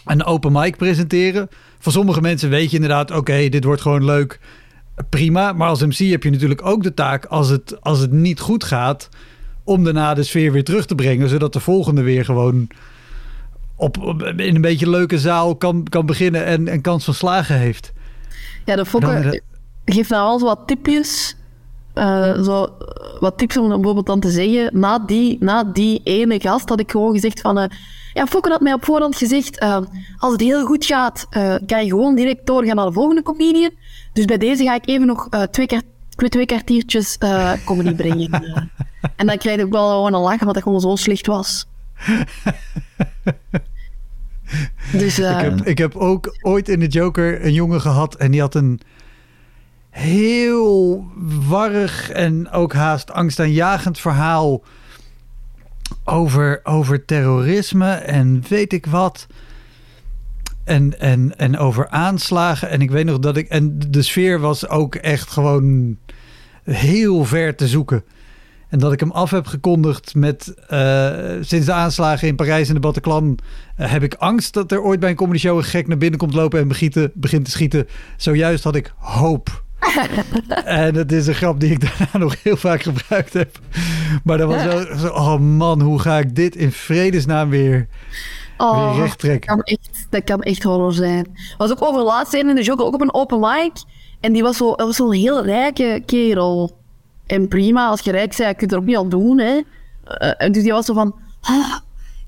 een 0.05 0.23
open 0.23 0.51
mic 0.51 0.77
presenteren. 0.77 1.49
Van 1.79 1.91
sommige 1.91 2.21
mensen 2.21 2.49
weet 2.49 2.69
je 2.69 2.75
inderdaad, 2.75 3.11
oké, 3.11 3.49
dit 3.49 3.63
wordt 3.63 3.81
gewoon 3.81 4.05
leuk. 4.05 4.39
Prima. 5.09 5.53
Maar 5.53 5.67
als 5.69 5.81
MC 5.85 5.97
heb 5.97 6.23
je 6.23 6.29
natuurlijk 6.29 6.65
ook 6.65 6.83
de 6.83 6.93
taak, 6.93 7.25
als 7.25 7.49
het, 7.49 7.81
als 7.81 7.99
het 7.99 8.11
niet 8.11 8.39
goed 8.39 8.63
gaat, 8.63 9.09
om 9.63 9.83
daarna 9.83 10.13
de 10.13 10.23
sfeer 10.23 10.51
weer 10.51 10.63
terug 10.63 10.85
te 10.85 10.95
brengen. 10.95 11.29
Zodat 11.29 11.53
de 11.53 11.59
volgende 11.59 12.01
weer 12.01 12.25
gewoon 12.25 12.67
op, 13.75 13.97
op- 14.01 14.21
in 14.23 14.55
een 14.55 14.61
beetje 14.61 14.89
leuke 14.89 15.19
zaal 15.19 15.55
kan, 15.55 15.83
kan 15.89 16.05
beginnen 16.05 16.45
en, 16.45 16.67
en 16.67 16.81
kans 16.81 17.05
van 17.05 17.13
slagen 17.13 17.57
heeft. 17.57 17.93
Ja, 18.65 18.75
de 18.75 18.85
Fokke 18.85 19.05
Dan- 19.21 19.39
geeft 19.85 20.09
nou 20.09 20.39
zo 20.39 20.45
wat 20.45 20.59
tipjes. 20.65 21.35
eh, 21.93 22.41
zo, 22.43 22.67
wat 23.19 23.37
tips 23.37 23.57
om 23.57 23.67
bijvoorbeeld 23.69 24.05
dan 24.05 24.19
te 24.19 24.29
zeggen. 24.29 24.79
Na 24.79 24.99
die, 24.99 25.37
na 25.39 25.63
die 25.63 26.01
ene 26.03 26.39
gast 26.39 26.69
had 26.69 26.79
ik 26.79 26.91
gewoon 26.91 27.13
gezegd 27.13 27.41
van... 27.41 27.57
eh, 27.57 27.69
ja, 28.13 28.25
Fokke 28.27 28.49
had 28.49 28.61
mij 28.61 28.73
op 28.73 28.85
voorhand 28.85 29.15
gezegd... 29.15 29.59
eh, 29.59 29.77
als 30.17 30.31
het 30.31 30.41
heel 30.41 30.65
goed 30.65 30.85
gaat, 30.85 31.27
kan 31.65 31.83
je 31.83 31.89
gewoon 31.89 32.15
direct 32.15 32.45
doorgaan 32.45 32.75
naar 32.75 32.85
de 32.85 32.91
volgende 32.91 33.23
comedian. 33.23 33.71
Dus 34.15 34.25
bij 34.25 34.37
deze 34.37 34.63
ga 34.63 34.75
ik 34.75 34.87
even 34.87 35.07
nog 35.07 35.27
eh, 35.29 35.41
twee, 35.41 35.65
kwart- 35.67 35.85
twee, 36.31 36.45
kwartiertjes 36.45 37.17
eh, 37.17 37.51
comedy 37.65 37.93
brengen. 38.03 38.31
Eh, 38.31 38.61
en 39.15 39.27
dan 39.27 39.37
krijg 39.37 39.59
ik 39.59 39.71
wel 39.71 39.89
gewoon 39.89 40.13
een 40.13 40.19
lachen, 40.21 40.39
omdat 40.39 40.55
het 40.55 40.63
gewoon 40.63 40.81
zo 40.81 40.95
slecht 40.95 41.25
was. 41.27 41.65
Dus, 44.91 45.19
Ik, 45.19 45.25
heb, 45.25 45.61
ik 45.61 45.77
heb 45.77 45.95
ook 45.95 46.37
ooit 46.41 46.69
in 46.69 46.79
de 46.79 46.87
Joker 46.87 47.45
een 47.45 47.53
jongen 47.53 47.81
gehad 47.81 48.15
en 48.15 48.31
die 48.31 48.41
had 48.41 48.55
een 48.55 48.79
heel 49.89 51.05
warrig 51.47 52.09
en 52.09 52.49
ook 52.51 52.73
haast 52.73 53.11
angstaanjagend 53.11 53.99
verhaal 53.99 54.61
over, 56.03 56.59
over 56.63 57.05
terrorisme 57.05 57.91
en 57.91 58.43
weet 58.49 58.73
ik 58.73 58.85
wat. 58.85 59.27
En, 60.65 60.99
en, 60.99 61.37
en 61.37 61.57
over 61.57 61.89
aanslagen. 61.89 62.69
En 62.69 62.81
ik 62.81 62.91
weet 62.91 63.05
nog 63.05 63.19
dat 63.19 63.37
ik. 63.37 63.47
En 63.47 63.79
de 63.89 64.01
sfeer 64.01 64.39
was 64.39 64.67
ook 64.67 64.95
echt 64.95 65.29
gewoon 65.29 65.97
heel 66.63 67.25
ver 67.25 67.55
te 67.55 67.67
zoeken. 67.67 68.03
En 68.69 68.79
dat 68.79 68.93
ik 68.93 68.99
hem 68.99 69.11
af 69.11 69.31
heb 69.31 69.45
gekondigd 69.47 70.15
met. 70.15 70.53
eh, 70.67 71.11
sinds 71.41 71.65
de 71.65 71.71
aanslagen 71.73 72.27
in 72.27 72.35
Parijs 72.35 72.67
en 72.67 72.73
de 72.73 72.79
Bataclan. 72.79 73.37
eh, 73.75 73.91
heb 73.91 74.03
ik 74.03 74.13
angst 74.13 74.53
dat 74.53 74.71
er 74.71 74.81
ooit 74.81 74.99
bij 74.99 75.09
een 75.09 75.15
comedy 75.15 75.39
show 75.39 75.57
een 75.57 75.63
gek 75.63 75.87
naar 75.87 75.97
binnen 75.97 76.19
komt 76.19 76.33
lopen 76.33 76.59
en 76.59 76.67
begieten, 76.67 77.11
begint 77.13 77.45
te 77.45 77.51
schieten. 77.51 77.87
Zojuist 78.17 78.63
had 78.63 78.75
ik 78.75 78.93
hoop. 78.97 79.63
en 80.65 80.95
het 80.95 81.11
is 81.11 81.27
een 81.27 81.33
grap 81.35 81.59
die 81.59 81.71
ik 81.71 81.81
daarna 81.81 82.17
nog 82.17 82.43
heel 82.43 82.57
vaak 82.57 82.81
gebruikt 82.81 83.33
heb. 83.33 83.59
Maar 84.23 84.37
dat 84.37 84.47
was 84.47 84.63
wel 84.63 84.97
zo. 84.97 85.07
Oh 85.07 85.39
man, 85.39 85.81
hoe 85.81 85.99
ga 85.99 86.17
ik 86.19 86.35
dit 86.35 86.55
in 86.55 86.71
vredesnaam 86.71 87.49
weer, 87.49 87.87
oh. 88.57 88.95
recht 88.97 89.19
trekken? 89.19 89.47
kan 89.47 89.61
echt, 89.61 90.07
dat 90.09 90.23
kan 90.23 90.41
echt 90.41 90.63
horror 90.63 90.93
zijn. 90.93 91.37
Was 91.57 91.71
ook 91.71 91.81
over 91.81 92.01
laatst 92.01 92.33
een 92.33 92.49
in 92.49 92.55
de 92.55 92.63
Joker, 92.63 92.85
ook 92.85 92.93
op 92.93 93.01
een 93.01 93.13
open 93.13 93.39
mic. 93.39 93.83
En 94.19 94.33
die 94.33 94.43
was 94.43 94.57
zo, 94.57 94.75
dat 94.75 94.87
was 94.87 94.95
zo'n 94.95 95.11
heel 95.11 95.43
rijke 95.43 96.03
kerel. 96.05 96.77
En 97.25 97.47
prima, 97.47 97.87
als 97.87 98.01
je 98.01 98.11
rijk 98.11 98.37
bent, 98.37 98.57
kun 98.57 98.67
je 98.67 98.73
er 98.73 98.79
ook 98.79 98.87
niet 98.87 98.97
aan 98.97 99.09
doen, 99.09 99.39
hè. 99.39 99.61
Eh, 100.03 100.33
en 100.37 100.51
dus 100.51 100.63
die 100.63 100.71
was 100.71 100.85
zo 100.85 100.93
van... 100.93 101.15
"Ah, 101.41 101.75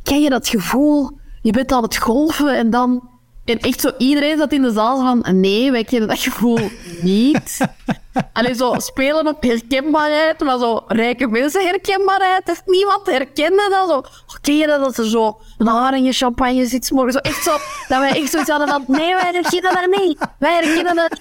ken 0.04 0.22
je 0.22 0.30
dat 0.30 0.48
gevoel? 0.48 1.10
Je 1.42 1.52
bent 1.52 1.72
aan 1.72 1.84
het 1.84 1.98
golven 1.98 2.58
en 2.58 2.70
dan... 2.70 3.10
En 3.48 3.60
echt 3.60 3.82
zo, 3.82 3.92
iedereen 3.98 4.38
zat 4.38 4.52
in 4.52 4.62
de 4.62 4.72
zaal 4.72 4.98
van, 4.98 5.40
nee, 5.40 5.72
wij 5.72 5.84
kennen 5.84 6.10
dat 6.10 6.20
gevoel 6.20 6.70
niet. 7.02 7.58
Alleen 8.34 8.56
zo 8.56 8.74
spelen 8.78 9.28
op 9.28 9.42
herkenbaarheid, 9.42 10.40
maar 10.40 10.58
zo 10.58 10.84
rijke 10.88 11.28
mensen 11.28 11.66
herkenbaarheid. 11.66 12.46
Dus 12.46 12.62
niemand 12.66 13.06
herkende 13.06 13.68
dat 13.70 13.90
zo. 13.90 13.98
Oké, 14.36 14.52
je 14.52 14.68
dat 14.68 14.82
als 14.82 14.98
er 14.98 15.10
zo 15.10 15.40
een 15.58 16.04
je 16.04 16.12
champagne 16.12 16.66
zit 16.66 16.92
morgen. 16.92 17.12
Zo 17.12 17.20
echt 17.20 17.44
zo, 17.44 17.52
dat 17.88 18.00
wij 18.00 18.22
echt 18.22 18.32
zoiets 18.32 18.50
hadden 18.50 18.68
van, 18.68 18.84
nee, 18.88 19.14
wij 19.14 19.32
herkennen 19.34 19.74
dat 19.74 20.06
niet. 20.06 20.28
Wij 20.40 20.64
herkennen 20.64 20.96
dat. 20.96 21.20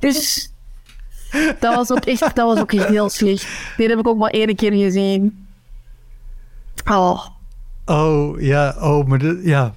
Dus 0.00 0.50
dat 1.60 1.74
was 1.74 1.90
ook 1.90 2.04
echt, 2.04 2.20
dat 2.20 2.46
was 2.46 2.58
ook 2.58 2.72
heel 2.72 3.08
slecht. 3.08 3.46
Die 3.76 3.88
heb 3.88 3.98
ik 3.98 4.08
ook 4.08 4.18
maar 4.18 4.30
één 4.30 4.56
keer 4.56 4.72
gezien. 4.72 5.48
Oh. 6.90 7.26
Oh, 7.86 8.40
ja, 8.40 8.76
oh, 8.80 9.06
maar 9.06 9.18
de, 9.18 9.40
ja. 9.44 9.74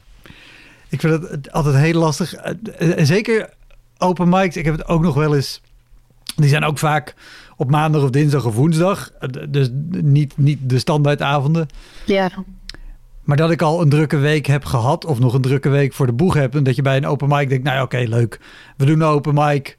Ik 0.90 1.00
vind 1.00 1.30
het 1.30 1.52
altijd 1.52 1.76
heel 1.76 2.00
lastig. 2.00 2.34
En 2.34 3.06
zeker 3.06 3.50
open 3.98 4.30
mics. 4.30 4.58
Ik 4.58 4.66
heb 4.66 4.78
het 4.78 4.88
ook 4.88 5.02
nog 5.02 5.16
wel 5.16 5.36
eens. 5.36 5.62
Die 6.36 6.50
zijn 6.50 6.64
ook 6.64 6.78
vaak 6.78 7.16
op 7.56 7.72
maandag 7.72 8.04
of 8.04 8.10
dinsdag 8.10 8.46
of 8.46 8.56
woensdag. 8.56 9.12
Dus 9.50 9.70
niet, 9.90 10.38
niet 10.38 10.60
de 10.62 10.80
standaardavonden. 10.80 11.68
Ja. 12.06 12.32
Maar 13.24 13.38
dat 13.38 13.52
ik 13.52 13.62
al 13.62 13.82
een 13.82 13.90
drukke 13.90 14.18
week 14.18 14.46
heb 14.46 14.66
gehad. 14.66 15.06
Of 15.06 15.20
nog 15.20 15.34
een 15.34 15.42
drukke 15.42 15.70
week 15.70 15.94
voor 15.94 16.06
de 16.06 16.14
boeg 16.14 16.34
heb. 16.34 16.56
En 16.56 16.64
dat 16.64 16.76
je 16.76 16.82
bij 16.82 16.98
een 16.98 17.08
open 17.08 17.28
mic 17.30 17.50
denkt. 17.50 17.64
Nou 17.64 17.76
ja, 17.76 17.84
oké, 17.84 17.98
leuk. 17.98 18.40
We 18.78 18.86
doen 18.86 19.02
een 19.02 19.08
open 19.08 19.34
mic. 19.34 19.78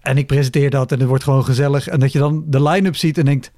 En 0.00 0.18
ik 0.18 0.26
presenteer 0.26 0.70
dat 0.70 0.92
en 0.92 0.98
het 0.98 1.08
wordt 1.08 1.24
gewoon 1.24 1.44
gezellig. 1.44 1.88
En 1.88 2.00
dat 2.00 2.12
je 2.12 2.18
dan 2.18 2.44
de 2.46 2.62
line-up 2.62 2.96
ziet 2.96 3.18
en 3.18 3.24
denkt... 3.24 3.52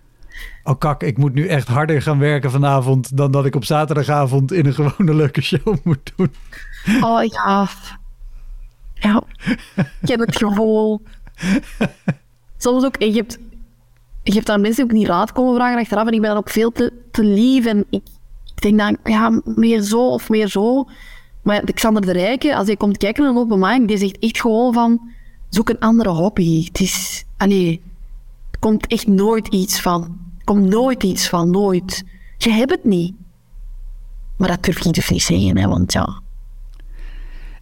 Oh 0.63 0.79
kak, 0.79 1.03
ik 1.03 1.19
moet 1.19 1.35
nu 1.35 1.47
echt 1.47 1.69
harder 1.69 2.03
gaan 2.03 2.19
werken 2.19 2.51
vanavond... 2.51 3.17
dan 3.17 3.31
dat 3.31 3.47
ik 3.47 3.55
op 3.55 3.65
zaterdagavond 3.65 4.53
in 4.53 4.67
een 4.67 4.75
gewone 4.75 5.15
leuke 5.15 5.41
show 5.41 5.77
moet 5.85 6.13
doen. 6.17 6.33
Oh 7.01 7.25
ja. 7.25 7.69
Ja, 8.95 9.23
ik 10.01 10.09
heb 10.09 10.21
het 10.21 10.37
gevoel. 10.37 11.03
Soms 12.57 12.85
ook, 12.85 13.03
je 13.03 13.13
hebt, 13.13 13.39
je 14.23 14.33
hebt 14.33 14.51
aan 14.51 14.61
mensen 14.61 14.85
ook 14.85 14.93
niet 14.93 15.07
raad 15.07 15.33
komen 15.33 15.55
vragen 15.55 15.79
achteraf 15.79 16.07
en 16.07 16.13
ik 16.13 16.21
ben 16.21 16.29
dan 16.29 16.39
ook 16.39 16.51
veel 16.51 16.73
te, 16.73 16.93
te 17.11 17.25
lief 17.25 17.67
en 17.67 17.85
ik, 17.91 18.03
denk 18.55 18.79
dan, 18.79 18.97
ja, 19.05 19.41
meer 19.45 19.83
zo 19.83 20.09
of 20.09 20.29
meer 20.29 20.49
zo. 20.49 20.89
Maar 21.43 21.73
Xander 21.73 22.07
de 22.07 22.13
Rijke, 22.13 22.57
als 22.57 22.67
hij 22.67 22.77
komt 22.77 22.97
kijken 22.97 23.23
naar 23.23 23.33
een 23.33 23.39
open 23.39 23.59
mic, 23.59 23.89
die 23.89 23.99
zegt 23.99 24.19
echt 24.19 24.41
gewoon 24.41 24.73
van, 24.73 25.11
zoek 25.49 25.69
een 25.69 25.79
andere 25.79 26.09
hobby. 26.09 26.65
Het 26.65 26.81
is, 26.81 27.25
allee, 27.37 27.83
er 28.51 28.59
komt 28.59 28.87
echt 28.87 29.07
nooit 29.07 29.49
iets 29.49 29.81
van. 29.81 30.03
Er 30.39 30.45
komt 30.45 30.69
nooit 30.69 31.03
iets 31.03 31.29
van, 31.29 31.51
nooit. 31.51 32.05
Je 32.39 32.51
hebt 32.51 32.71
het 32.71 32.85
niet. 32.85 33.15
Maar 34.37 34.49
dat 34.49 34.63
durf 34.63 34.85
je 34.85 34.91
dus 34.91 35.09
niet 35.09 35.23
zeggen, 35.23 35.59
hè, 35.59 35.69
want 35.69 35.93
ja... 35.93 36.21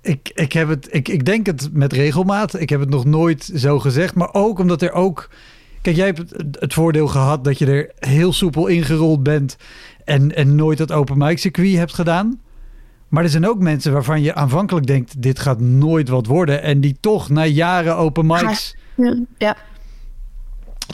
Ik, 0.07 0.30
ik, 0.34 0.52
heb 0.52 0.68
het, 0.68 0.88
ik, 0.90 1.09
ik 1.09 1.24
denk 1.24 1.46
het 1.46 1.68
met 1.72 1.92
regelmaat. 1.92 2.61
Ik 2.61 2.68
heb 2.68 2.80
het 2.80 2.88
nog 2.88 3.04
nooit 3.04 3.50
zo 3.54 3.78
gezegd. 3.78 4.14
Maar 4.14 4.32
ook 4.32 4.59
omdat 4.59 4.82
er 4.82 4.92
ook. 4.92 5.30
Kijk, 5.82 5.96
jij 5.96 6.07
hebt 6.07 6.32
het, 6.61 6.74
voordeel 6.74 7.07
gehad 7.07 7.44
dat 7.44 7.59
je 7.59 7.66
er 7.66 7.90
heel 7.98 8.32
soepel 8.32 8.66
ingerold 8.66 9.22
bent. 9.22 9.57
En, 10.04 10.34
en 10.34 10.54
nooit 10.54 10.78
dat 10.78 10.92
open 10.92 11.18
mic 11.18 11.38
circuit 11.38 11.76
hebt 11.76 11.94
gedaan. 11.94 12.40
Maar 13.09 13.22
er 13.22 13.30
zijn 13.30 13.48
ook 13.48 13.59
mensen 13.59 13.92
waarvan 13.92 14.22
je 14.22 14.34
aanvankelijk 14.34 14.86
denkt: 14.86 15.22
dit 15.22 15.38
gaat 15.38 15.61
nooit 15.61 16.09
wat 16.09 16.26
worden. 16.26 16.62
En 16.62 16.80
die 16.80 16.96
toch 17.00 17.28
na 17.28 17.44
jaren 17.44 17.96
open 17.96 18.26
mics. 18.26 18.76
Ja. 19.38 19.57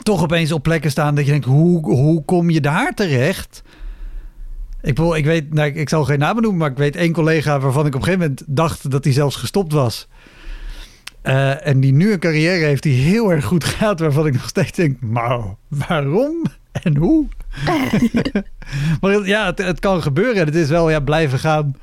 Toch 0.03 0.21
opeens 0.21 0.51
op 0.51 0.63
plekken 0.63 0.91
staan 0.91 1.15
dat 1.15 1.25
je 1.25 1.31
denkt: 1.31 1.45
hoe, 1.45 1.85
hoe 1.85 2.25
kom 2.25 2.49
je 2.49 2.61
daar 2.61 2.93
terecht? 2.93 3.63
Ik, 4.83 4.95
bedoel, 4.95 5.15
ik 5.15 5.25
weet, 5.25 5.53
nou, 5.53 5.71
ik 5.71 5.89
zal 5.89 6.05
geen 6.05 6.19
namen 6.19 6.41
noemen, 6.41 6.59
maar 6.59 6.71
ik 6.71 6.77
weet 6.77 6.95
één 6.95 7.11
collega 7.11 7.59
waarvan 7.59 7.85
ik 7.85 7.95
op 7.95 8.01
een 8.01 8.05
gegeven 8.05 8.27
moment 8.27 8.43
dacht 8.47 8.91
dat 8.91 9.03
hij 9.03 9.13
zelfs 9.13 9.35
gestopt 9.35 9.73
was. 9.73 10.07
Uh, 11.23 11.67
en 11.67 11.79
die 11.79 11.93
nu 11.93 12.11
een 12.11 12.19
carrière 12.19 12.65
heeft 12.65 12.83
die 12.83 13.01
heel 13.01 13.31
erg 13.31 13.45
goed 13.45 13.63
gaat, 13.63 13.99
waarvan 13.99 14.27
ik 14.27 14.33
nog 14.33 14.47
steeds 14.47 14.71
denk, 14.71 15.01
maar 15.01 15.39
waarom 15.67 16.43
en 16.71 16.97
hoe? 16.97 17.27
maar 19.01 19.27
ja, 19.27 19.45
het, 19.45 19.57
het, 19.57 19.79
kan 19.79 20.01
gebeuren. 20.01 20.45
Het 20.45 20.55
is 20.55 20.69
wel 20.69 20.89
ja, 20.89 20.99
blijven 20.99 21.39
gaan 21.39 21.75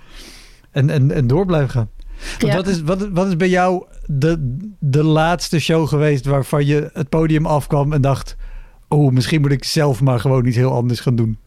en, 0.70 0.90
en, 0.90 1.10
en 1.10 1.26
door 1.26 1.46
blijven 1.46 1.70
gaan. 1.70 1.90
Ja. 2.38 2.56
Wat, 2.56 2.66
is, 2.66 2.82
wat, 2.82 3.08
wat 3.08 3.26
is 3.26 3.36
bij 3.36 3.48
jou 3.48 3.84
de, 4.06 4.56
de 4.78 5.04
laatste 5.04 5.60
show 5.60 5.88
geweest 5.88 6.24
waarvan 6.24 6.66
je 6.66 6.90
het 6.92 7.08
podium 7.08 7.46
afkwam 7.46 7.92
en 7.92 8.00
dacht, 8.00 8.36
oh, 8.88 9.12
misschien 9.12 9.40
moet 9.40 9.52
ik 9.52 9.64
zelf 9.64 10.00
maar 10.00 10.20
gewoon 10.20 10.46
iets 10.46 10.56
heel 10.56 10.72
anders 10.72 11.00
gaan 11.00 11.16
doen? 11.16 11.38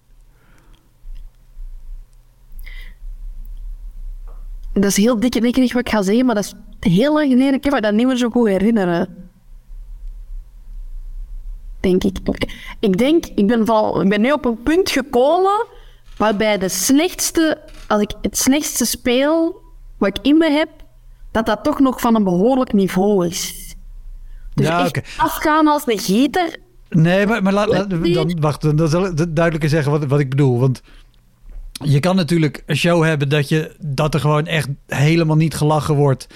Dat 4.73 4.83
is 4.83 4.97
heel 4.97 5.19
dik 5.19 5.35
en 5.35 5.41
wat 5.43 5.75
ik 5.75 5.89
ga 5.89 6.01
zeggen, 6.01 6.25
maar 6.25 6.35
dat 6.35 6.43
is 6.43 6.53
heel 6.91 7.13
lang 7.13 7.31
geleden. 7.31 7.53
Ik 7.53 7.61
kan 7.61 7.71
me 7.71 7.81
dat 7.81 7.93
niet 7.93 8.07
meer 8.07 8.17
zo 8.17 8.29
goed 8.29 8.47
herinneren. 8.47 9.29
Denk 11.79 12.03
ik. 12.03 12.17
Ik 12.79 12.97
denk, 12.97 13.25
ik 13.35 13.47
ben, 13.47 13.65
val, 13.65 14.01
ik 14.01 14.09
ben 14.09 14.21
nu 14.21 14.31
op 14.31 14.45
een 14.45 14.63
punt 14.63 14.89
gekomen 14.89 15.65
waarbij 16.17 16.57
de 16.57 16.69
slechtste, 16.69 17.61
als 17.87 18.01
ik 18.01 18.11
het 18.21 18.37
slechtste 18.37 18.85
speel 18.85 19.61
wat 19.97 20.17
ik 20.17 20.25
in 20.25 20.37
me 20.37 20.49
heb, 20.49 20.69
dat 21.31 21.45
dat 21.45 21.63
toch 21.63 21.79
nog 21.79 22.01
van 22.01 22.15
een 22.15 22.23
behoorlijk 22.23 22.73
niveau 22.73 23.27
is. 23.27 23.75
Dus 24.53 24.67
ja, 24.67 24.91
afgaan 25.17 25.67
als 25.67 25.83
een 25.85 25.99
gieter. 25.99 26.57
Nee, 26.89 27.27
maar, 27.27 27.43
maar 27.43 27.53
laat, 27.53 27.67
laat, 27.67 27.89
dan, 27.89 28.39
wacht, 28.39 28.77
dan 28.77 28.87
zal 28.87 29.05
ik 29.05 29.35
duidelijker 29.35 29.69
zeggen 29.69 29.91
wat, 29.91 30.05
wat 30.05 30.19
ik 30.19 30.29
bedoel. 30.29 30.59
Want 30.59 30.81
je 31.83 31.99
kan 31.99 32.15
natuurlijk 32.15 32.63
een 32.65 32.75
show 32.75 33.03
hebben 33.03 33.29
dat, 33.29 33.49
je, 33.49 33.75
dat 33.79 34.13
er 34.13 34.19
gewoon 34.19 34.45
echt 34.45 34.67
helemaal 34.87 35.35
niet 35.35 35.55
gelachen 35.55 35.95
wordt. 35.95 36.27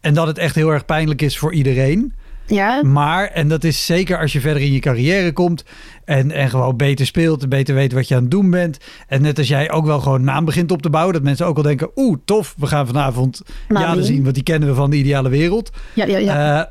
En 0.00 0.14
dat 0.14 0.26
het 0.26 0.38
echt 0.38 0.54
heel 0.54 0.72
erg 0.72 0.84
pijnlijk 0.84 1.22
is 1.22 1.38
voor 1.38 1.52
iedereen. 1.52 2.14
Ja. 2.46 2.82
Maar, 2.82 3.26
en 3.28 3.48
dat 3.48 3.64
is 3.64 3.86
zeker 3.86 4.18
als 4.20 4.32
je 4.32 4.40
verder 4.40 4.62
in 4.62 4.72
je 4.72 4.78
carrière 4.78 5.32
komt 5.32 5.64
en, 6.04 6.30
en 6.30 6.50
gewoon 6.50 6.76
beter 6.76 7.06
speelt 7.06 7.42
en 7.42 7.48
beter 7.48 7.74
weet 7.74 7.92
wat 7.92 8.08
je 8.08 8.14
aan 8.14 8.22
het 8.22 8.30
doen 8.30 8.50
bent. 8.50 8.78
En 9.08 9.22
net 9.22 9.38
als 9.38 9.48
jij 9.48 9.70
ook 9.70 9.86
wel 9.86 10.00
gewoon 10.00 10.24
naam 10.24 10.44
begint 10.44 10.70
op 10.70 10.82
te 10.82 10.90
bouwen, 10.90 11.14
dat 11.14 11.22
mensen 11.22 11.46
ook 11.46 11.54
wel 11.54 11.64
denken, 11.64 11.90
oeh, 11.96 12.16
tof, 12.24 12.54
we 12.58 12.66
gaan 12.66 12.86
vanavond 12.86 13.42
Jade 13.68 14.04
zien, 14.04 14.22
want 14.22 14.34
die 14.34 14.44
kennen 14.44 14.68
we 14.68 14.74
van 14.74 14.90
de 14.90 14.96
ideale 14.96 15.28
wereld. 15.28 15.70
Ja, 15.94 16.04
ja, 16.04 16.18
ja. 16.18 16.58
Uh, 16.58 16.64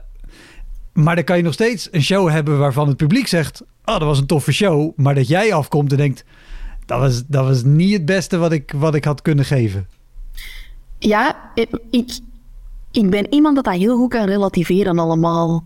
maar 1.03 1.15
dan 1.15 1.23
kan 1.23 1.37
je 1.37 1.43
nog 1.43 1.53
steeds 1.53 1.87
een 1.91 2.03
show 2.03 2.29
hebben 2.29 2.59
waarvan 2.59 2.87
het 2.87 2.97
publiek 2.97 3.27
zegt, 3.27 3.61
oh, 3.85 3.99
dat 3.99 4.07
was 4.07 4.19
een 4.19 4.25
toffe 4.25 4.51
show. 4.51 4.91
Maar 4.95 5.15
dat 5.15 5.27
jij 5.27 5.53
afkomt 5.53 5.91
en 5.91 5.97
denkt, 5.97 6.25
dat 6.85 6.99
was, 6.99 7.25
dat 7.27 7.45
was 7.45 7.63
niet 7.63 7.93
het 7.93 8.05
beste 8.05 8.37
wat 8.37 8.51
ik, 8.51 8.73
wat 8.75 8.95
ik 8.95 9.03
had 9.03 9.21
kunnen 9.21 9.45
geven. 9.45 9.87
Ja, 10.99 11.51
ik, 11.89 12.19
ik 12.91 13.09
ben 13.09 13.33
iemand 13.33 13.55
dat 13.55 13.65
dat 13.65 13.73
heel 13.73 13.97
goed 13.97 14.09
kan 14.09 14.25
relativeren 14.25 14.99
allemaal. 14.99 15.65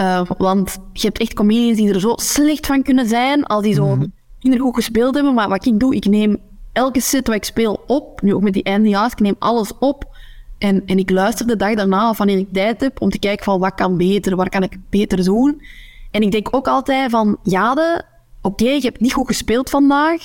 Uh, 0.00 0.30
want 0.38 0.78
je 0.92 1.06
hebt 1.06 1.18
echt 1.18 1.34
comedians 1.34 1.76
die 1.76 1.94
er 1.94 2.00
zo 2.00 2.12
slecht 2.16 2.66
van 2.66 2.82
kunnen 2.82 3.08
zijn 3.08 3.44
als 3.44 3.62
die 3.62 3.74
zo 3.74 3.96
mm 3.96 4.12
minder 4.44 4.62
goed 4.62 4.74
gespeeld 4.74 5.14
hebben. 5.14 5.34
Maar 5.34 5.48
wat 5.48 5.66
ik 5.66 5.80
doe, 5.80 5.94
ik 5.94 6.04
neem 6.04 6.38
elke 6.72 7.00
set 7.00 7.26
wat 7.26 7.36
ik 7.36 7.44
speel 7.44 7.82
op, 7.86 8.22
nu 8.22 8.34
ook 8.34 8.42
met 8.42 8.52
die 8.52 8.62
eindejaars, 8.62 9.12
ik 9.12 9.20
neem 9.20 9.36
alles 9.38 9.78
op. 9.78 10.16
En, 10.58 10.86
en 10.86 10.98
ik 10.98 11.10
luister 11.10 11.46
de 11.46 11.56
dag 11.56 11.74
daarna 11.74 12.10
of 12.10 12.18
wanneer 12.18 12.38
ik 12.38 12.52
tijd 12.52 12.80
heb 12.80 13.00
om 13.00 13.10
te 13.10 13.18
kijken 13.18 13.44
van 13.44 13.60
wat 13.60 13.74
kan 13.74 13.96
beter, 13.96 14.36
waar 14.36 14.48
kan 14.48 14.62
ik 14.62 14.78
beter 14.90 15.24
doen. 15.24 15.62
En 16.10 16.22
ik 16.22 16.30
denk 16.30 16.48
ook 16.50 16.68
altijd 16.68 17.10
van, 17.10 17.38
Jade, 17.42 18.04
oké, 18.44 18.68
je 18.68 18.80
hebt 18.80 19.00
niet 19.00 19.12
goed 19.12 19.26
gespeeld 19.26 19.70
vandaag. 19.70 20.22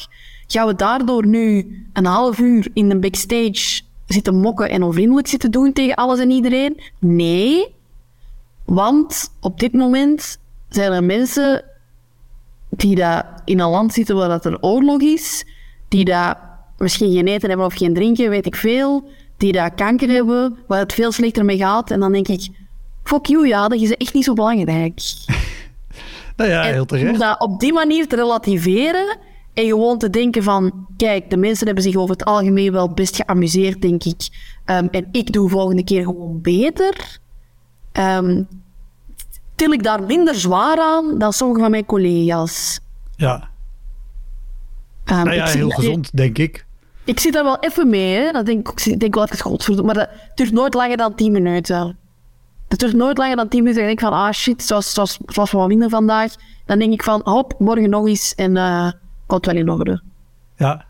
Gaan 0.47 0.67
we 0.67 0.75
daardoor 0.75 1.25
nu 1.25 1.75
een 1.93 2.05
half 2.05 2.39
uur 2.39 2.67
in 2.73 2.89
de 2.89 2.99
backstage 2.99 3.81
zitten 4.07 4.35
mokken 4.35 4.69
en 4.69 4.83
onvriendelijk 4.83 5.27
zitten 5.27 5.51
doen 5.51 5.73
tegen 5.73 5.95
alles 5.95 6.19
en 6.19 6.29
iedereen? 6.29 6.81
Nee. 6.99 7.75
Want 8.65 9.31
op 9.39 9.59
dit 9.59 9.73
moment 9.73 10.39
zijn 10.69 10.91
er 10.91 11.03
mensen 11.03 11.63
die 12.69 12.95
daar 12.95 13.41
in 13.45 13.59
een 13.59 13.69
land 13.69 13.93
zitten 13.93 14.15
waar 14.15 14.29
dat 14.29 14.45
een 14.45 14.63
oorlog 14.63 15.01
is, 15.01 15.45
die 15.87 16.05
daar 16.05 16.49
misschien 16.77 17.11
geen 17.11 17.27
eten 17.27 17.49
hebben 17.49 17.67
of 17.67 17.73
geen 17.73 17.93
drinken, 17.93 18.29
weet 18.29 18.45
ik 18.45 18.55
veel, 18.55 19.09
die 19.37 19.51
daar 19.51 19.73
kanker 19.73 20.09
hebben, 20.09 20.57
waar 20.67 20.79
het 20.79 20.93
veel 20.93 21.11
slechter 21.11 21.45
mee 21.45 21.57
gaat. 21.57 21.91
En 21.91 21.99
dan 21.99 22.11
denk 22.11 22.27
ik, 22.27 22.49
fuck 23.03 23.25
you, 23.25 23.47
ja, 23.47 23.67
dat 23.67 23.81
is 23.81 23.95
echt 23.95 24.13
niet 24.13 24.23
zo 24.23 24.33
belangrijk. 24.33 25.01
Nou 26.39 26.51
ja, 26.51 26.61
heel 26.61 26.85
terecht. 26.85 27.11
Om 27.11 27.19
dat 27.19 27.39
op 27.39 27.59
die 27.59 27.73
manier 27.73 28.07
te 28.07 28.15
relativeren 28.15 29.17
en 29.53 29.65
gewoon 29.65 29.97
te 29.97 30.09
denken 30.09 30.43
van... 30.43 30.87
Kijk, 30.97 31.29
de 31.29 31.37
mensen 31.37 31.65
hebben 31.65 31.83
zich 31.83 31.95
over 31.95 32.09
het 32.09 32.25
algemeen 32.25 32.71
wel 32.71 32.93
best 32.93 33.15
geamuseerd, 33.15 33.81
denk 33.81 34.03
ik. 34.03 34.27
Um, 34.65 34.87
en 34.91 35.09
ik 35.11 35.33
doe 35.33 35.49
volgende 35.49 35.83
keer 35.83 36.03
gewoon 36.03 36.41
beter. 36.41 37.19
Um, 37.93 38.47
til 39.55 39.71
ik 39.71 39.83
daar 39.83 40.03
minder 40.03 40.35
zwaar 40.35 40.79
aan 40.79 41.17
dan 41.17 41.33
sommige 41.33 41.61
van 41.61 41.71
mijn 41.71 41.85
collega's. 41.85 42.79
Ja. 43.15 43.49
Um, 45.05 45.23
nou 45.23 45.33
ja, 45.33 45.45
heel 45.45 45.69
gezond, 45.69 46.17
denk 46.17 46.37
ik. 46.37 46.65
Ik 47.03 47.19
zit 47.19 47.33
daar 47.33 47.43
wel 47.43 47.59
even 47.59 47.89
mee, 47.89 48.15
hè. 48.15 48.31
Dat 48.31 48.45
denk 48.45 48.69
ik, 48.69 48.99
denk 48.99 49.15
wel 49.15 49.23
even 49.23 49.39
godverdomme. 49.39 49.93
Maar 49.93 50.05
dat 50.05 50.09
duurt 50.35 50.51
nooit 50.51 50.73
langer 50.73 50.97
dan 50.97 51.15
10 51.15 51.31
minuten. 51.31 51.97
Het 52.69 52.79
duurt 52.79 52.93
nooit 52.93 53.17
langer 53.17 53.35
dan 53.35 53.47
10 53.47 53.63
minuten. 53.63 53.83
En 53.83 53.89
ik 53.89 53.99
van, 53.99 54.13
ah 54.13 54.31
shit, 54.31 54.63
zoals, 54.63 54.93
zoals, 54.93 55.17
zoals 55.25 55.51
wat 55.51 55.67
minder 55.67 55.89
vandaag. 55.89 56.33
Dan 56.65 56.79
denk 56.79 56.93
ik 56.93 57.03
van, 57.03 57.21
hop, 57.23 57.55
morgen 57.59 57.89
nog 57.89 58.07
eens 58.07 58.35
en 58.35 58.55
uh, 58.55 58.91
komt 59.25 59.45
wel 59.45 59.55
in 59.55 59.69
orde. 59.69 60.01
Ja. 60.55 60.85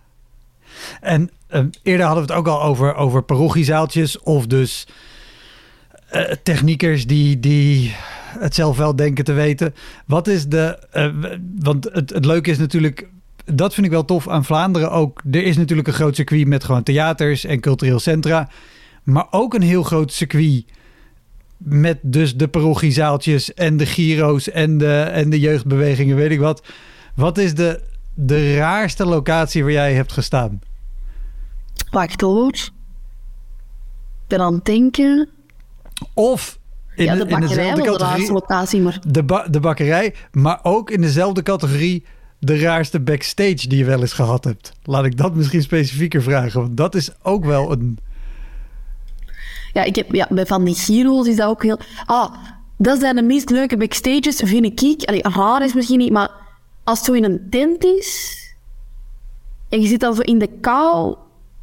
En 1.02 1.30
eh, 1.48 1.64
eerder 1.84 2.06
hadden 2.06 2.26
we 2.26 2.32
het 2.32 2.40
ook 2.40 2.48
al 2.48 2.62
over, 2.64 2.96
over 2.96 3.24
parochiezaaltjes 3.24 4.20
of 4.20 4.48
dus 4.48 4.88
eh, 6.10 6.22
techniekers 6.44 7.08
die, 7.08 7.40
die 7.40 7.96
het 8.40 8.56
zelf 8.56 8.78
wel 8.78 8.96
denken 8.96 9.24
te 9.24 9.34
weten. 9.34 9.76
Wat 10.06 10.28
is 10.28 10.48
de, 10.48 10.80
eh, 10.92 11.10
want 11.60 11.90
het, 11.92 12.10
het 12.10 12.26
leuke 12.26 12.50
is 12.50 12.58
natuurlijk, 12.58 13.08
dat 13.46 13.74
vind 13.74 13.86
ik 13.86 13.92
wel 13.92 14.06
tof 14.06 14.28
aan 14.28 14.46
Vlaanderen 14.46 14.92
ook. 14.92 15.22
Er 15.32 15.44
is 15.44 15.58
natuurlijk 15.58 15.88
een 15.88 15.94
groot 15.94 16.16
circuit 16.16 16.48
met 16.48 16.64
gewoon 16.64 16.84
theaters 16.84 17.46
en 17.46 17.60
cultureel 17.60 18.00
centra, 18.00 18.50
maar 19.04 19.28
ook 19.32 19.54
een 19.54 19.62
heel 19.62 19.84
groot 19.84 20.14
circuit 20.14 20.66
met 21.60 21.98
dus 22.02 22.38
de 22.38 22.48
parochiezaaltjes 22.48 23.54
en 23.54 23.78
de 23.78 23.86
giro's 23.86 24.50
en 24.50 24.78
de, 24.78 25.00
en 25.02 25.30
de 25.30 25.40
jeugdbewegingen, 25.40 26.16
weet 26.16 26.32
ik 26.32 26.40
wat. 26.40 26.64
Wat 27.16 27.38
is 27.38 27.54
de, 27.54 27.82
de 28.14 28.56
raarste 28.56 29.06
locatie 29.06 29.64
waar 29.64 29.72
jij 29.72 29.94
hebt 29.94 30.12
gestaan? 30.12 30.60
Hoor. 32.18 32.54
Ik 32.54 32.72
ben 34.28 34.40
aan 34.40 34.54
het 34.54 34.66
denken. 34.66 35.30
Of 36.14 36.60
in, 36.96 37.06
ja, 37.06 37.16
de 37.16 37.28
in 37.28 37.40
dezelfde 37.40 37.84
was 37.84 37.98
de 37.98 38.04
categorie 38.04 38.32
locatie, 38.32 38.82
maar... 38.82 39.00
de, 39.08 39.24
ba- 39.24 39.48
de 39.48 39.60
bakkerij, 39.60 40.16
maar 40.32 40.60
ook 40.64 40.92
in 40.92 41.02
dezelfde 41.02 41.44
categorie 41.44 42.06
de 42.40 42.60
raarste 42.60 43.00
backstage 43.00 43.68
die 43.68 43.78
je 43.78 43.86
wel 43.86 44.02
eens 44.02 44.14
gehad 44.14 44.44
hebt. 44.44 44.74
Laat 44.84 45.06
ik 45.06 45.18
dat 45.18 45.36
misschien 45.36 45.62
specifieker 45.62 46.22
vragen, 46.22 46.62
want 46.62 46.78
dat 46.78 46.96
is 46.96 47.10
ook 47.22 47.46
wel 47.46 47.72
een... 47.72 47.98
Ja, 49.74 49.84
ik 49.84 49.96
heb, 49.96 50.14
ja, 50.14 50.28
bij 50.30 50.46
Van 50.46 50.64
die 50.64 50.76
Giro's 50.76 51.28
is 51.28 51.36
dat 51.36 51.48
ook 51.48 51.64
heel... 51.64 51.80
Ah, 52.06 52.34
dat 52.78 53.00
zijn 53.00 53.16
de 53.16 53.22
meest 53.22 53.50
leuke 53.50 53.78
backstages, 53.78 54.42
vind 54.44 54.82
ik. 54.82 55.04
Allee, 55.04 55.22
raar 55.22 55.64
is 55.64 55.74
misschien 55.74 55.98
niet, 55.98 56.12
maar 56.12 56.32
als 56.84 56.98
het 56.98 57.08
zo 57.08 57.14
in 57.14 57.24
een 57.24 57.48
tent 57.50 57.84
is... 57.84 58.38
En 59.70 59.82
je 59.82 59.88
zit 59.88 60.00
dan 60.00 60.16
zo 60.16 60.22
in 60.22 60.40
de 60.40 60.48
kou, 60.48 61.16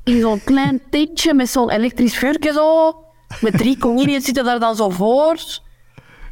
in 0.04 0.20
zo'n 0.20 0.44
klein 0.44 0.80
tentje 0.90 1.34
met 1.34 1.48
zo'n 1.48 1.70
elektrisch 1.70 2.16
vuurtje 2.16 2.52
zo... 2.52 2.96
Met 3.40 3.58
drie 3.58 3.78
comedians 3.86 4.24
zitten 4.24 4.44
daar 4.44 4.60
dan 4.60 4.76
zo 4.76 4.90
voor. 4.90 5.36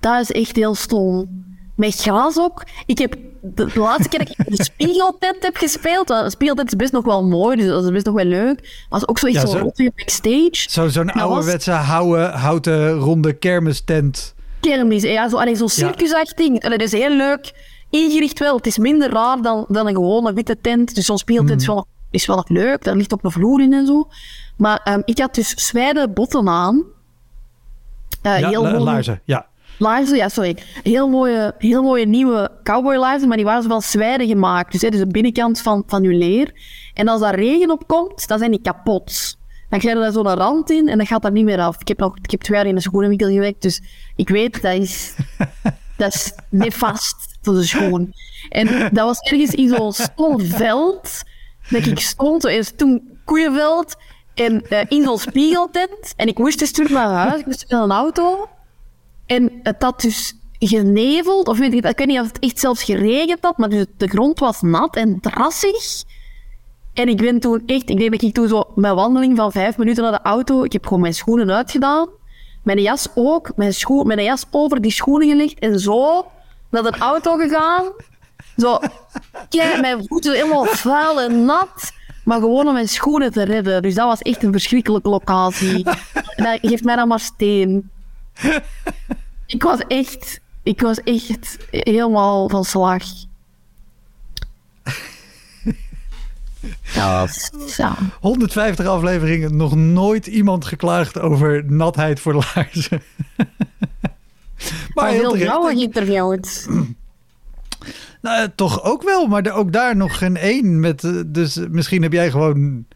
Dat 0.00 0.20
is 0.20 0.32
echt 0.32 0.56
heel 0.56 0.74
stom. 0.74 1.44
Met 1.74 1.94
gras 1.94 2.38
ook. 2.38 2.64
Ik 2.86 2.98
heb 2.98 3.16
de, 3.40 3.64
de 3.66 3.78
laatste 3.80 4.08
keer 4.08 4.18
dat 4.18 4.28
ik 4.28 4.56
de 4.56 4.64
spiegeltent 4.64 5.36
heb 5.42 5.56
gespeeld... 5.56 6.10
Een 6.10 6.30
spiegeltent 6.30 6.68
is 6.72 6.76
best 6.76 6.92
nog 6.92 7.04
wel 7.04 7.24
mooi, 7.24 7.56
dus 7.56 7.66
dat 7.66 7.84
is 7.84 7.90
best 7.90 8.04
nog 8.06 8.14
wel 8.14 8.24
leuk. 8.24 8.84
Was 8.88 9.08
ook 9.08 9.18
zoiets 9.18 9.40
Ja, 9.40 9.46
zo 9.46 9.70
backstage. 9.94 10.50
Zo, 10.70 10.88
zo'n 10.88 11.06
was- 11.06 11.14
ouderwetse 11.22 11.70
houten, 11.70 12.32
houten 12.32 12.90
ronde 12.92 13.32
kermistent. 13.32 14.34
kermis. 14.60 15.02
Ja, 15.02 15.28
zo, 15.28 15.36
allee, 15.36 15.56
zo'n 15.56 15.68
circusachtig. 15.68 16.60
Allee, 16.60 16.78
dat 16.78 16.86
is 16.86 16.92
heel 16.92 17.16
leuk 17.16 17.52
ingericht 17.90 18.38
wel. 18.38 18.56
Het 18.56 18.66
is 18.66 18.78
minder 18.78 19.10
raar 19.10 19.42
dan, 19.42 19.64
dan 19.68 19.86
een 19.86 19.94
gewone 19.94 20.32
witte 20.32 20.56
tent. 20.60 20.94
Dus 20.94 21.04
zo'n 21.06 21.18
speeltent 21.18 21.60
is, 21.60 21.66
wel, 21.66 21.86
is 22.10 22.26
wel 22.26 22.36
nog 22.36 22.48
leuk. 22.48 22.84
Daar 22.84 22.96
ligt 22.96 23.12
ook 23.14 23.22
een 23.24 23.30
vloer 23.30 23.60
in 23.62 23.72
en 23.72 23.86
zo. 23.86 24.08
Maar 24.56 24.80
ehm, 24.84 25.00
ik 25.04 25.18
had 25.18 25.34
dus 25.34 25.48
zwijde 25.48 26.08
botten 26.08 26.48
aan. 26.48 26.84
Eh, 28.22 28.38
Ja, 28.40 28.48
heel 28.48 28.62
la- 28.62 28.78
laarzen, 28.80 29.20
ja. 29.24 29.46
Laarzen, 29.78 30.16
ja, 30.16 30.28
sorry. 30.28 30.56
Heel 30.82 31.08
mooie, 31.08 31.54
heel 31.58 31.82
mooie 31.82 32.06
nieuwe 32.06 32.50
cowboy 32.62 32.96
laarzen, 32.96 33.28
maar 33.28 33.36
die 33.36 33.46
waren 33.46 33.62
zo 33.62 33.68
van 33.68 33.82
zwijde 33.82 34.26
gemaakt. 34.26 34.72
Dus, 34.72 34.82
hè, 34.82 34.88
dus 34.88 35.00
de 35.00 35.06
binnenkant 35.06 35.60
van, 35.60 35.82
van 35.86 36.02
je 36.02 36.14
leer. 36.14 36.52
En 36.94 37.08
als 37.08 37.20
daar 37.20 37.34
regen 37.34 37.70
op 37.70 37.86
komt, 37.86 38.28
dan 38.28 38.38
zijn 38.38 38.50
die 38.50 38.60
kapot. 38.60 39.36
Dan 39.68 39.78
krijg 39.78 39.96
je 39.96 40.02
daar 40.02 40.12
zo'n 40.12 40.34
rand 40.34 40.70
in 40.70 40.88
en 40.88 40.98
dat 40.98 41.06
gaat 41.06 41.22
daar 41.22 41.32
niet 41.32 41.44
meer 41.44 41.60
af. 41.60 41.80
Ik 41.80 41.88
heb, 41.88 41.98
nog, 41.98 42.16
ik 42.22 42.30
heb 42.30 42.40
twee 42.40 42.58
jaar 42.58 42.66
in 42.66 42.74
een 42.74 42.82
schoenenwinkel 42.82 43.28
gewerkt, 43.28 43.62
dus 43.62 43.82
ik 44.16 44.28
weet, 44.28 44.62
dat 44.62 44.74
is, 44.74 45.14
dat 45.96 46.14
is 46.14 46.32
nefast 46.48 47.16
voor 47.42 47.54
de 47.54 47.62
schoen. 47.62 48.14
En 48.48 48.66
dat 48.92 49.06
was 49.06 49.18
ergens 49.18 49.50
in 49.50 49.68
zo'n 49.68 49.92
stom 49.92 50.40
veld, 50.40 51.22
dat 51.70 51.86
ik 51.86 52.00
stond, 52.00 52.42
zo 52.42 52.48
eerst 52.48 52.78
toen 52.78 53.18
koeienveld, 53.24 53.96
en 54.34 54.68
eh, 54.68 54.80
in 54.88 55.02
zo'n 55.02 55.18
spiegeltent. 55.18 56.12
En 56.16 56.28
ik 56.28 56.38
moest 56.38 56.58
dus 56.58 56.72
terug 56.72 56.90
naar 56.90 57.08
huis, 57.08 57.40
ik 57.40 57.46
moest 57.46 57.64
naar 57.68 57.82
een 57.82 57.90
auto. 57.90 58.48
En 59.26 59.60
het 59.62 59.82
had 59.82 60.00
dus 60.00 60.34
geneveld, 60.58 61.48
of 61.48 61.58
weet 61.58 61.72
ik, 61.72 61.84
ik 61.84 61.98
weet 61.98 62.06
niet 62.06 62.20
of 62.20 62.26
het 62.26 62.38
echt 62.38 62.58
zelfs 62.58 62.82
geregend 62.82 63.38
had, 63.40 63.58
maar 63.58 63.68
dus 63.68 63.86
de 63.96 64.08
grond 64.08 64.38
was 64.38 64.60
nat 64.60 64.96
en 64.96 65.20
drassig. 65.20 66.02
En 66.94 67.08
ik 67.08 67.16
ben 67.16 67.40
toen 67.40 67.62
echt, 67.66 67.90
ik 67.90 67.98
denk 67.98 68.10
dat 68.10 68.22
ik 68.22 68.34
toen 68.34 68.48
zo 68.48 68.64
mijn 68.74 68.94
wandeling 68.94 69.36
van 69.36 69.52
vijf 69.52 69.76
minuten 69.76 70.02
naar 70.02 70.12
de 70.12 70.22
auto, 70.22 70.64
ik 70.64 70.72
heb 70.72 70.84
gewoon 70.84 71.00
mijn 71.00 71.14
schoenen 71.14 71.50
uitgedaan, 71.50 72.08
mijn 72.62 72.80
jas 72.80 73.08
ook, 73.14 73.52
mijn, 73.56 73.74
schoen, 73.74 74.06
mijn 74.06 74.22
jas 74.22 74.44
over 74.50 74.80
die 74.80 74.92
schoenen 74.92 75.28
gelegd 75.28 75.58
en 75.58 75.80
zo 75.80 76.26
naar 76.70 76.82
de 76.82 76.98
auto 76.98 77.36
gegaan. 77.36 77.84
Zo, 78.56 78.78
kijk, 79.48 79.80
mijn 79.80 80.04
voeten 80.06 80.34
helemaal 80.34 80.64
vuil 80.64 81.20
en 81.20 81.44
nat, 81.44 81.92
maar 82.24 82.40
gewoon 82.40 82.66
om 82.66 82.72
mijn 82.72 82.88
schoenen 82.88 83.32
te 83.32 83.42
redden. 83.42 83.82
Dus 83.82 83.94
dat 83.94 84.06
was 84.06 84.20
echt 84.20 84.42
een 84.42 84.52
verschrikkelijke 84.52 85.08
locatie. 85.08 85.84
En 86.36 86.44
dat 86.44 86.58
geeft 86.62 86.84
mij 86.84 86.96
dan 86.96 87.08
maar 87.08 87.20
steen. 87.20 87.90
Ik 89.46 89.62
was 89.62 89.78
echt, 89.88 90.40
ik 90.62 90.80
was 90.80 91.02
echt 91.02 91.58
helemaal 91.70 92.48
van 92.48 92.64
slag. 92.64 93.02
Dat 96.94 97.04
was, 97.04 97.50
ja. 97.76 97.96
150 98.20 98.86
afleveringen, 98.86 99.56
nog 99.56 99.74
nooit 99.76 100.26
iemand 100.26 100.64
geklaagd 100.64 101.18
over 101.18 101.64
natheid 101.72 102.20
voor 102.20 102.34
laarzen. 102.34 103.02
maar 104.94 105.10
heel 105.10 105.36
vrouwen 105.36 105.76
geïnterviewd. 105.76 106.68
Nou, 108.20 108.42
eh, 108.42 108.48
toch 108.54 108.82
ook 108.82 109.02
wel, 109.02 109.26
maar 109.26 109.42
er- 109.42 109.52
ook 109.52 109.72
daar 109.72 109.96
nog 109.96 110.18
geen 110.18 110.36
één. 110.36 110.80
Met, 110.80 111.04
eh, 111.04 111.20
dus 111.26 111.58
misschien 111.70 112.02
heb 112.02 112.12
jij 112.12 112.30
gewoon 112.30 112.86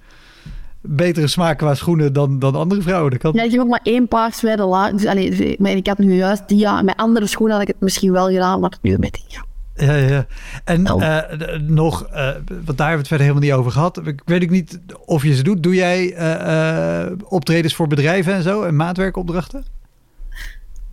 betere 0.80 1.26
smaak 1.26 1.58
qua 1.58 1.74
schoenen 1.74 2.12
dan, 2.12 2.38
dan 2.38 2.54
andere 2.54 2.82
vrouwen. 2.82 3.10
Dat 3.10 3.20
kan. 3.20 3.32
Ja, 3.34 3.42
ik 3.42 3.50
heb 3.50 3.60
ook 3.60 3.68
maar 3.68 3.80
één 3.82 4.08
paar 4.08 4.56
laag. 4.56 4.90
Dus, 4.90 5.06
allee, 5.06 5.30
dus, 5.30 5.56
maar 5.56 5.70
ik 5.70 5.86
had 5.86 5.98
nu 5.98 6.14
juist 6.14 6.48
die, 6.48 6.58
ja, 6.58 6.82
met 6.82 6.96
andere 6.96 7.26
schoenen 7.26 7.54
had 7.56 7.62
ik 7.62 7.72
het 7.72 7.80
misschien 7.80 8.12
wel 8.12 8.28
gedaan, 8.28 8.60
maar 8.60 8.72
nu 8.82 8.98
met 8.98 9.12
die, 9.12 9.24
ja. 9.28 9.44
Ja, 9.86 9.94
ja. 9.94 10.26
En 10.64 10.82
Nou. 10.82 11.02
eh, 11.02 11.58
nog, 11.60 12.06
eh, 12.06 12.30
want 12.46 12.46
daar 12.48 12.64
hebben 12.66 12.76
we 12.76 12.96
het 12.96 13.06
verder 13.08 13.26
helemaal 13.26 13.42
niet 13.42 13.52
over 13.52 13.72
gehad. 13.72 14.06
Ik 14.06 14.22
weet 14.24 14.42
ook 14.42 14.50
niet 14.50 14.78
of 15.04 15.22
je 15.22 15.34
ze 15.34 15.42
doet. 15.42 15.62
Doe 15.62 15.74
jij 15.74 16.14
eh, 16.14 17.12
optredens 17.24 17.74
voor 17.74 17.86
bedrijven 17.86 18.34
en 18.34 18.42
zo 18.42 18.62
en 18.62 18.76
maatwerkopdrachten? 18.76 19.64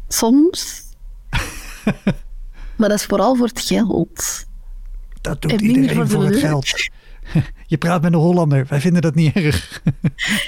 Soms. 0.08 0.82
maar 2.78 2.90
dat 2.90 3.00
is 3.00 3.06
vooral 3.06 3.36
voor 3.36 3.48
het 3.48 3.62
geld. 3.62 4.46
Dat 5.22 5.42
doet 5.42 5.52
En 5.52 5.64
iedereen 5.64 6.08
voor 6.10 6.26
het 6.26 6.40
geld. 6.40 6.90
Je 7.76 7.82
praat 7.82 8.02
met 8.02 8.14
een 8.14 8.20
Hollander. 8.20 8.66
Wij 8.70 8.80
vinden 8.80 9.02
dat 9.02 9.16
niet 9.16 9.36
erg. 9.36 9.82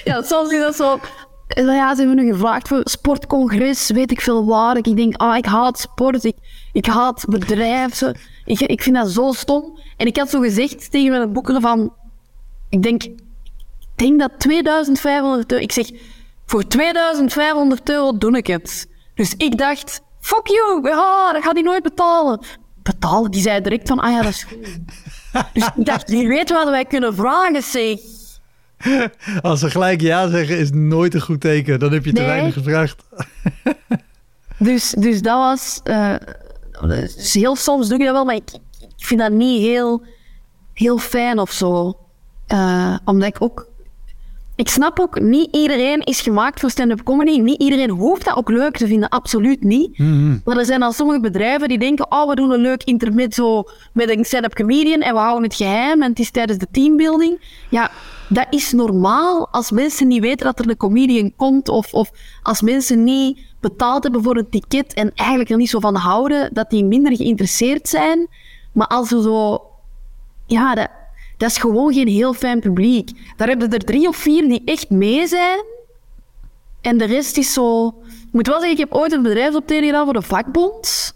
Ja, 0.04 0.22
soms 0.22 0.52
is 0.52 0.60
dat 0.60 0.76
zo. 0.76 1.00
Dan 1.48 1.76
ja, 1.76 1.96
ze 1.96 2.02
hebben 2.02 2.26
nu 2.26 2.32
gevraagd 2.32 2.68
voor 2.68 2.82
sportcongres, 2.84 3.90
weet 3.90 4.12
ik 4.12 4.22
veel 4.22 4.46
waar. 4.46 4.78
Ik 4.78 4.96
denk, 4.96 5.16
ah, 5.16 5.38
ik 5.38 5.46
haat 5.46 5.80
sport, 5.80 6.24
ik, 6.24 6.36
ik 6.72 6.86
haat 6.86 7.26
bedrijven. 7.30 8.18
Ik, 8.46 8.60
ik 8.60 8.82
vind 8.82 8.96
dat 8.96 9.10
zo 9.10 9.32
stom. 9.32 9.80
En 9.98 10.08
ik 10.08 10.18
had 10.18 10.30
zo 10.30 10.40
gezegd 10.40 10.92
tegen 10.92 11.12
mijn 11.12 11.34
boeken 11.34 11.62
van, 11.62 11.94
ik 12.70 12.84
denk, 12.84 13.08
denk 13.96 14.20
dat 14.20 14.32
2500 14.38 15.52
euro, 15.52 15.64
ik 15.64 15.72
zeg, 15.72 15.90
voor 16.46 16.68
2500 16.68 17.90
euro 17.90 18.18
doe 18.18 18.38
ik 18.38 18.48
het. 18.48 18.90
Dus 19.16 19.34
ik 19.38 19.58
dacht, 19.58 20.02
fuck 20.20 20.48
you, 20.48 20.88
ja, 20.90 21.34
dat 21.34 21.44
gaat 21.44 21.54
hij 21.54 21.64
nooit 21.64 21.84
betalen. 21.84 22.40
Betalen? 22.88 23.32
Die 23.32 23.42
zei 23.42 23.62
direct 23.62 23.88
van, 23.88 24.00
ah 24.00 24.12
ja, 24.12 24.22
dat 24.22 24.32
is 24.32 24.44
goed. 24.44 24.68
Dus 25.54 25.70
ik 25.76 25.86
dacht, 25.86 26.10
wie 26.10 26.28
weet 26.28 26.50
wat 26.50 26.70
wij 26.70 26.86
kunnen 26.86 27.16
vragen, 27.16 27.64
zeg. 27.64 28.00
Als 29.42 29.60
ze 29.60 29.70
gelijk 29.70 30.02
ja 30.02 30.28
zeggen, 30.30 30.58
is 30.58 30.70
nooit 30.72 31.14
een 31.14 31.22
goed 31.22 31.42
teken. 31.42 31.80
Dan 31.80 31.92
heb 31.94 32.06
je 32.06 32.14
te 32.14 32.20
Nee. 32.22 32.30
weinig 32.30 32.54
gevraagd. 32.54 33.04
Dus, 34.60 34.90
dus 34.98 35.22
dat 35.22 35.38
was... 35.38 35.80
eh, 35.84 36.16
dus 36.82 37.34
heel 37.34 37.56
soms 37.56 37.88
doe 37.88 37.98
ik 38.00 38.06
dat 38.06 38.14
wel, 38.14 38.26
maar 38.26 38.36
ik, 38.36 38.50
ik 38.98 39.06
vind 39.06 39.20
dat 39.20 39.32
niet 39.32 39.62
heel, 39.62 40.04
heel 40.74 40.98
fijn 40.98 41.40
of 41.40 41.52
zo. 41.52 41.98
Eh, 42.48 42.96
omdat 43.06 43.28
ik 43.30 43.42
ook... 43.42 43.67
Ik 44.58 44.70
snap 44.70 45.00
ook, 45.00 45.20
niet 45.20 45.56
iedereen 45.56 46.00
is 46.00 46.22
gemaakt 46.22 46.60
voor 46.60 46.70
stand-up 46.70 47.04
comedy. 47.04 47.40
Niet 47.40 47.62
iedereen 47.62 47.90
hoeft 47.90 48.26
dat 48.26 48.36
ook 48.36 48.50
leuk 48.50 48.78
te 48.78 48.88
vinden, 48.88 49.10
absoluut 49.10 49.64
niet. 49.64 49.98
Maar 50.46 50.58
er 50.58 50.66
zijn 50.66 50.80
dan 50.80 50.94
sommige 50.94 51.20
bedrijven 51.20 51.68
die 51.68 51.80
denken, 51.80 52.12
oh, 52.12 52.28
we 52.28 52.36
doen 52.36 52.52
een 52.52 52.60
leuk 52.60 52.84
intermezzo 52.84 53.64
met 53.94 54.10
een 54.10 54.26
stand-up 54.26 54.54
comedian 54.54 55.02
en 55.02 55.14
we 55.14 55.20
houden 55.20 55.44
het 55.44 55.56
geheim 55.56 56.02
en 56.02 56.10
het 56.10 56.20
is 56.20 56.32
tijdens 56.32 56.60
de 56.60 56.68
teambuilding. 56.72 57.64
Ja, 57.70 57.92
dat 58.30 58.48
is 58.50 58.72
normaal 58.72 59.48
als 59.52 59.72
mensen 59.72 60.08
niet 60.08 60.22
weten 60.22 60.46
dat 60.46 60.60
er 60.60 60.70
een 60.70 60.78
comedian 60.78 61.34
komt 61.36 61.70
of, 61.70 61.94
of 61.94 62.12
als 62.44 62.62
mensen 62.62 63.04
niet 63.04 63.40
betaald 63.60 64.04
hebben 64.04 64.24
voor 64.24 64.38
een 64.38 64.50
ticket 64.50 64.94
en 64.94 65.12
eigenlijk 65.16 65.50
er 65.50 65.58
niet 65.58 65.70
zo 65.70 65.80
van 65.80 65.96
houden, 65.96 66.54
dat 66.54 66.70
die 66.70 66.86
minder 66.86 67.16
geïnteresseerd 67.16 67.88
zijn. 67.88 68.28
Maar 68.72 68.88
als 68.88 69.12
er 69.12 69.22
zo... 69.22 69.62
Ja, 70.46 70.76
dat, 70.76 70.90
dat 71.38 71.50
is 71.50 71.58
gewoon 71.58 71.94
geen 71.94 72.08
heel 72.08 72.34
fijn 72.34 72.60
publiek. 72.60 73.12
Daar 73.38 73.48
hebben 73.48 73.70
er 73.70 73.80
drie 73.80 74.08
of 74.08 74.16
vier 74.16 74.48
die 74.48 74.62
echt 74.66 74.90
mee 74.90 75.28
zijn. 75.28 75.60
En 76.82 76.98
de 76.98 77.06
rest 77.06 77.38
is 77.38 77.54
zo... 77.54 77.88
Ik 78.08 78.34
moet 78.34 78.48
wel 78.48 78.60
zeggen, 78.60 78.78
ik 78.78 78.90
heb 78.90 78.94
ooit 78.94 79.12
een 79.12 79.22
bedrijfsoptreden 79.22 79.86
gedaan 79.86 80.04
voor 80.04 80.14
de 80.14 80.22
vakbond. 80.22 81.16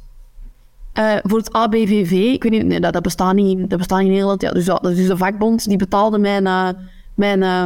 Eh, 0.93 1.15
voor 1.23 1.37
het 1.37 1.53
ABVV. 1.53 2.11
Ik 2.11 2.43
weet 2.43 2.51
niet, 2.51 2.65
nee, 2.65 2.79
dat, 2.79 2.93
dat, 2.93 3.01
bestaat 3.01 3.33
niet, 3.33 3.69
dat 3.69 3.77
bestaat 3.77 3.97
niet 3.97 4.07
in 4.07 4.13
Nederland. 4.13 4.41
Ja, 4.41 4.51
dus 4.51 4.65
dat, 4.65 4.85
is 4.85 5.07
de 5.07 5.17
vakbond. 5.17 5.67
Die 5.67 5.77
betaalde 5.77 6.17
mijn, 6.17 6.47
eh, 6.47 6.69
mijn, 7.15 7.43
eh, 7.43 7.65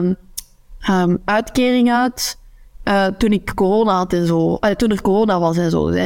ehm, 0.79 1.17
uitkering 1.25 1.91
uit 1.91 2.37
eh, 2.83 3.05
toen 3.05 3.31
ik 3.31 3.51
corona 3.55 3.95
had 3.95 4.13
en 4.13 4.25
zo. 4.25 4.59
Toen 4.77 4.91
er 4.91 5.01
corona 5.01 5.39
was 5.39 5.57
en 5.57 5.71
zo. 5.71 5.87
Hè. 5.87 6.05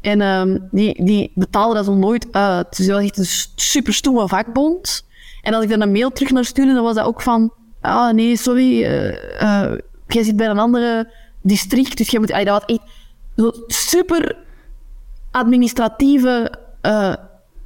En 0.00 0.20
ehm, 0.20 0.58
die, 0.70 1.04
die 1.04 1.32
betaalde 1.34 1.74
dat 1.74 1.84
zo 1.84 1.94
nooit 1.94 2.26
uit. 2.30 2.76
Dus 2.76 2.86
dat 2.86 2.96
was 2.96 3.04
echt 3.04 3.18
een 3.18 3.52
super 3.54 3.94
stomme 3.94 4.28
vakbond. 4.28 5.06
En 5.48 5.54
als 5.54 5.64
ik 5.64 5.70
dan 5.70 5.80
een 5.80 5.92
mail 5.92 6.10
terug 6.10 6.30
naar 6.30 6.44
stuurde, 6.44 6.74
dan 6.74 6.82
was 6.82 6.94
dat 6.94 7.06
ook 7.06 7.22
van... 7.22 7.52
Ah, 7.80 8.12
nee, 8.12 8.36
sorry. 8.36 8.84
eh, 8.84 9.40
eh, 9.40 9.78
jij 10.06 10.22
zit 10.22 10.36
bij 10.36 10.48
een 10.48 10.58
andere 10.58 11.12
district, 11.42 11.96
dus 11.96 12.10
jij 12.10 12.20
moet... 12.20 12.32
Allee, 12.32 12.44
dat 12.44 12.64
was 12.66 12.76
echt 12.76 12.90
zo 13.36 13.52
super 13.66 14.36
administratieve 15.30 16.52
eh 16.80 17.14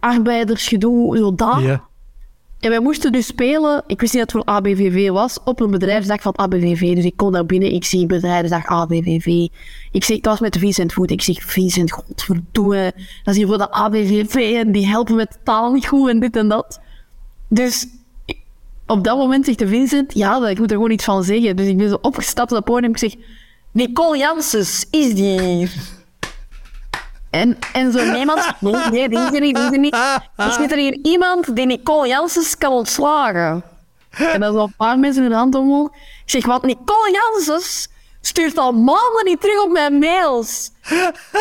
arbeidersgedoe, 0.01 1.17
zo 1.17 1.35
dat. 1.35 1.81
En 2.61 2.71
wij 2.71 2.81
moesten 2.81 3.13
dus 3.13 3.27
spelen, 3.27 3.83
ik 3.87 4.01
wist 4.01 4.15
niet 4.15 4.23
dat 4.23 4.33
het 4.33 4.45
voor 4.45 4.55
ABVV 4.55 5.11
was, 5.11 5.39
op 5.45 5.61
een 5.61 5.71
bedrijfsdag 5.71 6.21
van 6.21 6.37
ABVV. 6.37 6.95
Dus 6.95 7.05
ik 7.05 7.17
kon 7.17 7.33
daar 7.33 7.47
binnen, 7.47 7.73
ik 7.73 7.85
zie 7.85 8.07
bedrijfsdag 8.07 8.67
ABVV. 8.67 9.27
Ik 9.93 10.05
zeg, 10.05 10.21
dat 10.21 10.33
was 10.33 10.41
met 10.41 10.59
Vincent 10.59 10.93
Voet. 10.93 11.11
Ik 11.11 11.23
zeg, 11.23 11.43
Vincent, 11.43 11.93
godverdomme, 11.93 12.93
dat 13.23 13.35
is 13.35 13.37
hier 13.37 13.47
voor 13.47 13.59
de 13.59 13.71
ABVV 13.71 14.35
en 14.35 14.73
die 14.73 14.87
helpen 14.87 15.15
met 15.15 15.39
taal 15.45 15.73
niet 15.73 15.87
goed 15.87 16.09
en 16.09 16.21
dit 16.21 16.37
en 16.37 16.49
dat. 16.49 16.81
Dus 17.55 17.87
op 18.87 19.05
dat 19.05 19.17
moment 19.17 19.45
zegt 19.45 19.59
de 19.59 19.67
Vincent, 19.67 20.15
ja, 20.15 20.49
ik 20.49 20.59
moet 20.59 20.71
er 20.71 20.77
gewoon 20.77 20.91
iets 20.91 21.05
van 21.05 21.25
zeggen. 21.25 21.57
Dus 21.57 21.67
ik 21.67 21.77
ben 21.77 21.89
zo 21.89 21.99
opgestapt 22.01 22.53
op 22.53 22.65
podium 22.65 22.85
en 22.85 22.91
ik 22.91 22.99
zeg, 22.99 23.15
Nicole 23.73 24.19
Janssens, 24.19 24.87
is 24.91 25.15
die 25.15 25.41
hier? 25.41 25.73
En, 27.31 27.59
en 27.73 27.93
zo 27.93 28.13
niemand, 28.13 28.53
nee, 28.61 29.09
die 29.09 29.19
is 29.19 29.33
er 29.33 29.41
niet, 29.41 29.55
die 29.57 29.65
is 29.65 29.73
er 29.73 29.79
niet. 29.79 29.95
Er 30.37 30.53
zit 30.53 30.73
er 30.73 30.79
hier 30.79 30.99
iemand 31.03 31.57
die 31.57 31.67
Nicole 31.67 32.09
Janssens 32.09 32.59
kan 32.59 32.73
ontslagen. 32.73 33.63
En 34.11 34.41
dan 34.41 34.53
zo 34.53 34.63
een 34.63 34.75
paar 34.77 34.99
mensen 34.99 35.23
hun 35.23 35.33
hand 35.33 35.55
omhoog. 35.55 35.89
Ik 36.25 36.31
zeg, 36.31 36.47
want 36.47 36.63
Nicole 36.63 37.11
Janssens 37.13 37.89
stuurt 38.21 38.59
al 38.59 38.73
maanden 38.73 39.25
niet 39.25 39.41
terug 39.41 39.63
op 39.63 39.71
mijn 39.71 39.99
mails. 39.99 40.71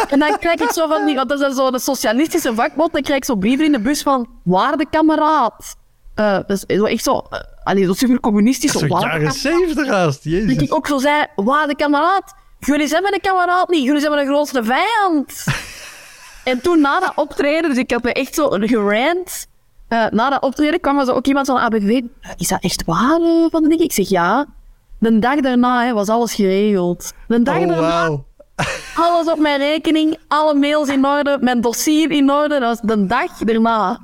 En 0.10 0.20
dan 0.20 0.38
krijg 0.40 0.60
ik 0.60 0.72
zo 0.72 0.88
van 0.88 1.06
die, 1.06 1.26
dat 1.26 1.32
is 1.32 1.56
zo'n 1.56 1.80
socialistische 1.80 2.54
vakbond, 2.54 2.94
dan 2.94 3.02
krijg 3.02 3.18
ik 3.18 3.26
zo 3.26 3.36
brieven 3.36 3.66
in 3.66 3.72
de 3.72 3.80
bus 3.80 4.02
van, 4.02 4.30
waarde 4.44 4.86
kameraad. 4.90 5.80
Eh, 6.16 6.34
dat 6.48 6.66
is 6.68 6.78
zo 6.78 6.84
echt 6.86 7.04
zo, 7.04 7.16
uh, 7.32 7.40
allee, 7.64 7.86
zo 7.86 7.94
super 7.94 8.20
communistisch. 8.20 8.72
Zo 8.72 8.80
Zo, 8.80 8.88
waarde 8.88 9.08
jaren 9.08 9.32
zeventig 9.32 9.88
haast, 9.88 10.24
dat 10.24 10.34
jezus. 10.34 10.56
ik 10.58 10.74
ook 10.74 10.88
zo 10.88 10.98
zei, 10.98 11.26
waarde 11.36 11.76
kameraad, 11.76 12.34
jullie 12.60 12.88
zijn 12.88 13.02
mijn 13.02 13.22
kameraad 13.22 13.70
niet, 13.70 13.84
jullie 13.84 14.00
zijn 14.00 14.12
mijn 14.14 14.28
grootste 14.28 14.64
vijand. 14.64 15.46
en 16.44 16.62
toen 16.62 16.82
na 16.82 17.00
dat 17.00 17.12
optreden, 17.16 17.70
dus 17.70 17.78
ik 17.80 17.90
heb 17.90 18.04
me 18.04 18.14
echt 18.14 18.36
zo 18.36 18.48
gerant. 18.50 19.48
eh, 19.88 20.06
na 20.10 20.30
dat 20.30 20.42
optreden 20.42 20.80
kwam 20.80 21.00
er 21.00 21.06
zo 21.06 21.12
ook 21.12 21.26
iemand 21.28 21.46
van 21.48 21.56
de 21.56 21.62
ABV. 21.62 22.02
Is 22.38 22.48
dat 22.48 22.64
echt 22.64 22.84
waar 22.86 23.20
eh, 23.22 23.46
van 23.52 23.64
de 23.64 23.70
ding? 23.70 23.82
Ik 23.82 23.92
zeg 23.94 24.10
ja. 24.10 24.46
De 25.00 25.20
dag 25.20 25.36
daarna 25.40 25.84
hè, 25.86 25.94
was 25.94 26.10
alles 26.10 26.34
geregeld. 26.34 27.14
De 27.28 27.42
dag 27.42 27.58
Oh, 27.58 27.68
daarna, 27.68 28.18
alles 29.06 29.28
op 29.32 29.40
mijn 29.40 29.58
rekening, 29.60 30.18
alle 30.28 30.54
mails 30.54 30.88
in 30.90 31.06
orde, 31.06 31.38
mijn 31.42 31.62
dossier 31.62 32.12
in 32.12 32.32
orde. 32.32 32.60
Dat 32.60 32.62
was 32.62 32.80
de 32.98 33.06
dag 33.06 33.38
daarna. 33.38 34.00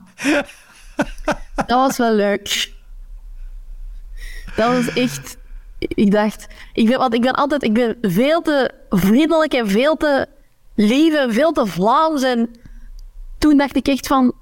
Dat 1.56 1.70
was 1.70 1.98
wel 1.98 2.14
leuk. 2.14 2.72
Dat 4.56 4.74
was 4.74 4.94
echt... 4.94 5.38
Ik 5.80 6.12
dacht... 6.12 6.48
Ik 6.74 6.88
ben, 6.88 6.98
want 6.98 7.14
ik 7.14 7.22
ben 7.22 7.34
altijd... 7.34 7.64
Ik 7.64 7.74
ben 7.74 7.98
veel 8.02 8.42
te 8.42 8.72
vriendelijk 8.90 9.54
en 9.54 9.70
veel 9.70 9.98
te 9.98 10.28
lief 10.76 11.14
en 11.14 11.34
veel 11.34 11.52
te 11.52 11.66
Vlaams. 11.66 12.24
En 12.24 12.50
toen 13.38 13.58
dacht 13.58 13.76
ik 13.76 13.88
echt 13.88 14.08
van... 14.08 14.34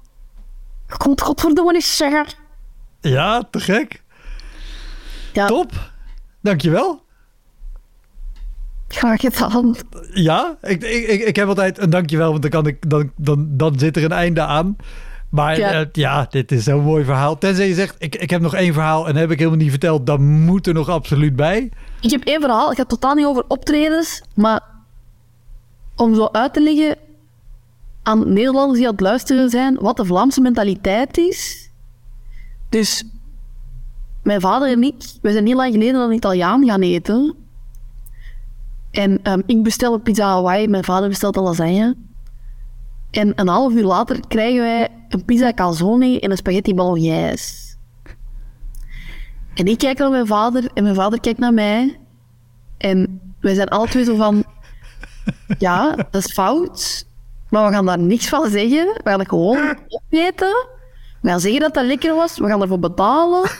God, 0.88 1.20
godverdomme 1.20 1.74
eens 1.74 1.96
zeggen. 1.96 2.26
Ja, 3.00 3.42
te 3.50 3.60
gek. 3.60 4.02
Ja, 5.32 5.46
Top. 5.46 5.72
Dankjewel. 6.40 7.04
graag 8.88 9.20
gedaan. 9.20 9.76
Ja, 10.12 10.56
ik, 10.62 10.82
ik, 10.82 11.08
ik, 11.08 11.20
ik 11.20 11.36
heb 11.36 11.48
altijd 11.48 11.78
een 11.78 11.90
dankjewel, 11.90 12.30
want 12.30 12.42
dan, 12.42 12.50
kan 12.50 12.66
ik, 12.66 12.90
dan, 12.90 13.12
dan, 13.16 13.46
dan 13.50 13.78
zit 13.78 13.96
er 13.96 14.04
een 14.04 14.12
einde 14.12 14.40
aan. 14.40 14.76
Maar 15.30 15.58
Ja. 15.58 15.72
ja, 15.72 15.86
ja 15.92 16.26
dit 16.30 16.52
is 16.52 16.64
zo'n 16.64 16.82
mooi 16.84 17.04
verhaal. 17.04 17.38
Tenzij 17.38 17.68
je 17.68 17.74
zegt, 17.74 17.94
ik, 17.98 18.16
ik 18.16 18.30
heb 18.30 18.40
nog 18.40 18.54
één 18.54 18.72
verhaal 18.72 19.06
en 19.06 19.12
dat 19.12 19.22
heb 19.22 19.30
ik 19.30 19.38
helemaal 19.38 19.60
niet 19.60 19.70
verteld. 19.70 20.06
Dan 20.06 20.22
moet 20.22 20.66
er 20.66 20.74
nog 20.74 20.88
absoluut 20.88 21.36
bij. 21.36 21.70
Ik 22.00 22.10
heb 22.10 22.24
één 22.24 22.40
verhaal. 22.40 22.68
Het 22.68 22.78
gaat 22.78 22.88
totaal 22.88 23.14
niet 23.14 23.26
over 23.26 23.44
optredens, 23.48 24.22
maar 24.34 24.60
om 25.96 26.14
zo 26.14 26.28
uit 26.32 26.54
te 26.54 26.62
leggen 26.62 26.96
aan 28.02 28.32
Nederlanders 28.32 28.78
die 28.78 28.86
aan 28.86 28.92
het 28.92 29.02
luisteren 29.02 29.50
zijn 29.50 29.76
wat 29.80 29.96
de 29.96 30.04
Vlaamse 30.04 30.40
mentaliteit 30.40 31.18
is. 31.18 31.70
Dus 32.68 33.04
mijn 34.22 34.40
vader 34.40 34.68
en 34.68 34.82
ik, 34.82 34.94
we 35.22 35.32
zijn 35.32 35.44
niet 35.44 35.54
lang 35.54 35.72
geleden 35.72 36.00
een 36.00 36.12
Italiaan 36.12 36.64
gaan 36.64 36.82
eten. 36.82 37.34
En 38.90 39.22
ehm, 39.22 39.40
ik 39.46 39.62
bestel 39.62 39.94
een 39.94 40.02
pizza 40.02 40.26
Hawaii, 40.26 40.68
mijn 40.68 40.84
vader 40.84 41.08
bestelt 41.08 41.36
een 41.36 41.42
lasagne. 41.42 41.96
En 43.16 43.32
een 43.34 43.48
half 43.48 43.72
uur 43.72 43.84
later 43.84 44.20
krijgen 44.28 44.60
wij 44.60 44.88
een 45.08 45.24
pizza 45.24 45.52
calzone 45.52 46.20
en 46.20 46.30
een 46.30 46.36
spaghetti 46.36 46.74
bolognese. 46.74 47.76
En 49.54 49.66
ik 49.66 49.78
kijk 49.78 49.98
naar 49.98 50.10
mijn 50.10 50.26
vader 50.26 50.70
en 50.74 50.82
mijn 50.82 50.94
vader 50.94 51.20
kijkt 51.20 51.38
naar 51.38 51.54
mij. 51.54 52.00
En 52.78 53.20
wij 53.40 53.54
zijn 53.54 53.68
alle 53.68 53.88
twee 53.88 54.04
zo 54.04 54.16
van... 54.16 54.44
Ja, 55.58 55.94
dat 56.10 56.14
is 56.24 56.32
fout. 56.32 57.06
Maar 57.50 57.66
we 57.66 57.72
gaan 57.72 57.86
daar 57.86 57.98
niks 57.98 58.28
van 58.28 58.50
zeggen. 58.50 58.86
We 58.86 59.10
gaan 59.10 59.18
het 59.18 59.28
gewoon 59.28 59.78
opeten. 59.88 60.66
We 61.20 61.28
gaan 61.28 61.40
zeggen 61.40 61.60
dat 61.60 61.74
dat 61.74 61.84
lekker 61.84 62.14
was. 62.14 62.38
We 62.38 62.46
gaan 62.46 62.62
ervoor 62.62 62.78
betalen. 62.78 63.50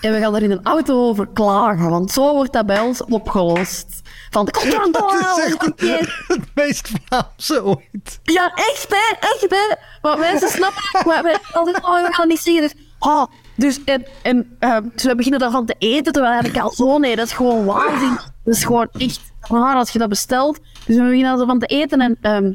En 0.00 0.12
we 0.12 0.18
gaan 0.18 0.36
er 0.36 0.42
in 0.42 0.50
een 0.50 0.64
auto 0.64 1.08
over 1.08 1.28
klagen. 1.32 1.90
Want 1.90 2.10
zo 2.10 2.34
wordt 2.34 2.52
dat 2.52 2.66
bij 2.66 2.80
ons 2.80 3.04
opgelost. 3.04 4.02
Van, 4.34 4.48
is 4.48 4.90
door! 4.90 5.40
echt 5.44 6.26
het 6.28 6.40
meest 6.54 6.90
Vlaamse 7.06 7.64
ooit. 7.64 8.20
Ja, 8.22 8.52
echt 8.54 8.86
hè, 8.88 9.16
echt 9.20 9.46
hè. 9.48 9.76
Want 10.02 10.18
mensen 10.18 10.48
snappen 10.48 10.82
we, 10.92 11.20
we, 11.22 11.38
altijd, 11.52 11.76
oh, 11.84 12.06
we 12.06 12.12
gaan 12.12 12.28
niet 12.28 12.40
zeggen. 12.40 12.62
Dus, 12.62 12.74
oh, 12.98 13.24
dus, 13.56 13.84
en, 13.84 14.06
en, 14.22 14.56
ehm, 14.58 14.88
dus 14.94 15.02
we 15.02 15.14
beginnen 15.14 15.40
daarvan 15.40 15.66
te 15.66 15.74
eten, 15.78 16.12
terwijl 16.12 16.44
ik 16.44 16.58
al 16.58 16.70
zo, 16.70 16.98
nee, 16.98 17.16
dat 17.16 17.26
is 17.26 17.32
gewoon 17.32 17.64
waanzin. 17.64 18.18
Dat 18.44 18.54
is 18.54 18.64
gewoon 18.64 18.88
echt 18.98 19.20
raar 19.40 19.76
als 19.76 19.90
je 19.90 19.98
dat 19.98 20.08
bestelt. 20.08 20.58
Dus 20.86 20.96
we 20.96 21.02
beginnen 21.02 21.40
ervan 21.40 21.58
te 21.58 21.66
eten 21.66 22.00
en 22.00 22.18
ehm, 22.20 22.52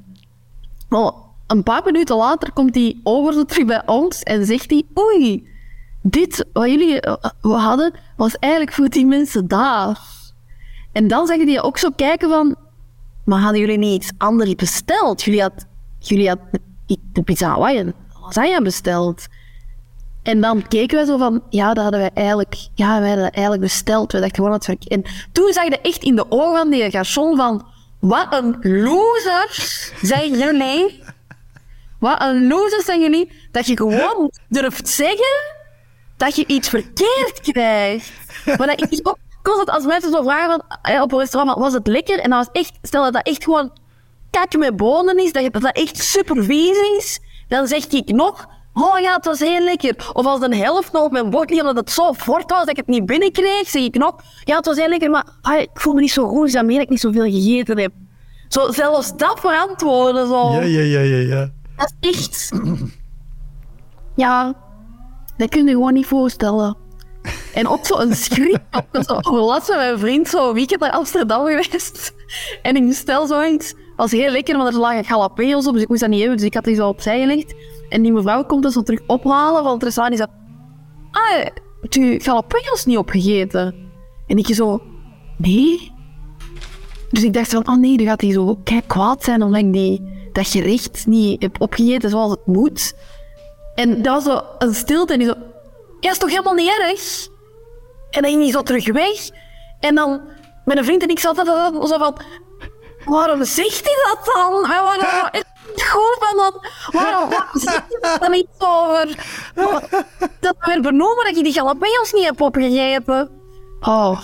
wel, 0.89 1.25
een 1.47 1.63
paar 1.63 1.83
minuten 1.85 2.15
later 2.15 2.51
komt 2.51 2.73
die 2.73 2.99
over 3.03 3.33
zo 3.33 3.43
terug 3.43 3.65
bij 3.65 3.81
ons 3.85 4.23
en 4.23 4.45
zegt 4.45 4.69
hij, 4.69 4.83
oei, 4.97 5.47
dit 6.01 6.45
wat 6.53 6.69
jullie 6.69 7.01
eh, 7.01 7.31
we 7.41 7.53
hadden, 7.53 7.93
was 8.17 8.35
eigenlijk 8.39 8.73
voor 8.73 8.89
die 8.89 9.05
mensen 9.05 9.47
daar. 9.47 9.99
En 10.91 11.07
dan 11.07 11.27
zeggen 11.27 11.45
die 11.45 11.61
ook 11.61 11.77
zo 11.77 11.89
kijken 11.95 12.29
van, 12.29 12.55
maar 13.25 13.39
hadden 13.39 13.59
jullie 13.59 13.77
niet 13.77 14.03
iets 14.03 14.11
anders 14.17 14.55
besteld? 14.55 15.23
Jullie 15.23 15.41
had, 15.41 15.65
jullie 15.99 16.27
had 16.27 16.39
de, 16.85 17.23
pizza 17.23 17.47
Hawaii 17.47 17.77
en 17.77 17.93
lasagne 18.21 18.61
besteld. 18.61 19.27
En 20.23 20.41
dan 20.41 20.67
keken 20.67 20.97
wij 20.97 21.05
zo 21.05 21.17
van, 21.17 21.43
ja, 21.49 21.73
dat 21.73 21.83
hadden 21.83 21.99
wij 21.99 22.11
eigenlijk, 22.13 22.55
ja, 22.73 22.99
wij 22.99 23.07
hadden 23.07 23.25
dat 23.25 23.33
eigenlijk 23.33 23.63
besteld. 23.63 24.11
We 24.11 24.19
dachten 24.19 24.35
gewoon 24.35 24.51
dat 24.51 24.65
het 24.65 24.87
En 24.87 25.03
toen 25.31 25.53
zag 25.53 25.63
je 25.63 25.79
echt 25.81 26.03
in 26.03 26.15
de 26.15 26.25
ogen 26.31 26.57
van 26.57 26.69
die 26.69 26.91
garçon 26.91 27.35
van, 27.35 27.65
wat 27.99 28.27
een 28.29 28.57
losers 28.61 29.93
zijn 30.01 30.37
jullie. 30.37 31.03
Wat 31.99 32.21
een 32.21 32.47
losers 32.47 32.85
zijn 32.85 33.01
jullie, 33.01 33.31
dat 33.51 33.65
je 33.65 33.77
gewoon 33.77 34.31
durft 34.49 34.87
zeggen 34.87 35.57
dat 36.19 36.35
je 36.35 36.43
iets 36.47 36.69
verkeerd 36.69 37.39
krijgt. 37.41 38.11
Maar 38.45 38.67
dat 38.67 38.81
ik 38.91 39.07
ook 39.07 39.17
constant 39.43 39.69
als 39.69 39.85
mensen 39.85 40.11
zo 40.11 40.21
vragen 40.23 40.49
van, 40.49 40.77
eh, 40.93 41.01
op 41.01 41.11
een 41.11 41.19
restaurant, 41.19 41.59
was 41.59 41.73
het 41.73 41.87
lekker? 41.87 42.19
En 42.19 42.29
dan 42.29 42.37
was 42.39 42.47
echt, 42.51 42.77
stel 42.81 43.03
dat 43.03 43.13
dat 43.13 43.25
echt 43.27 43.43
gewoon 43.43 43.71
kak 44.29 44.57
met 44.57 44.75
bonen 44.77 45.17
is, 45.17 45.31
dat, 45.31 45.43
je- 45.43 45.49
dat 45.49 45.75
echt 45.75 45.97
super 45.97 46.43
vies 46.43 46.77
is, 46.97 47.19
dan 47.47 47.67
zeg 47.67 47.85
ik 47.87 48.09
nog, 48.11 48.47
oh 48.73 48.99
ja, 48.99 49.13
het 49.15 49.25
was 49.25 49.39
heel 49.39 49.63
lekker. 49.63 50.09
Of 50.13 50.25
als 50.25 50.39
de 50.39 50.55
helft 50.55 50.91
nog 50.91 51.03
op 51.03 51.11
mijn 51.11 51.29
bord 51.29 51.49
ligt, 51.49 51.61
omdat 51.61 51.77
het 51.77 51.91
zo 51.91 52.13
fort 52.13 52.49
was 52.49 52.59
dat 52.59 52.69
ik 52.69 52.75
het 52.77 52.87
niet 52.87 53.05
binnenkreeg, 53.05 53.67
zeg 53.69 53.81
ik 53.83 53.95
nog, 53.97 54.15
ja, 54.43 54.55
het 54.55 54.65
was 54.65 54.77
heel 54.77 54.87
lekker, 54.89 55.09
maar 55.09 55.25
ah, 55.41 55.59
ik 55.59 55.69
voel 55.73 55.93
me 55.93 56.01
niet 56.01 56.11
zo 56.11 56.27
goed, 56.27 56.43
dus 56.43 56.53
dat 56.53 56.69
ik 56.69 56.89
niet 56.89 56.99
zoveel 56.99 57.23
gegeten 57.31 57.77
heb. 57.79 57.91
Zo, 58.47 58.71
zelfs 58.71 59.17
dat 59.17 59.39
verantwoorden, 59.39 60.27
zo. 60.27 60.51
Ja, 60.51 60.61
ja, 60.61 60.79
ja, 60.81 60.99
ja, 60.99 61.17
ja. 61.35 61.49
Dat 61.75 61.93
is 61.99 62.09
echt... 62.09 62.51
Ja, 64.15 64.53
dat 65.37 65.49
kun 65.49 65.65
je 65.65 65.71
gewoon 65.71 65.93
niet 65.93 66.05
voorstellen. 66.05 66.77
En 67.53 67.67
ook 67.67 67.85
zo 67.85 67.97
een 67.97 68.15
schrik. 68.15 68.59
Ook 68.91 69.03
zo, 69.03 69.45
laatst 69.45 69.69
met 69.69 69.77
mijn 69.77 69.99
vriend 69.99 70.27
zo 70.27 70.53
weekend 70.53 70.79
naar 70.79 70.91
Amsterdam 70.91 71.45
geweest. 71.45 72.13
En 72.61 72.75
ik 72.75 72.87
bestel 72.87 73.27
zoiets. 73.27 73.73
was 73.95 74.11
heel 74.11 74.31
lekker, 74.31 74.57
want 74.57 74.73
er 74.73 74.79
lagen 74.79 75.03
jalapenos 75.07 75.67
op, 75.67 75.73
dus 75.73 75.81
ik 75.81 75.87
moest 75.87 76.01
dat 76.01 76.09
niet 76.09 76.19
hebben. 76.19 76.37
Dus 76.37 76.45
ik 76.45 76.53
had 76.53 76.63
die 76.63 76.75
zo 76.75 76.87
opzij 76.87 77.19
gelegd. 77.19 77.53
En 77.89 78.01
die 78.01 78.11
mevrouw 78.11 78.45
komt 78.45 78.63
dat 78.63 78.73
zo 78.73 78.81
terug 78.81 78.99
ophalen 79.07 79.63
van 79.63 79.73
het 79.73 79.83
restaurant. 79.83 80.17
Die 80.17 80.25
zei, 80.25 80.37
ah, 81.11 81.45
heb 81.81 81.93
je 81.93 82.19
jalapenos 82.23 82.85
niet 82.85 82.97
opgegeten? 82.97 83.75
En 84.27 84.37
ik 84.37 84.55
zo, 84.55 84.81
nee. 85.37 85.91
Dus 87.09 87.23
ik 87.23 87.33
dacht 87.33 87.49
van, 87.49 87.67
oh 87.67 87.75
nee, 87.75 87.97
dan 87.97 88.05
gaat 88.05 88.21
hij 88.21 88.31
zo 88.31 88.59
kwaad 88.87 89.23
zijn 89.23 89.43
omdat 89.43 89.61
ik 89.61 89.73
die, 89.73 90.29
dat 90.31 90.47
gerecht 90.47 91.05
niet 91.07 91.41
heb 91.41 91.61
opgegeten 91.61 92.09
zoals 92.09 92.31
het 92.31 92.45
moet. 92.45 92.93
En 93.75 94.01
dat 94.01 94.23
was 94.23 94.33
zo 94.33 94.41
een 94.57 94.73
stilte 94.73 95.13
en 95.13 95.19
die 95.19 95.27
zo, 95.27 95.33
ja, 95.99 96.11
is 96.11 96.17
toch 96.17 96.29
helemaal 96.29 96.53
niet 96.53 96.69
erg? 96.79 97.27
En 98.09 98.21
dan 98.21 98.31
ging 98.31 98.41
hij 98.41 98.51
zo 98.51 98.61
terug 98.61 98.91
weg. 98.91 99.29
En 99.79 99.95
dan, 99.95 100.21
mijn 100.65 100.83
vriend 100.83 101.01
en 101.01 101.09
ik 101.09 101.19
zaten 101.19 101.45
dan 101.45 101.87
zo 101.87 101.97
van... 101.97 102.17
Waarom 103.05 103.43
zegt 103.43 103.85
hij 103.85 103.95
dat 104.07 104.25
dan? 104.33 104.63
En 104.63 104.83
waarom 104.83 105.29
is 105.31 105.43
het 105.65 105.83
goed 105.83 106.17
van 106.19 106.37
dat? 106.37 106.67
Waarom, 106.91 107.29
waarom 107.29 107.59
zegt 107.59 107.97
hij 107.99 108.17
dan 108.17 108.33
iets 108.33 108.57
over? 108.57 109.15
Dat 110.39 110.55
werd 110.59 110.81
benoemen 110.81 111.25
dat 111.25 111.35
je 111.35 111.43
die 111.43 111.53
jalapenos 111.53 112.13
niet 112.13 112.23
hebt 112.23 112.41
opgegeven. 112.41 113.29
Oh. 113.81 114.19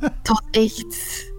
Dat 0.00 0.22
was 0.22 0.42
echt... 0.50 1.32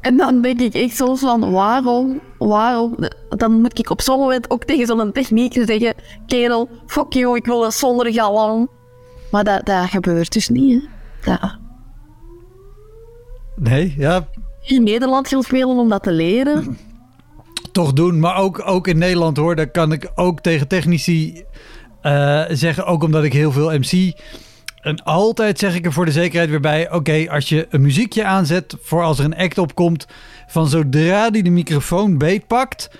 En 0.00 0.16
dan 0.16 0.40
denk 0.42 0.60
ik 0.60 0.74
echt 0.74 0.96
soms 0.96 1.20
van, 1.20 1.50
waarom, 1.50 2.20
waarom? 2.38 2.96
Dan 3.28 3.52
moet 3.60 3.78
ik 3.78 3.90
op 3.90 4.00
zo'n 4.00 4.18
moment 4.18 4.50
ook 4.50 4.64
tegen 4.64 4.86
zo'n 4.86 5.12
techniek 5.12 5.52
zeggen, 5.52 5.94
kerel, 6.26 6.68
fuck 6.86 7.12
you, 7.12 7.36
ik 7.36 7.46
wil 7.46 7.64
een 7.64 7.72
zonder 7.72 8.12
galon. 8.12 8.68
Maar 9.30 9.44
dat, 9.44 9.66
dat 9.66 9.88
gebeurt 9.88 10.32
dus 10.32 10.48
niet, 10.48 10.82
hè. 10.82 10.88
Dat. 11.30 11.56
Nee, 13.56 13.94
ja, 13.96 14.28
In 14.62 14.82
Nederland 14.82 15.28
gaan 15.28 15.42
spelen 15.42 15.78
om 15.78 15.88
dat 15.88 16.02
te 16.02 16.12
leren. 16.12 16.78
toch 17.72 17.92
doen. 17.92 18.20
Maar 18.20 18.36
ook, 18.36 18.62
ook 18.68 18.86
in 18.86 18.98
Nederland 18.98 19.36
hoor, 19.36 19.56
daar 19.56 19.70
kan 19.70 19.92
ik 19.92 20.10
ook 20.14 20.40
tegen 20.40 20.68
technici 20.68 21.44
eh, 22.02 22.44
zeggen. 22.48 22.86
Ook 22.86 23.02
omdat 23.02 23.24
ik 23.24 23.32
heel 23.32 23.52
veel 23.52 23.70
MC. 23.78 24.12
En 24.88 25.04
altijd 25.04 25.58
zeg 25.58 25.74
ik 25.74 25.84
er 25.84 25.92
voor 25.92 26.04
de 26.04 26.12
zekerheid 26.12 26.50
weer 26.50 26.60
bij. 26.60 26.92
Oké, 26.92 27.26
als 27.30 27.48
je 27.48 27.66
een 27.70 27.80
muziekje 27.80 28.24
aanzet 28.24 28.76
voor 28.82 29.02
als 29.02 29.18
er 29.18 29.24
een 29.24 29.36
act 29.36 29.58
opkomt. 29.58 30.06
Van 30.46 30.68
zodra 30.68 31.30
die 31.30 31.42
de 31.42 31.50
microfoon 31.50 32.18
beetpakt. 32.18 32.90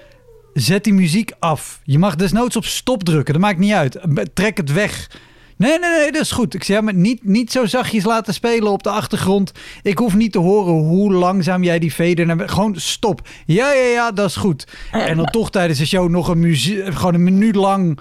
Zet 0.52 0.84
die 0.84 0.92
muziek 0.92 1.32
af. 1.38 1.80
Je 1.84 1.98
mag 1.98 2.16
desnoods 2.16 2.56
op 2.56 2.64
stop 2.64 3.04
drukken. 3.04 3.32
Dat 3.32 3.42
maakt 3.42 3.58
niet 3.58 3.72
uit. 3.72 3.98
Trek 4.34 4.56
het 4.56 4.72
weg. 4.72 5.10
Nee, 5.56 5.78
nee, 5.78 5.90
nee, 5.90 6.12
dat 6.12 6.22
is 6.22 6.30
goed. 6.30 6.54
Ik 6.54 6.64
zeg 6.64 6.80
maar 6.80 6.94
niet, 6.94 7.24
niet 7.24 7.52
zo 7.52 7.66
zachtjes 7.66 8.04
laten 8.04 8.34
spelen 8.34 8.72
op 8.72 8.82
de 8.82 8.90
achtergrond. 8.90 9.52
Ik 9.82 9.98
hoef 9.98 10.14
niet 10.14 10.32
te 10.32 10.38
horen 10.38 10.72
hoe 10.72 11.12
langzaam 11.12 11.62
jij 11.62 11.78
die 11.78 12.24
naar... 12.24 12.48
Gewoon 12.48 12.76
stop. 12.76 13.28
Ja, 13.46 13.72
ja, 13.72 13.84
ja, 13.84 14.12
dat 14.12 14.28
is 14.28 14.36
goed. 14.36 14.66
En 14.92 15.16
dan 15.16 15.26
toch 15.26 15.50
tijdens 15.50 15.78
de 15.78 15.86
show 15.86 16.08
nog 16.08 16.28
een 16.28 16.40
muziek... 16.40 16.94
Gewoon 16.94 17.14
een 17.14 17.24
minuut 17.24 17.54
lang 17.54 17.98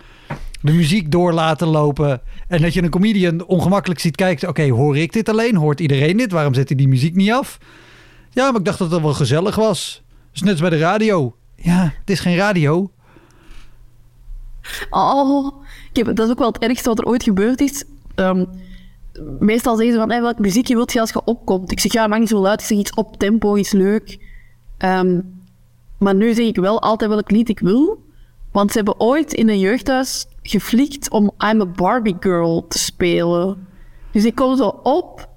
de 0.62 0.72
muziek 0.74 1.12
door 1.12 1.34
laten 1.34 1.68
lopen. 1.68 2.22
En 2.48 2.62
dat 2.62 2.74
je 2.74 2.84
een 2.84 2.90
comedian 2.90 3.46
ongemakkelijk 3.46 4.00
ziet 4.00 4.16
kijken. 4.16 4.50
Oké, 4.50 4.70
hoor 4.70 4.98
ik 4.98 5.14
dit 5.14 5.30
alleen? 5.30 5.56
Hoort 5.56 5.80
iedereen 5.80 6.18
dit? 6.18 6.32
Waarom 6.32 6.54
zet 6.54 6.68
hij 6.68 6.78
die 6.78 6.88
muziek 6.88 7.16
niet 7.16 7.32
af? 7.32 7.58
Ja, 8.32 8.52
maar 8.52 8.60
ik 8.60 8.66
dacht 8.66 8.80
dat 8.80 8.92
het 8.92 9.02
wel 9.02 9.14
gezellig 9.14 9.56
was. 9.56 10.04
Dus 10.32 10.42
net 10.42 10.52
als 10.52 10.62
bij 10.62 10.70
de 10.70 10.78
radio. 10.78 11.36
Ja, 11.56 11.94
het 12.00 12.10
is 12.10 12.20
geen 12.20 12.36
radio. 12.36 12.92
Oh, 14.90 15.64
ik 15.92 16.06
heb, 16.06 16.16
dat 16.16 16.26
is 16.26 16.32
ook 16.32 16.40
wel 16.40 16.52
het 16.52 16.64
ergste 16.64 16.90
wat 16.90 17.00
er 17.00 17.06
ooit 17.06 17.24
gebeurd 17.24 17.62
is. 17.62 17.84
Ehm, 18.16 18.46
meestal 19.40 19.76
zeggen 19.76 19.94
ze 19.94 20.00
van, 20.00 20.10
hey, 20.10 20.22
welk 20.22 20.40
muziekje 20.40 20.76
wilt 20.76 20.94
je 20.94 21.00
als 21.00 21.12
je 21.12 21.24
opkomt? 21.24 21.72
Ik 21.72 21.80
zeg, 21.80 21.94
ja, 21.94 22.08
maakt 22.08 22.20
niet 22.20 22.30
zo 22.30 22.40
luid. 22.40 22.62
Ik 22.62 22.68
zeg 22.68 22.78
iets 22.78 22.94
op 22.94 23.18
tempo, 23.18 23.56
iets 23.56 23.72
leuk. 23.72 24.26
Ehm, 24.78 25.20
maar 25.98 26.16
nu 26.16 26.34
zeg 26.34 26.46
ik 26.46 26.56
wel 26.56 26.82
altijd 26.82 27.10
welk 27.10 27.32
lied 27.32 27.50
ik 27.50 27.60
wil. 27.60 28.06
Want 28.52 28.72
ze 28.72 28.78
hebben 28.78 29.00
ooit 29.00 29.34
in 29.34 29.50
een 29.50 29.60
jeugdhuis 29.60 30.28
geflikt 30.50 31.10
om 31.10 31.32
I'm 31.38 31.62
a 31.62 31.66
Barbie 31.66 32.16
Girl 32.20 32.66
te 32.68 32.78
spelen. 32.78 33.68
Dus 34.12 34.26
ik 34.26 34.36
kom 34.36 34.58
zo 34.58 34.68
op, 34.84 35.30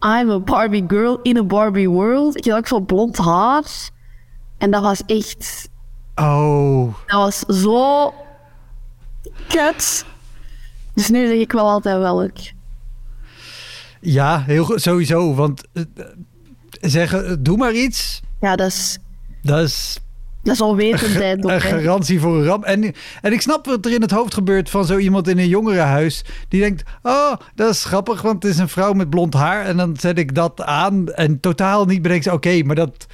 I'm 0.00 0.30
a 0.30 0.38
Barbie 0.38 0.84
Girl 0.88 1.18
in 1.22 1.36
a 1.36 1.44
Barbie 1.44 1.90
World. 1.90 2.36
Ik 2.36 2.44
had 2.44 2.58
ook 2.58 2.66
zo 2.66 2.80
blond 2.80 3.16
haar. 3.16 3.64
En 4.58 4.70
dat 4.70 4.82
was 4.82 5.02
echt... 5.06 5.68
Oh, 6.14 6.94
Dat 7.06 7.20
was 7.20 7.38
zo 7.62 8.14
kut. 9.48 10.04
Dus 10.94 11.08
nu 11.08 11.26
zeg 11.26 11.36
ik 11.38 11.52
wel 11.52 11.68
altijd 11.68 11.98
welk. 11.98 12.36
ja, 14.00 14.42
heel 14.42 14.64
goed. 14.64 14.82
Sowieso. 14.82 15.34
Want 15.34 15.62
eh, 15.72 15.82
zeggen, 16.80 17.42
doe 17.42 17.56
maar 17.56 17.72
iets. 17.74 18.20
Ja, 18.40 18.56
dat 18.56 18.66
is, 18.66 18.98
Dat 19.42 19.58
is 19.60 19.98
dat 20.46 20.54
is 20.54 20.60
onwetendheid. 20.60 21.44
ook, 21.44 21.50
een 21.50 21.60
garantie 21.60 22.20
voor 22.20 22.36
een 22.36 22.44
ramp. 22.44 22.64
En, 22.64 22.94
en 23.20 23.32
ik 23.32 23.40
snap 23.40 23.66
wat 23.66 23.84
er 23.84 23.92
in 23.92 24.00
het 24.00 24.10
hoofd 24.10 24.34
gebeurt 24.34 24.70
van 24.70 24.84
zo 24.84 24.96
iemand 24.96 25.28
in 25.28 25.38
een 25.38 25.48
jongerenhuis. 25.48 26.24
Die 26.48 26.60
denkt, 26.60 26.82
oh, 27.02 27.32
dat 27.54 27.70
is 27.70 27.84
grappig, 27.84 28.22
want 28.22 28.42
het 28.42 28.52
is 28.52 28.58
een 28.58 28.68
vrouw 28.68 28.92
met 28.92 29.10
blond 29.10 29.34
haar. 29.34 29.64
En 29.64 29.76
dan 29.76 29.96
zet 30.00 30.18
ik 30.18 30.34
dat 30.34 30.62
aan 30.62 31.12
en 31.12 31.40
totaal 31.40 31.84
niet 31.84 32.02
bedenkt, 32.02 32.32
oké, 32.32 32.62
maar 32.62 32.76
dat... 32.76 33.06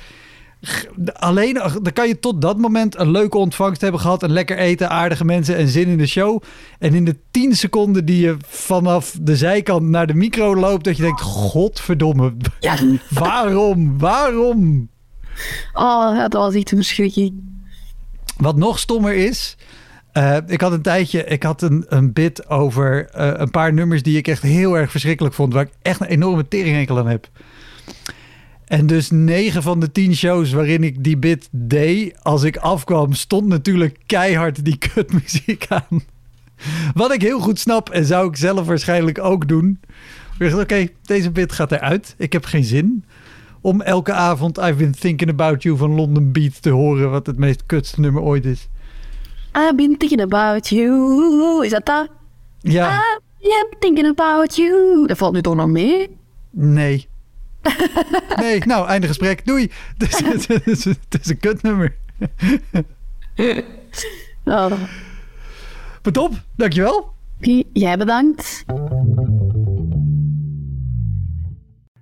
Alleen, 1.13 1.55
dan 1.55 1.93
kan 1.93 2.09
je 2.09 2.19
tot 2.19 2.43
dat 2.43 2.59
moment 2.59 2.99
een 2.99 3.11
leuke 3.11 3.39
ontvangst 3.39 3.81
hebben 3.81 4.01
gehad. 4.01 4.23
Een 4.23 4.33
lekker 4.33 4.59
eten, 4.59 4.91
aardige 4.91 5.25
mensen 5.25 5.57
en 5.57 5.69
zin 5.69 5.89
in 5.89 5.99
de 5.99 6.07
show. 6.07 6.43
En 6.79 6.95
in 6.95 7.05
de 7.05 7.17
10 7.31 7.57
seconden 7.57 8.05
die 8.05 8.21
je 8.21 8.37
vanaf 8.47 9.17
de 9.21 9.37
zijkant 9.37 9.89
naar 9.89 10.07
de 10.07 10.15
micro 10.15 10.57
loopt, 10.57 10.85
dat 10.85 10.97
je 10.97 11.03
denkt: 11.03 11.21
Godverdomme, 11.21 12.35
Ja. 12.61 12.77
waarom? 13.09 13.99
Waarom? 13.99 14.91
Oh, 15.73 16.19
dat 16.19 16.33
was 16.33 16.55
echt 16.55 16.71
een 16.71 16.77
verschrikking. 16.77 17.33
Wat 18.37 18.57
nog 18.57 18.79
stommer 18.79 19.15
is. 19.15 19.57
eh, 20.13 20.37
ik 20.47 20.61
had 20.61 20.73
een 20.73 20.83
tijdje, 20.83 21.25
ik 21.25 21.43
had 21.43 21.63
een, 21.63 21.85
een 21.89 22.13
bit 22.13 22.49
over 22.49 23.09
eh, 23.09 23.31
een 23.35 23.51
paar 23.51 23.73
nummers 23.73 24.03
die 24.03 24.17
ik 24.17 24.29
echt 24.29 24.43
heel 24.43 24.75
erg 24.79 24.91
verschrikkelijk 24.91 25.35
vond. 25.35 25.53
Waar 25.53 25.65
ik 25.65 25.73
echt 25.83 26.01
een 26.01 26.07
enorme 26.07 26.49
teringhekel 26.49 26.99
aan 26.99 27.07
heb. 27.09 27.29
En 28.65 28.87
dus 28.87 29.11
negen 29.11 29.63
van 29.63 29.81
de 29.81 29.93
tien 29.93 30.15
shows 30.17 30.53
waarin 30.53 30.85
ik 30.85 31.05
die 31.05 31.17
bit 31.17 31.49
deed, 31.51 32.23
als 32.23 32.43
ik 32.43 32.57
afkwam, 32.57 33.13
stond 33.13 33.47
natuurlijk 33.47 33.99
keihard 34.07 34.65
die 34.65 34.77
kutmuziek 34.77 35.67
aan. 35.69 36.03
Wat 36.95 37.13
ik 37.15 37.23
heel 37.23 37.41
goed 37.41 37.59
snap 37.59 37.91
en 37.91 38.05
zou 38.05 38.29
ik 38.29 38.37
zelf 38.37 38.67
waarschijnlijk 38.67 39.19
ook 39.19 39.49
doen. 39.49 39.81
Oké, 40.55 40.89
deze 41.03 41.31
bit 41.31 41.53
gaat 41.53 41.73
eruit. 41.73 42.15
Ik 42.19 42.33
heb 42.33 42.45
geen 42.45 42.65
zin 42.65 43.05
om 43.63 43.81
elke 43.81 44.13
avond 44.13 44.59
I've 44.59 44.75
Been 44.75 44.93
Thinking 44.93 45.31
About 45.31 45.63
You 45.63 45.77
van 45.77 45.95
London 45.95 46.33
Beat 46.33 46.63
te 46.63 46.71
horen, 46.71 47.11
wat 47.11 47.27
het 47.27 47.39
meest 47.39 47.63
kutste 47.67 48.01
nummer 48.01 48.23
ooit 48.23 48.45
is. 48.45 48.69
I've 49.57 49.75
been 49.77 49.97
thinking 49.97 50.21
about 50.21 50.69
you. 50.69 51.65
Is 51.65 51.71
dat 51.71 51.87
dat? 51.87 52.09
Ja, 52.61 52.97
I've 52.97 53.21
been 53.41 53.79
thinking 53.79 54.07
about 54.09 54.57
you. 54.57 55.07
Dat 55.07 55.19
valt 55.19 55.33
nu 55.33 55.43
toch 55.43 55.55
nog 55.55 55.67
mee? 55.69 56.17
nee. 56.51 57.09
Nee, 58.37 58.63
nou, 58.65 58.87
einde 58.87 59.07
gesprek. 59.07 59.47
Doei. 59.47 59.71
Het 59.99 60.09
is, 60.13 60.47
het 60.47 60.67
is, 60.67 60.85
het 60.85 61.19
is 61.21 61.29
een 61.31 61.39
kutnummer. 61.39 61.97
Nou, 64.45 64.73
Maar 66.03 66.13
top, 66.13 66.33
dankjewel. 66.57 67.13
jij 67.73 67.97
bedankt. 67.99 68.65